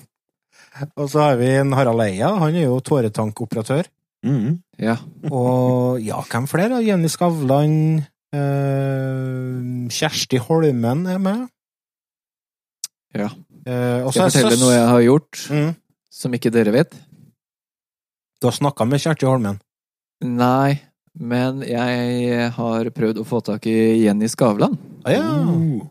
Og 0.95 1.09
så 1.11 1.19
har 1.26 1.36
vi 1.39 1.49
en 1.59 1.74
Harald 1.76 1.99
Eia, 2.05 2.30
han 2.39 2.55
er 2.55 2.63
jo 2.69 2.78
tåretankoperatør. 2.80 3.89
Mm. 4.24 4.59
Ja. 4.80 4.95
Og 5.32 5.99
ja, 6.05 6.22
hvem 6.32 6.47
flere? 6.47 6.80
Jenny 6.86 7.09
Skavlan, 7.11 7.74
eh, 8.32 9.88
Kjersti 9.91 10.39
Holmen 10.45 11.05
er 11.11 11.19
med. 11.19 11.47
Ja. 13.17 13.28
Eh, 13.65 13.99
og 14.05 14.13
Skal 14.13 14.30
jeg 14.30 14.32
så 14.32 14.43
fortelle 14.45 14.59
noe 14.61 14.76
jeg 14.78 14.88
har 14.93 15.01
gjort, 15.05 15.41
Mm. 15.51 15.76
som 16.09 16.32
ikke 16.34 16.51
dere 16.53 16.72
vet? 16.72 16.95
Du 18.41 18.47
har 18.47 18.55
snakka 18.55 18.88
med 18.88 19.01
Kjersti 19.03 19.26
Holmen? 19.28 19.59
Nei, 20.24 20.80
men 21.19 21.61
jeg 21.65 22.51
har 22.55 22.89
prøvd 22.95 23.19
å 23.22 23.26
få 23.28 23.41
tak 23.43 23.65
i 23.67 24.05
Jenny 24.05 24.28
Skavlan. 24.28 24.78
Ah, 25.03 25.11
ja. 25.11 25.22
Uh. 25.22 25.82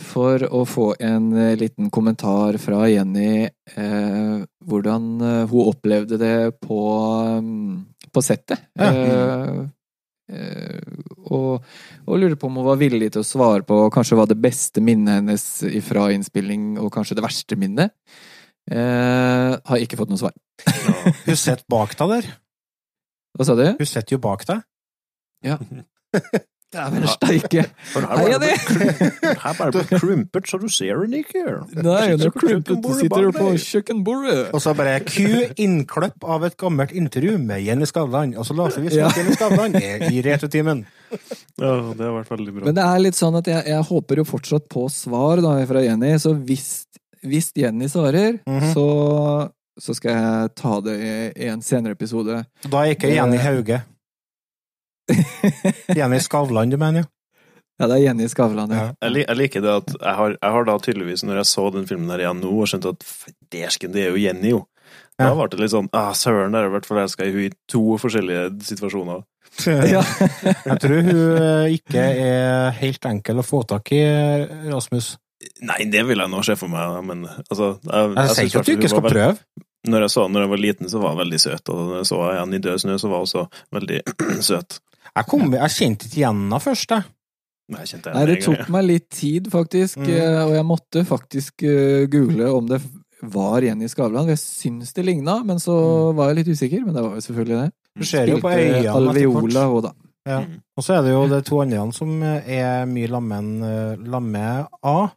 For 0.00 0.42
å 0.48 0.62
få 0.68 0.92
en 1.02 1.30
eh, 1.36 1.56
liten 1.60 1.90
kommentar 1.92 2.56
fra 2.62 2.86
Jenny 2.88 3.44
eh, 3.44 4.38
hvordan 4.66 5.10
eh, 5.20 5.42
hun 5.50 5.68
opplevde 5.70 6.18
det 6.20 6.36
på, 6.62 6.80
mm, 7.44 8.08
på 8.12 8.22
settet. 8.24 8.64
Ja. 8.80 8.90
Eh, 8.90 9.60
eh, 10.32 10.98
og, 11.30 11.66
og 12.06 12.20
lurer 12.20 12.38
på 12.40 12.48
om 12.48 12.60
hun 12.60 12.68
var 12.70 12.80
villig 12.80 13.12
til 13.12 13.22
å 13.22 13.28
svare 13.28 13.66
på 13.66 13.82
kanskje 13.92 14.18
hva 14.18 14.26
det 14.30 14.40
beste 14.40 14.82
minnet 14.84 15.20
hennes 15.20 15.46
fra 15.86 16.08
innspilling, 16.14 16.72
og 16.80 16.92
kanskje 16.94 17.18
det 17.20 17.26
verste 17.26 17.58
minnet. 17.60 17.94
Eh, 18.70 19.52
har 19.56 19.82
ikke 19.82 19.98
fått 20.00 20.12
noe 20.12 20.20
svar. 20.20 20.36
Hun 21.26 21.36
sitter 21.36 21.64
bak 21.70 21.96
deg 21.98 22.16
der. 22.16 22.30
Hva 23.36 23.46
sa 23.46 23.56
du? 23.58 23.66
Hun 23.78 23.88
sitter 23.88 24.16
jo 24.16 24.22
bak 24.22 24.46
deg. 24.48 24.64
Dæven 26.70 27.02
steike! 27.10 27.64
Heia 27.96 28.36
di! 28.38 28.50
Her 29.42 29.54
bare 29.58 29.72
ble 29.74 29.82
krympet, 29.90 30.46
så 30.46 30.58
du 30.62 30.68
ser 30.70 31.00
den 31.02 31.16
ikke. 31.18 31.42
Nei, 31.82 32.12
hun 32.12 32.22
er 32.22 32.30
krympet 32.34 32.76
og 32.86 32.94
sitter 33.00 33.32
på 33.34 33.48
kjøkkenbordet. 33.64 34.36
Og 34.54 34.62
så 34.62 34.74
bare 34.78 35.00
Q 35.02 35.24
innkløpp 35.58 36.22
av 36.30 36.46
et 36.46 36.54
gammelt 36.60 36.94
intervju 36.94 37.36
med 37.42 37.64
Jenny 37.66 37.88
Skavlan. 37.90 38.36
Og 38.38 38.46
så 38.46 38.54
later 38.54 38.84
vi 38.86 38.92
som 38.94 39.00
Ja. 39.02 39.08
at 39.10 39.18
Jenny 39.18 39.34
Skavlan 39.34 39.74
er 39.80 40.06
i 40.12 40.22
Retrotimen. 40.22 40.84
Ja, 41.58 41.74
det 41.90 42.06
har 42.06 42.14
vært 42.20 42.30
veldig 42.36 42.54
bra. 42.54 42.64
Men 42.70 42.78
det 42.78 42.86
er 42.86 43.02
litt 43.02 43.18
sånn 43.18 43.34
at 43.42 43.50
jeg, 43.50 43.66
jeg 43.66 43.82
håper 43.90 44.22
jo 44.22 44.28
fortsatt 44.30 44.68
på 44.70 44.86
svar 44.94 45.42
da, 45.42 45.56
fra 45.66 45.82
Jenny, 45.82 46.14
så 46.22 46.36
hvis, 46.38 46.86
hvis 47.26 47.50
Jenny 47.58 47.90
svarer, 47.90 48.38
Mhm. 48.46 48.70
så, 48.76 48.86
så 49.80 49.94
skal 49.98 50.12
jeg 50.14 50.54
ta 50.54 50.78
det 50.86 50.94
i, 51.02 51.14
i 51.46 51.48
en 51.50 51.62
senere 51.66 51.98
episode. 51.98 52.44
Da 52.62 52.84
er 52.86 52.94
ikke 52.94 53.10
Jenny 53.10 53.42
Hauge. 53.42 53.82
Jenny 55.98 56.20
Skavlan, 56.24 56.70
du 56.72 56.78
mener 56.80 57.04
jo? 57.04 57.10
Ja, 57.80 57.86
det 57.88 57.96
er 57.96 58.02
Jenny 58.10 58.26
Skavlan, 58.28 58.72
ja. 58.74 58.80
Ja. 58.90 58.96
Jeg, 59.06 59.12
lik, 59.14 59.26
jeg 59.30 59.38
liker 59.40 59.62
det 59.64 59.70
at 59.78 59.94
jeg 59.94 60.16
har, 60.18 60.34
jeg 60.36 60.52
har 60.56 60.66
da 60.68 60.74
tydeligvis, 60.84 61.22
når 61.24 61.40
jeg 61.40 61.48
så 61.48 61.64
den 61.72 61.86
filmen 61.88 62.10
her 62.12 62.26
igjen 62.26 62.42
nå, 62.44 62.50
og 62.60 62.68
skjønt 62.68 62.90
at 62.90 63.06
dæsken, 63.54 63.94
det 63.94 64.02
er 64.04 64.12
jo 64.12 64.20
Jenny, 64.20 64.52
jo. 64.52 64.66
Da 65.20 65.30
Ja. 65.30 65.34
ble 65.36 65.46
det 65.52 65.58
litt 65.60 65.72
sånn 65.72 65.88
ah, 65.96 66.10
Søren, 66.16 66.52
der 66.54 66.62
har 66.64 66.68
jeg 66.70 66.74
vært 66.78 66.88
forelska 66.88 67.26
i 67.28 67.32
hun 67.34 67.42
i 67.46 67.50
to 67.70 67.82
forskjellige 68.00 68.44
situasjoner. 68.68 69.24
Ja. 69.96 70.00
Jeg 70.64 70.76
tror 70.82 71.00
hun 71.02 71.16
eh, 71.42 71.72
ikke 71.74 72.04
er 72.04 72.70
helt 72.78 73.08
enkel 73.10 73.40
å 73.42 73.44
få 73.44 73.64
tak 73.68 73.90
i, 73.96 73.98
Rasmus. 74.70 75.14
Nei, 75.64 75.80
det 75.90 76.04
vil 76.06 76.20
jeg 76.20 76.30
nå 76.30 76.42
se 76.46 76.54
for 76.60 76.68
meg, 76.70 76.98
men 77.08 77.24
altså 77.48 77.72
Jeg, 77.80 78.12
Jeg 78.14 78.34
sier 78.36 78.48
ikke 78.50 78.60
at 78.60 78.68
du 78.68 78.72
ikke 78.76 78.90
skal 78.92 79.06
prøve. 79.08 79.32
Når 79.88 80.04
jeg 80.04 80.12
så 80.12 80.22
henne 80.26 80.36
når 80.36 80.44
jeg 80.44 80.52
var 80.52 80.60
liten, 80.60 80.88
så 80.92 81.00
var 81.00 81.14
hun 81.14 81.22
veldig 81.22 81.40
søt, 81.40 81.72
og 81.72 81.78
når 81.88 81.98
jeg 82.02 82.08
så 82.10 82.18
henne 82.20 82.36
igjen 82.36 82.54
i 82.58 82.62
Død 82.68 82.82
snø, 82.84 82.96
så 83.00 83.08
var 83.10 83.22
hun 83.22 83.28
også 83.28 83.44
veldig 83.78 84.00
søt. 84.50 84.78
Jeg, 85.16 85.26
kom, 85.26 85.52
jeg 85.52 85.70
kjente 85.76 86.06
ikke 86.08 86.20
igjen 86.22 86.44
henne 86.44 86.60
først, 86.62 86.90
jeg. 86.94 87.04
Nei, 87.70 87.84
Nei, 88.14 88.24
det 88.26 88.36
tok 88.42 88.68
meg 88.74 88.84
litt 88.88 89.08
tid, 89.14 89.46
faktisk, 89.52 89.98
Mm. 90.02 90.08
eh, 90.10 90.40
og 90.44 90.54
jeg 90.56 90.64
måtte 90.66 91.04
faktisk 91.06 91.62
eh, 91.62 92.06
google 92.10 92.48
om 92.56 92.66
det 92.66 92.80
var 93.22 93.60
Jenny 93.62 93.86
Skavlan. 93.86 94.26
Jeg 94.32 94.38
syns 94.42 94.92
det 94.96 95.04
ligna, 95.06 95.36
men 95.44 95.58
så 95.62 95.76
var 96.16 96.30
jeg 96.32 96.40
litt 96.40 96.48
usikker. 96.56 96.84
Men 96.86 96.94
det 96.96 97.02
var 97.04 97.14
jo 97.14 97.20
selvfølgelig 97.20 97.58
det. 97.60 97.72
Du 98.00 98.04
ser 98.08 98.26
jo 98.26 98.38
på 98.42 98.50
øynene 98.50 98.80
etter 98.80 98.90
Alveola 98.96 99.64
hvert. 99.70 99.82
da. 99.82 99.92
Ja. 100.30 100.40
Mm. 100.40 100.58
Og 100.76 100.84
så 100.84 100.94
er 100.98 101.02
det 101.06 101.12
jo 101.14 101.22
de 101.28 101.40
to 101.46 101.60
andre 101.62 101.92
som 101.92 102.22
er 102.22 102.86
mye 102.86 103.08
lammen 103.08 103.62
eh, 103.62 103.96
lamme 104.08 104.66
A, 104.82 105.08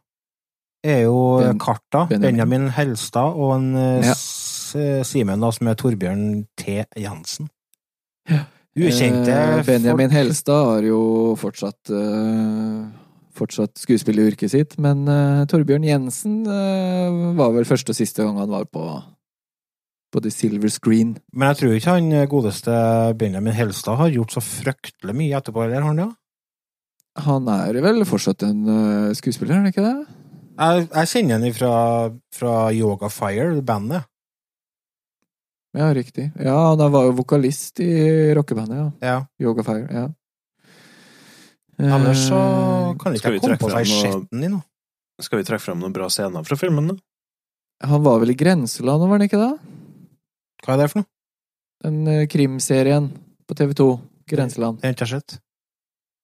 Er 0.84 1.02
jo 1.06 1.40
Ben- 1.40 1.58
Karta, 1.58 2.04
Benjamin. 2.06 2.36
Benjamin 2.36 2.68
Helstad, 2.76 3.34
og 3.34 3.54
en 3.56 4.02
Ja. 4.04 4.14
Simen, 4.14 5.40
da, 5.40 5.50
som 5.50 5.68
er 5.68 5.74
Torbjørn 5.74 6.46
T. 6.58 6.84
Jansen. 6.98 7.48
Ja. 8.28 8.44
Ukjente 8.74 9.30
Eh, 9.30 9.64
Benjamin. 9.66 10.10
Helstad 10.10 10.66
har 10.66 10.82
jo 10.86 11.00
fortsatt 11.38 11.90
eh, 11.94 12.84
Fortsatt 13.34 13.80
skuespilleryrket 13.82 14.50
sitt, 14.52 14.76
men 14.78 15.08
eh, 15.10 15.42
Torbjørn 15.50 15.82
Jensen 15.82 16.44
var 17.34 17.50
vel 17.50 17.66
første 17.66 17.90
og 17.90 17.98
siste 17.98 18.22
gang 18.22 18.38
han 18.38 18.52
var 18.52 18.68
på 18.70 18.84
på 20.14 20.20
The 20.22 20.30
Silver 20.30 20.70
Screen. 20.70 21.16
Men 21.34 21.50
jeg 21.50 21.58
tror 21.58 21.72
ikke 21.74 21.94
han 21.96 22.28
godeste 22.30 22.74
Benjamin 23.18 23.56
Helstad 23.56 23.98
har 23.98 24.12
gjort 24.14 24.36
så 24.36 24.42
fryktelig 24.46 25.10
mye 25.18 25.34
etterpå, 25.34 25.64
eller 25.64 25.82
har 25.82 25.88
han 25.88 25.98
det? 25.98 26.06
Han 27.24 27.50
er 27.50 27.80
vel 27.82 28.04
fortsatt 28.06 28.44
en 28.46 28.62
skuespiller, 29.18 29.56
er 29.56 29.64
han 29.64 29.72
ikke 29.72 29.82
det? 29.82 29.96
Jeg, 30.54 30.86
jeg 30.86 31.10
kjenner 31.10 31.42
han 31.42 31.56
fra, 31.58 31.74
fra 32.30 32.54
Yoga 32.70 33.10
Fire, 33.10 33.58
bandet. 33.66 34.06
Ja, 35.74 35.88
riktig. 35.94 36.28
Ja, 36.38 36.54
han 36.76 36.92
var 36.92 37.08
jo 37.08 37.16
vokalist 37.18 37.80
i 37.82 38.32
rockebandet, 38.36 38.76
ja. 38.78 38.90
Ja. 39.02 39.16
Yoga 39.42 39.64
Fire, 39.66 39.88
ja. 39.90 40.04
Ellers 41.82 42.28
så 42.28 42.38
Eh, 42.38 42.96
kan 43.02 43.14
ikke 43.16 43.32
jeg 43.34 43.40
komme 43.42 43.58
på 43.58 43.70
seg 43.72 43.88
noe- 43.88 44.02
skjetten 44.04 44.40
din 44.44 44.52
nå. 44.54 44.60
Skal 45.20 45.40
vi 45.40 45.44
trekke 45.48 45.62
frem 45.64 45.80
noen 45.82 45.92
bra 45.94 46.06
scener 46.08 46.44
fra 46.46 46.56
filmen, 46.56 46.88
da? 46.92 46.94
Han 47.88 48.02
var 48.04 48.20
vel 48.22 48.30
i 48.30 48.34
Grenseland, 48.38 49.00
var 49.02 49.18
han 49.18 49.26
ikke 49.26 49.40
det? 49.40 49.58
Hva 50.64 50.74
er 50.74 50.78
det 50.84 50.90
for 50.92 51.00
noe? 51.02 51.08
Den 51.82 52.06
eh, 52.08 52.26
krimserien 52.30 53.10
på 53.48 53.54
TV2. 53.58 53.88
Grenseland. 54.30 54.78
Det 54.80 54.86
har 54.88 54.94
ikke 54.94 55.10
sett. 55.10 55.38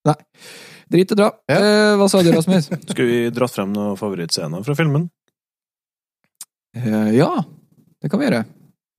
Nei. 0.07 0.15
Drit 0.91 1.11
og 1.13 1.19
dra. 1.19 1.27
Ja. 1.51 1.57
Eh, 1.59 1.97
hva 2.01 2.07
sa 2.09 2.23
du, 2.23 2.31
Rasmus? 2.33 2.71
Skulle 2.91 3.09
vi 3.11 3.31
dratt 3.35 3.53
frem 3.53 3.75
noen 3.75 3.99
favorittscener 3.99 4.63
fra 4.65 4.75
filmen? 4.79 5.11
Eh, 6.79 7.11
ja, 7.19 7.29
det 8.01 8.09
kan 8.11 8.21
vi 8.23 8.27
gjøre. 8.31 8.45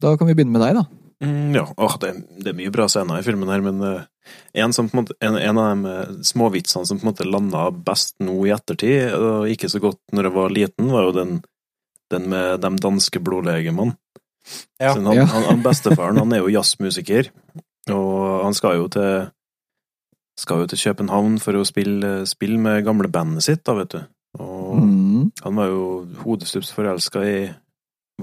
Da 0.01 0.15
kan 0.17 0.27
vi 0.29 0.35
begynne 0.37 0.55
med 0.55 0.63
deg, 0.65 0.79
da. 0.79 0.83
Mm, 1.21 1.53
ja, 1.53 1.67
oh, 1.77 1.95
det, 2.01 2.15
det 2.41 2.49
er 2.49 2.57
mye 2.57 2.71
bra 2.73 2.87
scener 2.89 3.19
i 3.21 3.25
filmen 3.25 3.49
her, 3.53 3.61
men 3.61 3.77
uh, 3.85 4.07
en, 4.57 4.73
som 4.73 4.87
på 4.89 4.97
måte, 5.01 5.13
en, 5.21 5.35
en 5.37 5.59
av 5.61 5.67
de 5.83 5.91
eh, 5.91 6.15
småvitsene 6.25 6.87
som 6.89 6.97
på 6.97 7.05
en 7.05 7.11
måte 7.11 7.27
landa 7.29 7.67
best 7.71 8.15
nå 8.25 8.39
i 8.49 8.53
ettertid, 8.55 9.13
og 9.13 9.45
ikke 9.53 9.69
så 9.69 9.81
godt 9.83 9.99
når 10.17 10.27
jeg 10.29 10.35
var 10.39 10.55
liten, 10.55 10.89
var 10.93 11.05
jo 11.05 11.13
den, 11.19 11.35
den 12.13 12.25
med 12.33 12.63
de 12.65 12.71
danske 12.81 13.21
blodlegemene. 13.21 13.93
Ja. 14.81 14.95
Han, 14.95 15.11
Ja. 15.13 15.27
han, 15.29 15.45
han 15.51 15.61
bestefaren 15.61 16.17
han 16.17 16.33
er 16.33 16.41
jo 16.41 16.49
jazzmusiker, 16.55 17.29
og 17.93 18.41
han 18.47 18.57
skal 18.57 18.79
jo 18.81 18.89
til 18.97 19.29
skal 20.41 20.63
jo 20.63 20.69
til 20.71 20.79
København 20.81 21.35
for 21.43 21.53
å 21.59 21.65
spille, 21.67 22.23
spille 22.25 22.57
med 22.57 22.85
gamle 22.87 23.11
bandet 23.13 23.45
sitt, 23.45 23.61
da, 23.67 23.75
vet 23.77 23.93
du. 23.93 24.01
Og 24.41 24.79
Mm. 24.81 25.25
han 25.43 25.55
var 25.59 25.67
jo 25.69 25.83
hodestups 26.23 26.71
forelska 26.73 27.21
i 27.27 27.35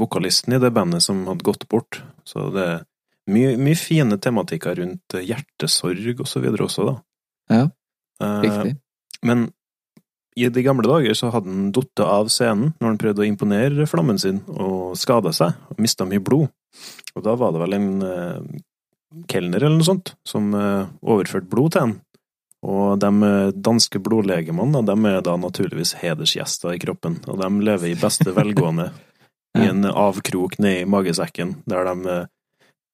vokalisten 0.01 0.55
i 0.57 0.61
det 0.63 0.71
bandet 0.77 1.05
som 1.05 1.25
hadde 1.29 1.47
gått 1.47 1.69
bort. 1.71 2.01
Så 2.29 2.49
det 2.55 2.65
er 2.65 2.81
mye, 3.29 3.57
mye 3.61 3.79
fine 3.79 4.17
tematikker 4.23 4.79
rundt 4.81 5.19
eh, 5.19 5.27
hjertesorg 5.29 6.23
og 6.23 6.29
så 6.31 6.43
videre 6.45 6.69
også, 6.69 6.89
da. 6.93 6.97
Ja, 7.55 7.67
Eh, 8.19 8.41
Riktig. 8.43 8.77
men 9.23 9.45
i 10.35 10.49
de 10.51 10.63
gamle 10.63 10.87
dager 10.91 11.15
så 11.15 11.29
hadde 11.31 11.51
han 11.51 11.69
datt 11.71 12.01
av 12.03 12.27
scenen 12.31 12.73
når 12.79 12.89
han 12.89 12.99
prøvde 12.99 13.23
å 13.23 13.27
imponere 13.29 13.87
flammen 13.87 14.19
sin, 14.19 14.41
og 14.51 14.97
skada 14.99 15.31
seg, 15.35 15.55
og 15.71 15.79
mista 15.83 16.07
mye 16.07 16.23
blod. 16.23 16.49
Og 17.15 17.23
da 17.23 17.37
var 17.39 17.55
det 17.55 17.63
vel 17.63 17.77
en 17.79 17.89
eh, 18.03 18.59
kelner 19.31 19.63
eller 19.65 19.79
noe 19.79 19.87
sånt 19.87 20.13
som 20.27 20.51
eh, 20.55 20.91
overførte 21.03 21.51
blod 21.51 21.75
til 21.75 21.85
han. 21.85 21.97
Og 22.67 22.99
de 22.99 23.11
eh, 23.31 23.53
danske 23.55 24.03
blodlegemene, 24.03 24.83
de 24.87 24.97
er 25.13 25.23
da 25.27 25.37
naturligvis 25.39 25.95
hedersgjester 26.03 26.75
i 26.75 26.83
kroppen, 26.83 27.21
og 27.31 27.39
de 27.39 27.51
lever 27.71 27.93
i 27.93 27.99
beste 27.99 28.35
velgående 28.35 28.91
i 29.57 29.65
en 29.71 29.85
avkrok 29.89 30.59
nedi 30.61 30.85
magesekken, 30.85 31.63
der 31.71 31.85
de 31.89 32.11
eh, 32.13 32.27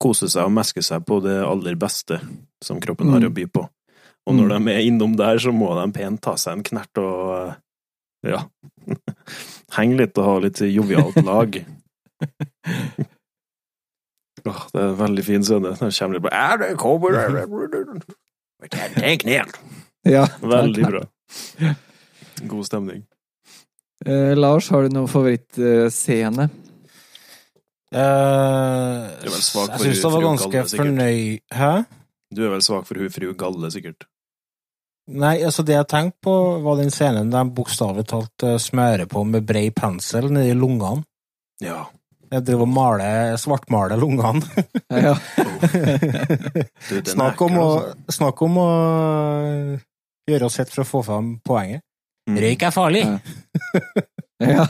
koser 0.02 0.28
seg 0.30 0.44
og 0.46 0.52
mesker 0.55 0.82
seg 0.84 1.05
på 1.09 1.18
det 1.24 1.38
aller 1.42 1.74
beste 1.80 2.20
som 2.62 2.80
kroppen 2.80 3.11
har 3.11 3.20
Mm. 3.24 3.28
å 3.30 3.34
by 3.34 3.46
på. 3.46 3.62
Og 4.26 4.34
når 4.38 4.48
de 4.55 4.72
er 4.72 4.86
innom 4.86 5.16
der, 5.16 5.36
så 5.38 5.52
må 5.52 5.74
de 5.76 5.92
pent 5.92 6.20
ta 6.22 6.36
seg 6.40 6.52
en 6.59 6.62
knert 6.64 6.96
og 7.02 7.18
eh, 7.36 7.55
ja, 8.30 8.40
henge 9.76 9.98
litt 9.98 10.16
og 10.18 10.24
ha 10.24 10.38
litt 10.46 10.61
jovialt 10.64 11.18
lag. 11.24 11.59
Åh, 14.44 14.62
det 14.72 14.80
er 14.80 14.88
en 14.90 14.98
veldig 14.98 15.24
fin 15.24 15.44
scene. 15.44 15.70
Der 15.78 15.90
kommer 15.96 16.18
litt 16.18 16.24
på 16.26 16.32
«Er! 16.32 16.64
Ja, 20.05 20.26
Veldig 20.40 20.84
bra. 20.90 21.02
God 22.48 22.66
stemning. 22.68 23.05
Eh, 24.05 24.36
Lars, 24.36 24.68
har 24.70 24.84
du 24.84 24.92
noen 24.92 25.09
favorittscene? 25.09 26.48
Eh, 27.94 29.05
jeg 29.24 29.32
syns 29.38 30.00
det 30.02 30.11
var 30.11 30.24
ganske 30.24 30.62
fornøyd 30.72 31.44
Hæ? 31.55 31.68
Du 32.34 32.40
er 32.42 32.50
vel 32.50 32.64
svak 32.66 32.88
for 32.88 32.98
hun 32.98 33.12
fru 33.14 33.28
Galle, 33.38 33.70
sikkert? 33.70 34.09
Nei, 35.14 35.36
altså 35.44 35.62
det 35.62 35.76
jeg 35.76 35.86
tenkte 35.92 36.24
på, 36.26 36.34
var 36.64 36.80
den 36.80 36.90
scenen 36.90 37.30
der 37.30 37.44
de 37.44 37.55
bokstavelig 37.55 38.07
talt 38.11 38.46
eh, 38.46 38.57
smører 38.61 39.07
på 39.09 39.22
med 39.28 39.44
brei 39.46 39.68
pensel 39.76 40.30
nedi 40.32 40.57
lungene. 40.57 41.05
Ja. 41.62 41.84
Jeg 42.32 42.46
driver 42.48 42.66
og 42.66 42.72
maler, 42.72 43.36
svartmaler 43.38 44.00
lungene. 44.00 44.64
Ja. 44.90 45.14
Du, 45.64 46.98
er 46.98 47.07
Snakk 47.09 47.40
om, 47.40 47.55
å, 47.57 47.68
altså. 47.78 48.14
snakk 48.18 48.40
om 48.44 48.59
å 48.61 48.68
gjøre 50.28 50.48
oss 50.48 50.59
hett 50.61 50.72
for 50.72 50.84
å 50.84 50.88
få 50.88 51.00
fram 51.07 51.30
poenget. 51.46 51.80
Mm. 52.28 52.36
Røyk 52.42 52.64
er 52.68 52.74
farlig! 52.74 53.05
Ja. 53.07 53.43
Ja. 54.40 54.66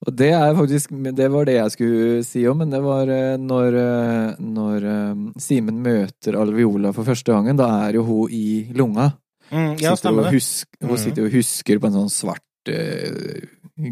Og 0.00 0.14
det 0.16 0.30
er 0.32 0.54
faktisk 0.56 0.92
Det 1.12 1.26
var 1.28 1.44
det 1.44 1.54
jeg 1.58 1.72
skulle 1.74 2.20
si 2.24 2.40
om, 2.48 2.56
men 2.62 2.70
det 2.72 2.78
var 2.80 3.10
eh, 3.12 3.34
når, 3.36 3.74
eh, 3.76 4.38
når 4.40 4.86
eh, 4.88 5.24
Simen 5.44 5.82
møter 5.84 6.38
Alviola 6.40 6.92
for 6.96 7.04
første 7.04 7.34
gangen. 7.34 7.58
Da 7.60 7.66
er 7.88 7.98
jo 7.98 8.04
hun 8.08 8.32
i 8.32 8.70
lunga. 8.76 9.10
Mm, 9.52 9.74
ja, 9.82 9.92
stemmer 9.98 10.28
det. 10.28 10.38
Husk, 10.38 10.68
hun 10.80 10.94
Mhm. 10.94 11.00
sitter 11.02 11.26
og 11.26 11.34
husker 11.34 11.78
på 11.82 11.90
en 11.90 11.96
sånn 11.98 12.12
svart, 12.14 12.46
uh, 12.70 13.40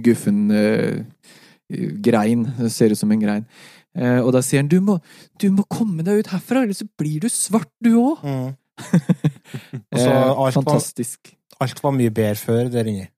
guffen 0.05 0.45
uh, 0.55 1.03
grein. 2.01 2.45
Det 2.57 2.71
ser 2.73 2.95
ut 2.95 2.99
som 3.01 3.11
en 3.13 3.21
grein. 3.21 3.45
Uh, 3.99 4.21
og 4.23 4.33
da 4.37 4.41
sier 4.47 4.63
han 4.63 4.69
du 4.71 4.79
må, 4.81 5.01
du 5.43 5.49
må 5.51 5.65
komme 5.69 6.05
deg 6.07 6.21
ut 6.23 6.31
herfra, 6.33 6.63
ellers 6.63 6.79
så 6.85 6.89
blir 7.01 7.21
du 7.25 7.29
svart, 7.33 7.69
du 7.85 7.93
òg! 7.99 8.23
Mm. 8.25 8.49
Altså, 9.93 10.11
alt, 10.13 10.37
var, 10.39 10.53
fantastisk. 10.55 11.33
alt 11.61 11.81
var 11.83 11.93
mye 11.97 12.11
bedre 12.15 12.37
før 12.39 12.69
der 12.71 12.87
inne. 12.87 13.09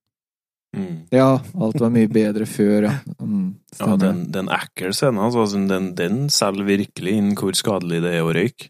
Mm. 0.77 1.07
Ja, 1.11 1.41
alt 1.59 1.81
var 1.83 1.91
mye 1.91 2.07
bedre 2.13 2.47
før, 2.47 2.85
ja. 2.87 2.93
Mm, 3.19 3.57
Ja, 3.81 3.97
den, 3.99 4.21
den 4.31 4.49
ekkel 4.55 4.93
scenen, 4.95 5.19
altså, 5.25 5.47
den, 5.69 5.89
den 5.99 6.29
selger 6.31 6.69
virkelig 6.69 7.15
inn 7.19 7.33
hvor 7.39 7.57
skadelig 7.59 7.99
det 8.05 8.13
er 8.19 8.23
å 8.23 8.31
røyke. 8.37 8.69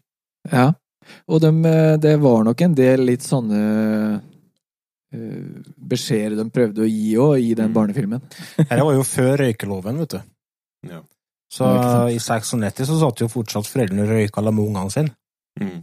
Ja. 0.51 0.71
Og 1.29 1.41
dem, 1.43 1.59
eh, 1.65 1.97
det 2.01 2.15
var 2.23 2.43
nok 2.47 2.61
en 2.65 2.73
del 2.77 3.03
litt 3.05 3.21
sånne 3.25 3.61
uh, 4.17 5.61
beskjeder 5.91 6.37
de 6.39 6.45
prøvde 6.53 6.85
å 6.85 6.89
gi 6.89 7.15
òg, 7.19 7.37
i 7.41 7.53
den 7.57 7.69
Mm. 7.69 7.73
barnefilmen. 7.75 8.21
Dette 8.57 8.81
var 8.81 8.93
jo 8.95 9.03
før 9.03 9.37
røykeloven, 9.43 9.97
vet 10.05 10.15
du. 10.17 10.21
Ja. 10.89 11.01
Så 11.51 11.67
i 12.15 12.17
96 12.17 12.85
så 12.87 12.95
satt 13.01 13.19
jo 13.21 13.27
fortsatt 13.27 13.67
foreldrene 13.67 14.05
og 14.05 14.13
røyka 14.15 14.39
sammen 14.41 14.55
med 14.55 14.69
ungene 14.71 14.93
sine. 14.93 15.11
Mm. 15.59 15.81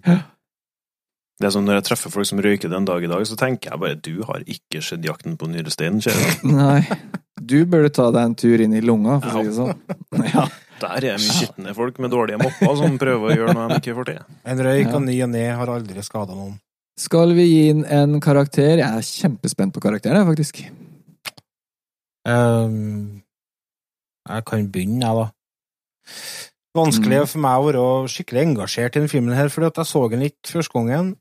Det 1.39 1.47
er 1.47 1.53
sånn 1.55 1.69
Når 1.69 1.77
jeg 1.79 1.85
treffer 1.87 2.11
folk 2.11 2.27
som 2.27 2.41
røyker 2.43 2.71
den 2.73 2.87
dag 2.89 3.05
i 3.05 3.11
dag, 3.11 3.23
så 3.29 3.37
tenker 3.39 3.71
jeg 3.71 3.79
bare 3.83 3.95
du 4.03 4.23
har 4.27 4.43
ikke 4.43 4.81
sett 4.83 5.05
Jakten 5.07 5.37
på 5.39 5.47
nyresteinen, 5.51 6.01
kjære. 6.03 6.33
Nei. 6.59 6.81
Du 7.39 7.61
burde 7.71 7.93
ta 7.95 8.09
deg 8.11 8.25
en 8.27 8.35
tur 8.35 8.61
inn 8.65 8.75
i 8.75 8.81
lunga, 8.83 9.21
for 9.23 9.39
å 9.39 9.45
si 9.45 9.53
det 9.53 9.59
sånn. 9.59 9.77
Ja. 10.35 10.49
Der 10.79 11.03
er 11.11 11.17
mye 11.19 11.35
skitne 11.35 11.73
folk 11.75 11.97
med 11.99 12.13
dårlige 12.15 12.39
mopper 12.39 12.75
som 12.79 12.99
prøver 13.03 13.33
å 13.33 13.35
gjøre 13.35 13.55
noe 13.57 13.65
de 13.73 13.79
ikke 13.81 13.95
får 13.97 14.07
til. 14.13 14.19
En 14.47 14.61
røyk 14.63 14.93
av 14.95 15.01
ny 15.03 15.17
og 15.27 15.31
ne 15.33 15.41
har 15.59 15.73
aldri 15.75 16.05
skada 16.07 16.37
noen. 16.39 16.53
Skal 16.99 17.33
vi 17.35 17.47
gi 17.49 17.63
inn 17.73 17.81
en 17.87 18.21
karakter? 18.23 18.77
Jeg 18.79 18.87
er 18.87 19.07
kjempespent 19.09 19.75
på 19.75 19.83
karakteren, 19.83 20.23
faktisk. 20.29 20.61
Um, 22.29 23.23
jeg 24.29 24.45
kan 24.47 24.69
begynne, 24.71 25.03
jeg, 25.03 25.19
da. 25.19 25.27
Vanskelig 26.79 27.23
Mm. 27.25 27.29
for 27.33 27.39
meg 27.43 27.59
å 27.59 27.67
være 27.73 28.09
skikkelig 28.13 28.43
engasjert 28.47 28.95
i 28.97 29.01
denne 29.01 29.11
filmen, 29.11 29.35
her, 29.35 29.49
fordi 29.49 29.67
at 29.71 29.81
jeg 29.83 29.87
så 29.91 30.05
den 30.11 30.21
litt 30.27 30.43
første 30.53 30.75
gangen. 30.79 31.17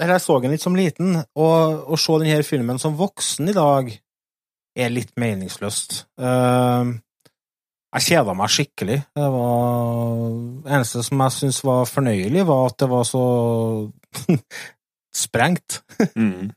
Eller 0.00 0.16
jeg 0.16 0.24
så 0.24 0.38
den 0.40 0.54
litt 0.54 0.64
som 0.64 0.76
liten, 0.76 1.16
og 1.36 1.92
å 1.92 1.98
se 2.00 2.18
denne 2.22 2.42
filmen 2.46 2.80
som 2.80 2.96
voksen 2.98 3.50
i 3.52 3.56
dag 3.56 3.90
er 4.72 4.92
litt 4.92 5.12
meningsløst. 5.20 6.06
Ehm, 6.22 6.94
jeg 7.92 8.06
kjeda 8.06 8.34
meg 8.36 8.52
skikkelig. 8.52 8.98
Det 9.12 9.30
var 9.34 10.76
eneste 10.76 11.02
som 11.04 11.24
jeg 11.26 11.36
syntes 11.36 11.60
var 11.68 11.90
fornøyelig, 11.90 12.46
var 12.48 12.70
at 12.70 12.78
det 12.80 12.88
var 12.88 13.04
så 13.04 13.24
sprengt. 15.24 15.82
Mm. 16.16 16.48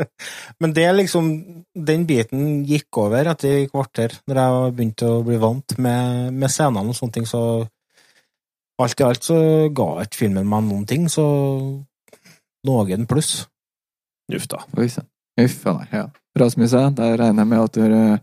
Men 0.60 0.74
det 0.74 0.88
liksom 0.96 1.28
Den 1.70 2.06
biten 2.08 2.64
gikk 2.66 2.98
over 2.98 3.30
etter 3.30 3.60
et 3.60 3.70
kvarter, 3.70 4.16
når 4.26 4.40
jeg 4.40 4.72
begynte 4.74 5.12
å 5.12 5.22
bli 5.24 5.38
vant 5.40 5.78
med, 5.78 6.34
med 6.34 6.50
scenene 6.50 6.90
og 6.90 6.98
sånne 6.98 7.14
ting, 7.14 7.28
så 7.28 7.62
alt 8.80 9.00
i 9.00 9.04
alt 9.06 9.24
så 9.24 9.38
ga 9.76 9.86
ikke 10.02 10.24
filmen 10.24 10.48
meg 10.48 10.66
noen 10.66 10.86
ting, 10.88 11.06
så 11.12 11.24
noen 12.66 13.06
pluss. 13.10 13.46
Uff 14.32 14.46
da. 14.50 14.62
Uff 15.40 15.66
a 15.66 15.72
meg. 15.78 15.88
Ja. 15.92 16.06
Rasmus, 16.38 16.70
der 16.70 17.16
regner 17.18 17.42
jeg 17.42 17.48
med 17.50 17.64
at 17.64 17.72
du 17.72 17.80
er 17.84 18.20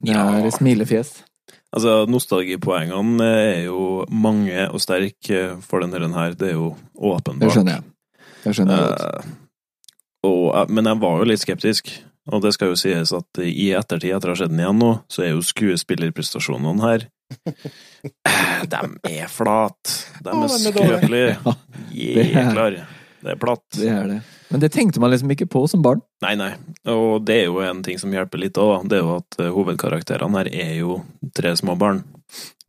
Det 0.00 0.14
Ja. 0.14 0.50
smilefjes. 0.50 1.22
Altså, 1.72 2.06
nostalgipoengene 2.08 3.26
er 3.26 3.64
jo 3.66 4.04
mange 4.10 4.68
og 4.72 4.80
sterke 4.80 5.60
for 5.62 5.80
denne 5.80 6.12
her. 6.14 6.34
Det 6.34 6.48
er 6.48 6.56
jo 6.56 6.76
åpenbart. 6.96 7.40
Det 7.40 7.50
skjønner 7.54 7.72
jeg. 7.78 7.84
Det 8.44 8.54
skjønner 8.56 8.80
jeg. 8.80 8.90
Eh, 8.90 9.30
og, 10.24 10.70
men 10.70 10.84
jeg 10.90 11.00
var 11.00 11.18
jo 11.18 11.24
litt 11.28 11.40
skeptisk, 11.40 11.92
og 12.30 12.42
det 12.42 12.54
skal 12.54 12.68
jo 12.72 12.76
sies 12.80 13.12
at 13.12 13.38
i 13.44 13.70
ettertid, 13.76 14.14
etter 14.16 14.28
å 14.28 14.34
ha 14.34 14.40
sett 14.40 14.50
den 14.50 14.60
igjen 14.64 14.78
nå, 14.82 14.90
så 15.08 15.22
er 15.24 15.30
jo 15.34 15.42
skuespillerprestasjonene 15.46 16.82
her 16.82 17.06
eh, 17.06 17.08
De 18.72 18.80
er 19.10 19.28
flate. 19.30 19.96
De 20.24 20.34
er 20.34 20.56
skrøpelige. 20.56 21.36
det 21.92 22.24
er- 22.24 22.34
Jæklar. 22.34 22.80
Det 23.20 23.34
er 23.34 23.40
platt. 23.40 23.64
Det 23.76 23.88
er 23.92 24.06
det. 24.08 24.20
Men 24.50 24.62
det 24.62 24.70
tenkte 24.72 25.00
man 25.00 25.12
liksom 25.12 25.30
ikke 25.30 25.46
på 25.46 25.66
som 25.68 25.82
barn. 25.84 26.00
Nei, 26.24 26.32
nei. 26.40 26.54
Og 26.90 27.20
det 27.26 27.36
er 27.42 27.50
jo 27.50 27.60
en 27.62 27.82
ting 27.86 28.00
som 28.00 28.12
hjelper 28.14 28.40
litt 28.40 28.58
òg, 28.58 28.88
det 28.88 28.98
er 28.98 29.04
jo 29.04 29.18
at 29.20 29.36
eh, 29.38 29.50
hovedkarakterene 29.54 30.40
her 30.40 30.48
er 30.50 30.72
jo 30.80 31.02
tre 31.36 31.52
små 31.58 31.76
barn. 31.78 32.00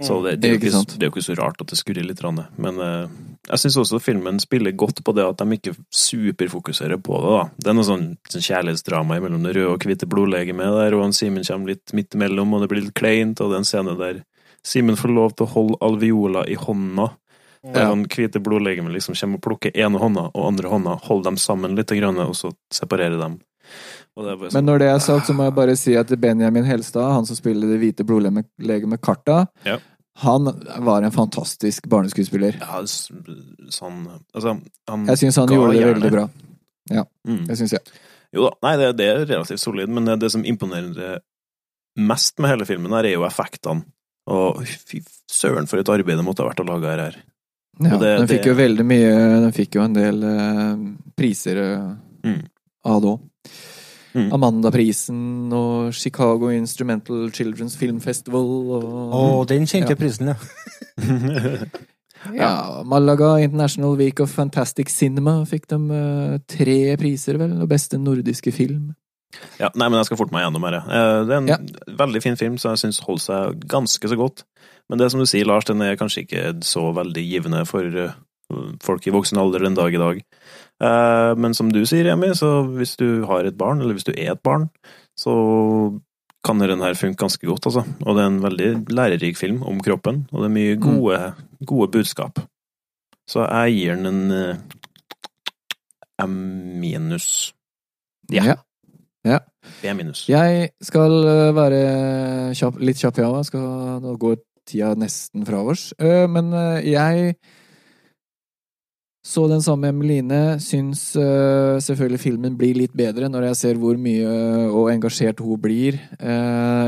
Så 0.01 0.17
det, 0.25 0.35
det, 0.41 0.49
er 0.49 0.55
jo 0.55 0.59
Ikke 0.59 0.69
ikke, 0.71 0.97
det 0.97 1.05
er 1.05 1.07
jo 1.07 1.13
ikke 1.13 1.23
så 1.25 1.35
rart 1.37 1.61
at 1.61 1.71
det 1.71 1.77
skurrer 1.79 2.05
litt. 2.05 2.21
Men 2.57 2.79
eh, 2.81 3.15
jeg 3.47 3.63
syns 3.63 3.77
også 3.81 4.01
filmen 4.01 4.39
spiller 4.41 4.75
godt 4.77 5.03
på 5.05 5.13
det 5.17 5.25
at 5.25 5.41
de 5.41 5.57
ikke 5.57 5.75
superfokuserer 5.89 6.99
på 7.01 7.21
det. 7.21 7.33
da. 7.37 7.43
Det 7.57 7.71
er 7.71 7.77
noe 7.77 7.87
sånn, 7.87 8.07
sånn 8.29 8.45
kjærlighetsdrama 8.45 9.21
mellom 9.23 9.45
det 9.45 9.55
røde 9.57 9.73
og 9.75 9.87
hvite 9.87 10.09
blodlegemet 10.09 10.75
der, 10.77 10.97
og 10.97 11.05
han 11.07 11.15
Simen 11.15 11.45
kommer 11.47 11.73
litt 11.73 11.95
midt 11.97 12.17
imellom, 12.17 12.53
og 12.57 12.65
det 12.65 12.71
blir 12.73 12.85
litt 12.85 12.97
kleint, 12.97 13.41
og 13.41 13.51
det 13.53 13.59
er 13.59 13.63
en 13.63 13.71
scene 13.71 13.97
der 13.99 14.21
Simen 14.67 14.95
får 14.99 15.09
lov 15.15 15.35
til 15.35 15.45
å 15.47 15.49
holde 15.49 15.77
alveola 15.81 16.45
i 16.47 16.55
hånda. 16.55 17.11
Der 17.63 17.81
Ja. 17.81 17.89
han 17.89 18.05
hvite 18.05 18.39
blodlegemet 18.41 18.91
liksom 18.93 19.13
kommer 19.15 19.35
og 19.37 19.41
plukker 19.41 19.71
ene 19.75 19.99
hånda 19.99 20.31
og 20.33 20.47
andre 20.47 20.69
hånda, 20.69 20.95
holder 21.03 21.23
dem 21.29 21.37
sammen 21.37 21.75
litt, 21.75 21.91
og 21.91 22.33
så 22.35 22.51
separerer 22.73 23.19
dem. 23.19 23.39
Det 24.17 24.37
sånn, 24.39 24.53
Men 24.53 24.65
når 24.65 24.79
det 24.79 24.87
er 24.89 24.99
sagt, 24.99 25.27
så 25.27 25.33
må 25.33 25.43
jeg 25.45 25.53
bare 25.55 25.75
si 25.77 25.95
at 25.95 26.07
Benjamin 26.19 26.65
Helstad, 26.65 27.13
han 27.13 27.25
som 27.25 27.35
spiller 27.35 27.67
det 27.69 27.79
hvite 27.79 28.03
blodlegemet 28.05 29.01
Karta, 29.01 29.47
Ja. 29.63 29.77
han 30.17 30.43
var 30.79 31.03
en 31.03 31.11
fantastisk 31.11 31.87
barneskuespiller. 31.87 32.59
Ja, 32.59 32.81
sånn 32.81 34.07
Altså, 34.35 34.59
han 34.89 35.05
Jeg 35.05 35.17
syns 35.17 35.35
han 35.37 35.47
gjorde 35.47 35.71
det 35.73 35.81
gjerne. 35.81 36.01
veldig 36.01 36.11
bra. 36.11 36.29
Mm. 37.27 37.45
Det 37.47 37.57
syns 37.57 37.71
jeg. 37.71 37.81
Jo 38.33 38.49
da, 38.49 38.51
nei, 38.63 38.77
det, 38.77 38.97
det 38.97 39.05
er 39.07 39.25
relativt 39.25 39.59
solid, 39.59 39.89
men 39.89 40.05
det 40.19 40.31
som 40.31 40.43
imponerer 40.43 41.19
mest 41.97 42.39
med 42.39 42.49
hele 42.49 42.65
filmen, 42.65 42.91
her 42.91 43.05
er 43.05 43.13
jo 43.13 43.25
effektene. 43.27 43.85
Og 44.27 44.61
fy 44.65 44.99
søren 45.31 45.67
for 45.67 45.79
et 45.81 45.89
arbeid 45.89 46.17
det 46.17 46.25
måtte 46.25 46.43
ha 46.43 46.49
vært 46.51 46.61
å 46.63 46.67
lage 46.67 46.91
her. 46.91 47.15
Ja, 47.81 47.97
det- 47.97 48.17
den 48.19 48.27
fikk 48.27 48.43
det- 48.43 48.51
jo 48.51 48.53
veldig 48.55 48.85
mye 48.85 49.41
Den 49.41 49.51
fikk 49.51 49.75
jo 49.75 49.81
en 49.81 49.93
del 49.93 50.23
eh, 50.23 50.75
priser 51.17 51.57
eh, 51.57 51.95
Mm. 52.23 52.45
av 52.85 53.01
det 53.01 53.07
òg. 53.09 53.19
Mm. 54.13 54.31
Amandaprisen 54.33 55.53
og 55.53 55.93
Chicago 55.93 56.49
Instrumental 56.51 57.29
Children's 57.31 57.77
Film 57.77 57.99
Festival 58.01 58.43
og 58.43 58.83
oh, 59.13 59.45
den 59.45 59.63
kjente 59.65 59.89
Ja. 59.89 59.95
prisen, 59.95 60.27
ja. 60.27 60.35
Ja, 62.35 62.83
Malaga 62.85 63.39
International 63.41 63.95
Week 63.97 64.19
of 64.19 64.29
Fantastic 64.29 64.89
Cinema 64.93 65.39
fikk 65.49 65.65
de 65.71 65.77
eh, 65.97 66.37
tre 66.47 66.95
priser, 67.01 67.37
vel, 67.41 67.55
og 67.63 67.69
beste 67.71 67.97
nordiske 67.97 68.53
film. 68.53 68.91
Ja, 69.59 69.69
nei, 69.75 69.87
men 69.89 69.99
jeg 69.99 70.05
skal 70.09 70.17
forte 70.17 70.31
meg 70.35 70.43
gjennom 70.45 70.65
her. 70.67 70.77
Eh, 70.81 71.23
Det 71.25 71.33
er 71.33 71.37
en 71.37 71.47
Ja. 71.47 71.57
veldig 72.05 72.21
fin 72.23 72.35
film, 72.37 72.57
så 72.57 72.71
jeg 72.75 72.81
syns 72.83 72.99
holder 73.05 73.21
seg 73.27 73.67
ganske 73.67 74.09
så 74.09 74.17
godt. 74.17 74.43
Men 74.89 74.99
det 74.99 75.11
som 75.11 75.19
du 75.19 75.25
sier, 75.25 75.45
Lars, 75.45 75.65
den 75.65 75.81
er 75.81 75.95
kanskje 75.95 76.25
ikke 76.27 76.59
så 76.63 76.93
veldig 76.93 77.23
givende 77.29 77.65
for 77.67 77.83
eh, 77.85 78.11
folk 78.83 79.05
i 79.07 79.11
voksen 79.11 79.37
alder 79.39 79.59
den 79.63 79.75
dag 79.75 79.93
i 79.93 79.97
dag. 79.97 80.21
Eh, 80.81 81.35
Men 81.35 81.53
som 81.53 81.69
du 81.71 81.83
sier, 81.85 82.03
Remi, 82.05 82.33
så 82.35 82.65
hvis 82.75 82.97
du 82.97 83.25
har 83.25 83.45
et 83.45 83.57
barn, 83.57 83.79
eller 83.81 83.93
hvis 83.93 84.03
du 84.03 84.11
er 84.17 84.31
et 84.33 84.43
barn, 84.43 84.69
så 85.17 85.99
kan 86.43 86.57
den 86.57 86.81
her 86.81 86.93
funke 86.97 87.17
ganske 87.21 87.45
godt, 87.45 87.65
altså. 87.67 87.85
Og 88.05 88.15
det 88.17 88.23
er 88.23 88.27
en 88.27 88.41
veldig 88.41 88.89
lærerik 88.89 89.37
film 89.37 89.61
om 89.63 89.79
kroppen, 89.79 90.27
og 90.33 90.41
det 90.41 90.45
er 90.49 90.55
mye 90.57 90.75
gode, 90.81 91.33
gode 91.63 91.91
budskap. 91.91 92.39
Så 93.29 93.45
jeg 93.47 93.75
gir 93.77 93.95
den 93.95 94.31
en 94.31 94.57
M 96.19 96.79
minus. 96.81 97.53
Ja. 98.29 98.55
Ja. 99.27 99.39
B 99.81 99.93
minus. 99.93 100.25
Jeg 100.29 100.71
skal 100.81 101.13
eh, 101.29 101.47
være 101.53 101.81
kjapp, 102.57 102.79
litt 102.81 103.01
kjapp, 103.01 103.19
ja. 103.21 103.31
Jeg 103.41 103.49
skal, 103.51 103.65
nå 104.01 104.15
går 104.21 104.39
tida 104.69 104.93
nesten 104.97 105.45
fra 105.45 105.61
oss. 105.73 105.91
Eh, 106.01 106.25
Men 106.31 106.53
eh, 106.57 106.91
jeg 106.93 107.35
så 109.21 109.45
den 109.51 109.61
samme 109.61 109.91
Emeline. 109.91 110.57
Syns 110.65 111.11
selvfølgelig 111.13 112.23
filmen 112.23 112.55
blir 112.57 112.73
litt 112.79 112.95
bedre 112.97 113.27
når 113.29 113.51
jeg 113.51 113.59
ser 113.59 113.77
hvor 113.77 113.99
mye 114.01 114.31
og 114.73 114.89
engasjert 114.89 115.43
hun 115.45 115.61
blir. 115.61 115.99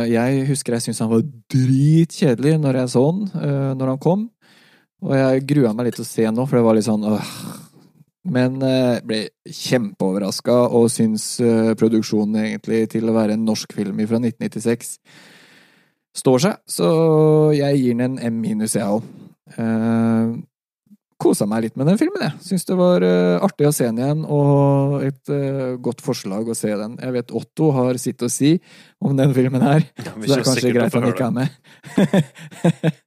Jeg 0.10 0.48
husker 0.50 0.74
jeg 0.74 0.88
syntes 0.88 1.04
han 1.06 1.12
var 1.12 1.22
dritkjedelig 1.54 2.56
når 2.64 2.80
jeg 2.82 2.92
så 2.96 3.04
han, 3.06 3.22
når 3.78 3.92
han 3.94 4.02
kom. 4.02 4.24
Og 5.06 5.14
jeg 5.14 5.46
grua 5.54 5.76
meg 5.78 5.92
litt 5.92 6.00
til 6.00 6.08
å 6.08 6.10
se 6.10 6.26
nå, 6.34 6.48
for 6.50 6.58
det 6.58 6.66
var 6.66 6.80
litt 6.80 6.90
sånn 6.90 7.06
åh. 7.06 7.36
Men 8.24 8.62
eh, 8.64 9.02
ble 9.04 9.18
kjempeoverraska 9.52 10.56
og 10.72 10.88
syns 10.94 11.26
eh, 11.44 11.74
produksjonen 11.80 12.38
egentlig 12.46 12.86
til 12.94 13.10
å 13.12 13.16
være 13.18 13.36
en 13.36 13.44
norsk 13.44 13.74
film 13.76 14.00
fra 14.08 14.22
1996 14.22 14.94
står 16.16 16.44
seg. 16.46 16.62
Så 16.70 16.88
jeg 17.58 17.82
gir 17.82 17.98
den 18.00 18.16
en 18.16 18.32
M 18.32 18.40
minus, 18.46 18.78
jeg 18.80 18.88
òg. 18.88 19.04
Eh, 19.58 20.34
Kosa 21.24 21.46
meg 21.48 21.62
litt 21.64 21.78
med 21.80 21.88
den 21.88 22.00
filmen, 22.00 22.20
jeg. 22.26 22.34
Syns 22.44 22.66
det 22.68 22.76
var 22.76 23.04
artig 23.46 23.68
å 23.70 23.72
se 23.72 23.86
den 23.88 24.00
igjen, 24.02 24.24
og 24.28 24.98
et 25.08 25.32
eh, 25.32 25.76
godt 25.84 26.02
forslag 26.04 26.50
å 26.52 26.56
se 26.58 26.72
den. 26.76 26.98
Jeg 27.00 27.16
vet 27.16 27.32
Otto 27.38 27.70
har 27.76 28.00
sitt 28.02 28.24
å 28.26 28.32
si 28.32 28.58
om 29.00 29.16
den 29.16 29.32
filmen 29.36 29.64
her, 29.64 29.86
så 30.04 30.16
det 30.20 30.40
er 30.40 30.44
kanskje 30.50 30.74
greit 30.76 30.98
han 30.98 31.08
ikke 31.12 31.30
er 31.30 31.36
med. 31.38 32.94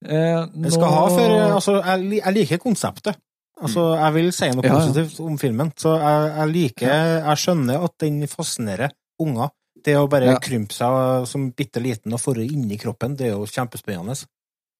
Eh, 0.00 0.46
Jeg 0.64 0.70
skal 0.72 0.88
ha 0.94 1.00
for 1.12 1.32
Altså, 1.58 1.72
jeg 1.84 2.32
liker 2.32 2.60
konseptet. 2.62 3.18
Altså, 3.60 3.82
jeg 3.98 4.12
vil 4.14 4.32
si 4.32 4.48
noe 4.50 4.64
Ja, 4.64 4.72
ja. 4.72 4.78
positivt 4.80 5.20
om 5.20 5.38
filmen. 5.38 5.72
Så 5.76 5.94
jeg, 6.00 6.28
jeg 6.36 6.52
liker 6.54 6.86
Jeg 6.88 7.36
skjønner 7.44 7.84
at 7.84 7.94
den 8.00 8.20
fascinerer 8.26 8.90
unger. 9.20 9.50
Det 9.84 9.94
å 9.96 10.08
bare 10.08 10.34
Ja. 10.34 10.38
krympe 10.38 10.72
seg 10.76 11.26
som 11.28 11.50
bitte 11.52 11.80
liten 11.80 12.12
og 12.12 12.20
forre 12.20 12.44
inni 12.44 12.76
kroppen, 12.78 13.16
det 13.16 13.28
er 13.28 13.34
jo 13.36 13.46
kjempespennende. 13.46 14.16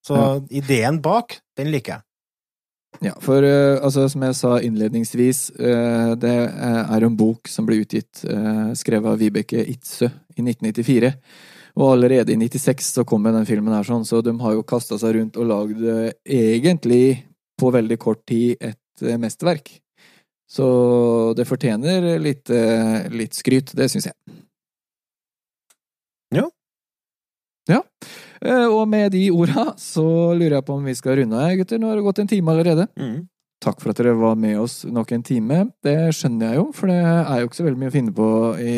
Så 0.06 0.16
Ja. 0.16 0.40
ideen 0.50 1.00
bak, 1.02 1.40
den 1.56 1.70
liker 1.72 1.92
jeg. 1.98 2.02
Ja, 3.02 3.12
for 3.20 3.42
eh, 3.44 3.78
altså, 3.80 4.08
som 4.10 4.22
jeg 4.22 4.34
sa 4.34 4.58
innledningsvis, 4.58 5.50
eh, 5.60 6.14
det 6.16 6.34
eh, 6.50 6.96
er 6.96 7.04
en 7.06 7.16
bok 7.16 7.46
som 7.48 7.64
ble 7.64 7.78
utgitt, 7.84 8.24
skrevet 8.76 9.06
av 9.12 9.18
Vibeke 9.18 9.62
Itzøe 9.64 10.10
i 10.36 10.42
1994. 10.42 11.14
Og 11.76 11.92
allerede 11.94 12.32
i 12.34 12.36
96 12.36 12.82
så 12.98 13.04
kom 13.06 13.22
den 13.22 13.46
filmen 13.46 13.72
her 13.72 13.84
sånn, 13.84 14.04
så 14.04 14.20
de 14.22 14.32
har 14.42 14.52
jo 14.56 14.62
kasta 14.66 14.98
seg 14.98 15.14
rundt 15.14 15.36
og 15.38 15.46
lagd 15.46 15.80
egentlig 16.26 17.22
på 17.60 17.70
veldig 17.74 17.98
kort 18.00 18.24
tid 18.28 18.56
et 18.60 19.04
eh, 19.04 19.18
mesterverk. 19.20 19.70
Så 20.50 20.66
det 21.38 21.46
fortjener 21.46 22.16
litt, 22.18 22.50
eh, 22.50 23.04
litt 23.14 23.36
skryt, 23.38 23.70
det 23.78 23.86
syns 23.92 24.08
jeg. 24.10 24.16
Ja. 26.34 26.48
Ja. 27.70 27.82
Eh, 28.42 28.66
Og 28.66 28.88
med 28.90 29.12
de 29.14 29.28
orda 29.30 29.68
så 29.78 30.04
lurer 30.34 30.58
jeg 30.58 30.66
på 30.66 30.78
om 30.78 30.88
vi 30.88 30.96
skal 30.98 31.20
runde 31.20 31.38
av, 31.38 31.52
gutter. 31.60 31.78
Nå 31.78 31.90
har 31.90 32.00
det 32.00 32.06
gått 32.08 32.22
en 32.24 32.30
time 32.32 32.50
allerede. 32.54 32.88
Mm. 32.98 33.28
Takk 33.60 33.82
for 33.82 33.92
at 33.92 33.98
dere 34.00 34.16
var 34.16 34.38
med 34.40 34.56
oss 34.58 34.82
nok 34.88 35.10
en 35.12 35.22
time. 35.26 35.58
Det 35.84 35.96
skjønner 36.16 36.48
jeg 36.54 36.56
jo, 36.62 36.70
for 36.72 36.88
det 36.88 36.96
er 37.04 37.42
jo 37.42 37.50
ikke 37.50 37.58
så 37.60 37.66
veldig 37.66 37.80
mye 37.82 37.92
å 37.92 37.96
finne 37.98 38.14
på 38.16 38.28
i, 38.64 38.76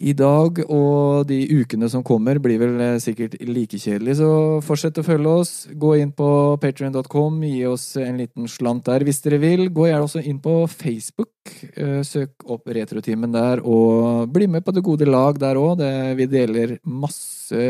i 0.00 0.12
dag. 0.16 0.58
Og 0.72 1.26
de 1.28 1.40
ukene 1.60 1.88
som 1.92 2.02
kommer, 2.06 2.38
blir 2.42 2.58
vel 2.62 2.80
eh, 2.80 2.96
sikkert 3.02 3.36
like 3.44 3.78
kjedelig, 3.78 4.16
så 4.22 4.30
fortsett 4.64 4.98
å 4.98 5.04
følge 5.06 5.34
oss. 5.42 5.52
Gå 5.74 5.94
inn 6.00 6.12
på 6.16 6.28
patrion.com, 6.62 7.42
gi 7.44 7.64
oss 7.68 7.90
en 8.00 8.18
liten 8.22 8.48
slant 8.48 8.86
der 8.88 9.04
hvis 9.06 9.20
dere 9.26 9.38
vil. 9.42 9.66
Gå 9.74 9.88
gjerne 9.90 10.08
også 10.08 10.24
inn 10.24 10.40
på 10.42 10.56
Facebook. 10.72 11.30
eh, 11.76 12.00
Søk 12.06 12.46
opp 12.50 12.66
Retrotimen 12.72 13.32
der, 13.34 13.60
og 13.66 14.28
bli 14.32 14.46
med 14.48 14.64
på 14.64 14.72
det 14.74 14.82
gode 14.86 15.08
lag 15.10 15.38
der 15.42 15.60
òg. 15.60 15.82
Vi 16.16 16.26
deler 16.30 16.78
masse 16.84 17.62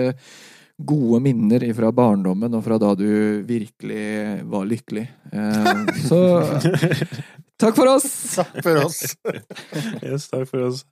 gode 0.82 1.20
minner 1.22 1.62
fra 1.76 1.92
barndommen 1.94 2.54
og 2.58 2.62
fra 2.64 2.78
da 2.80 2.94
du 2.98 3.42
virkelig 3.46 4.42
var 4.50 4.64
lykkelig. 4.66 5.04
Eh, 5.32 5.84
Så 6.08 6.18
takk 7.62 7.76
for 7.76 7.92
oss! 7.92 8.08
Takk 8.40 8.56
for 8.64 8.80
oss. 8.86 9.02
Yes, 10.02 10.26
takk 10.32 10.48
for 10.50 10.68
oss. 10.70 10.82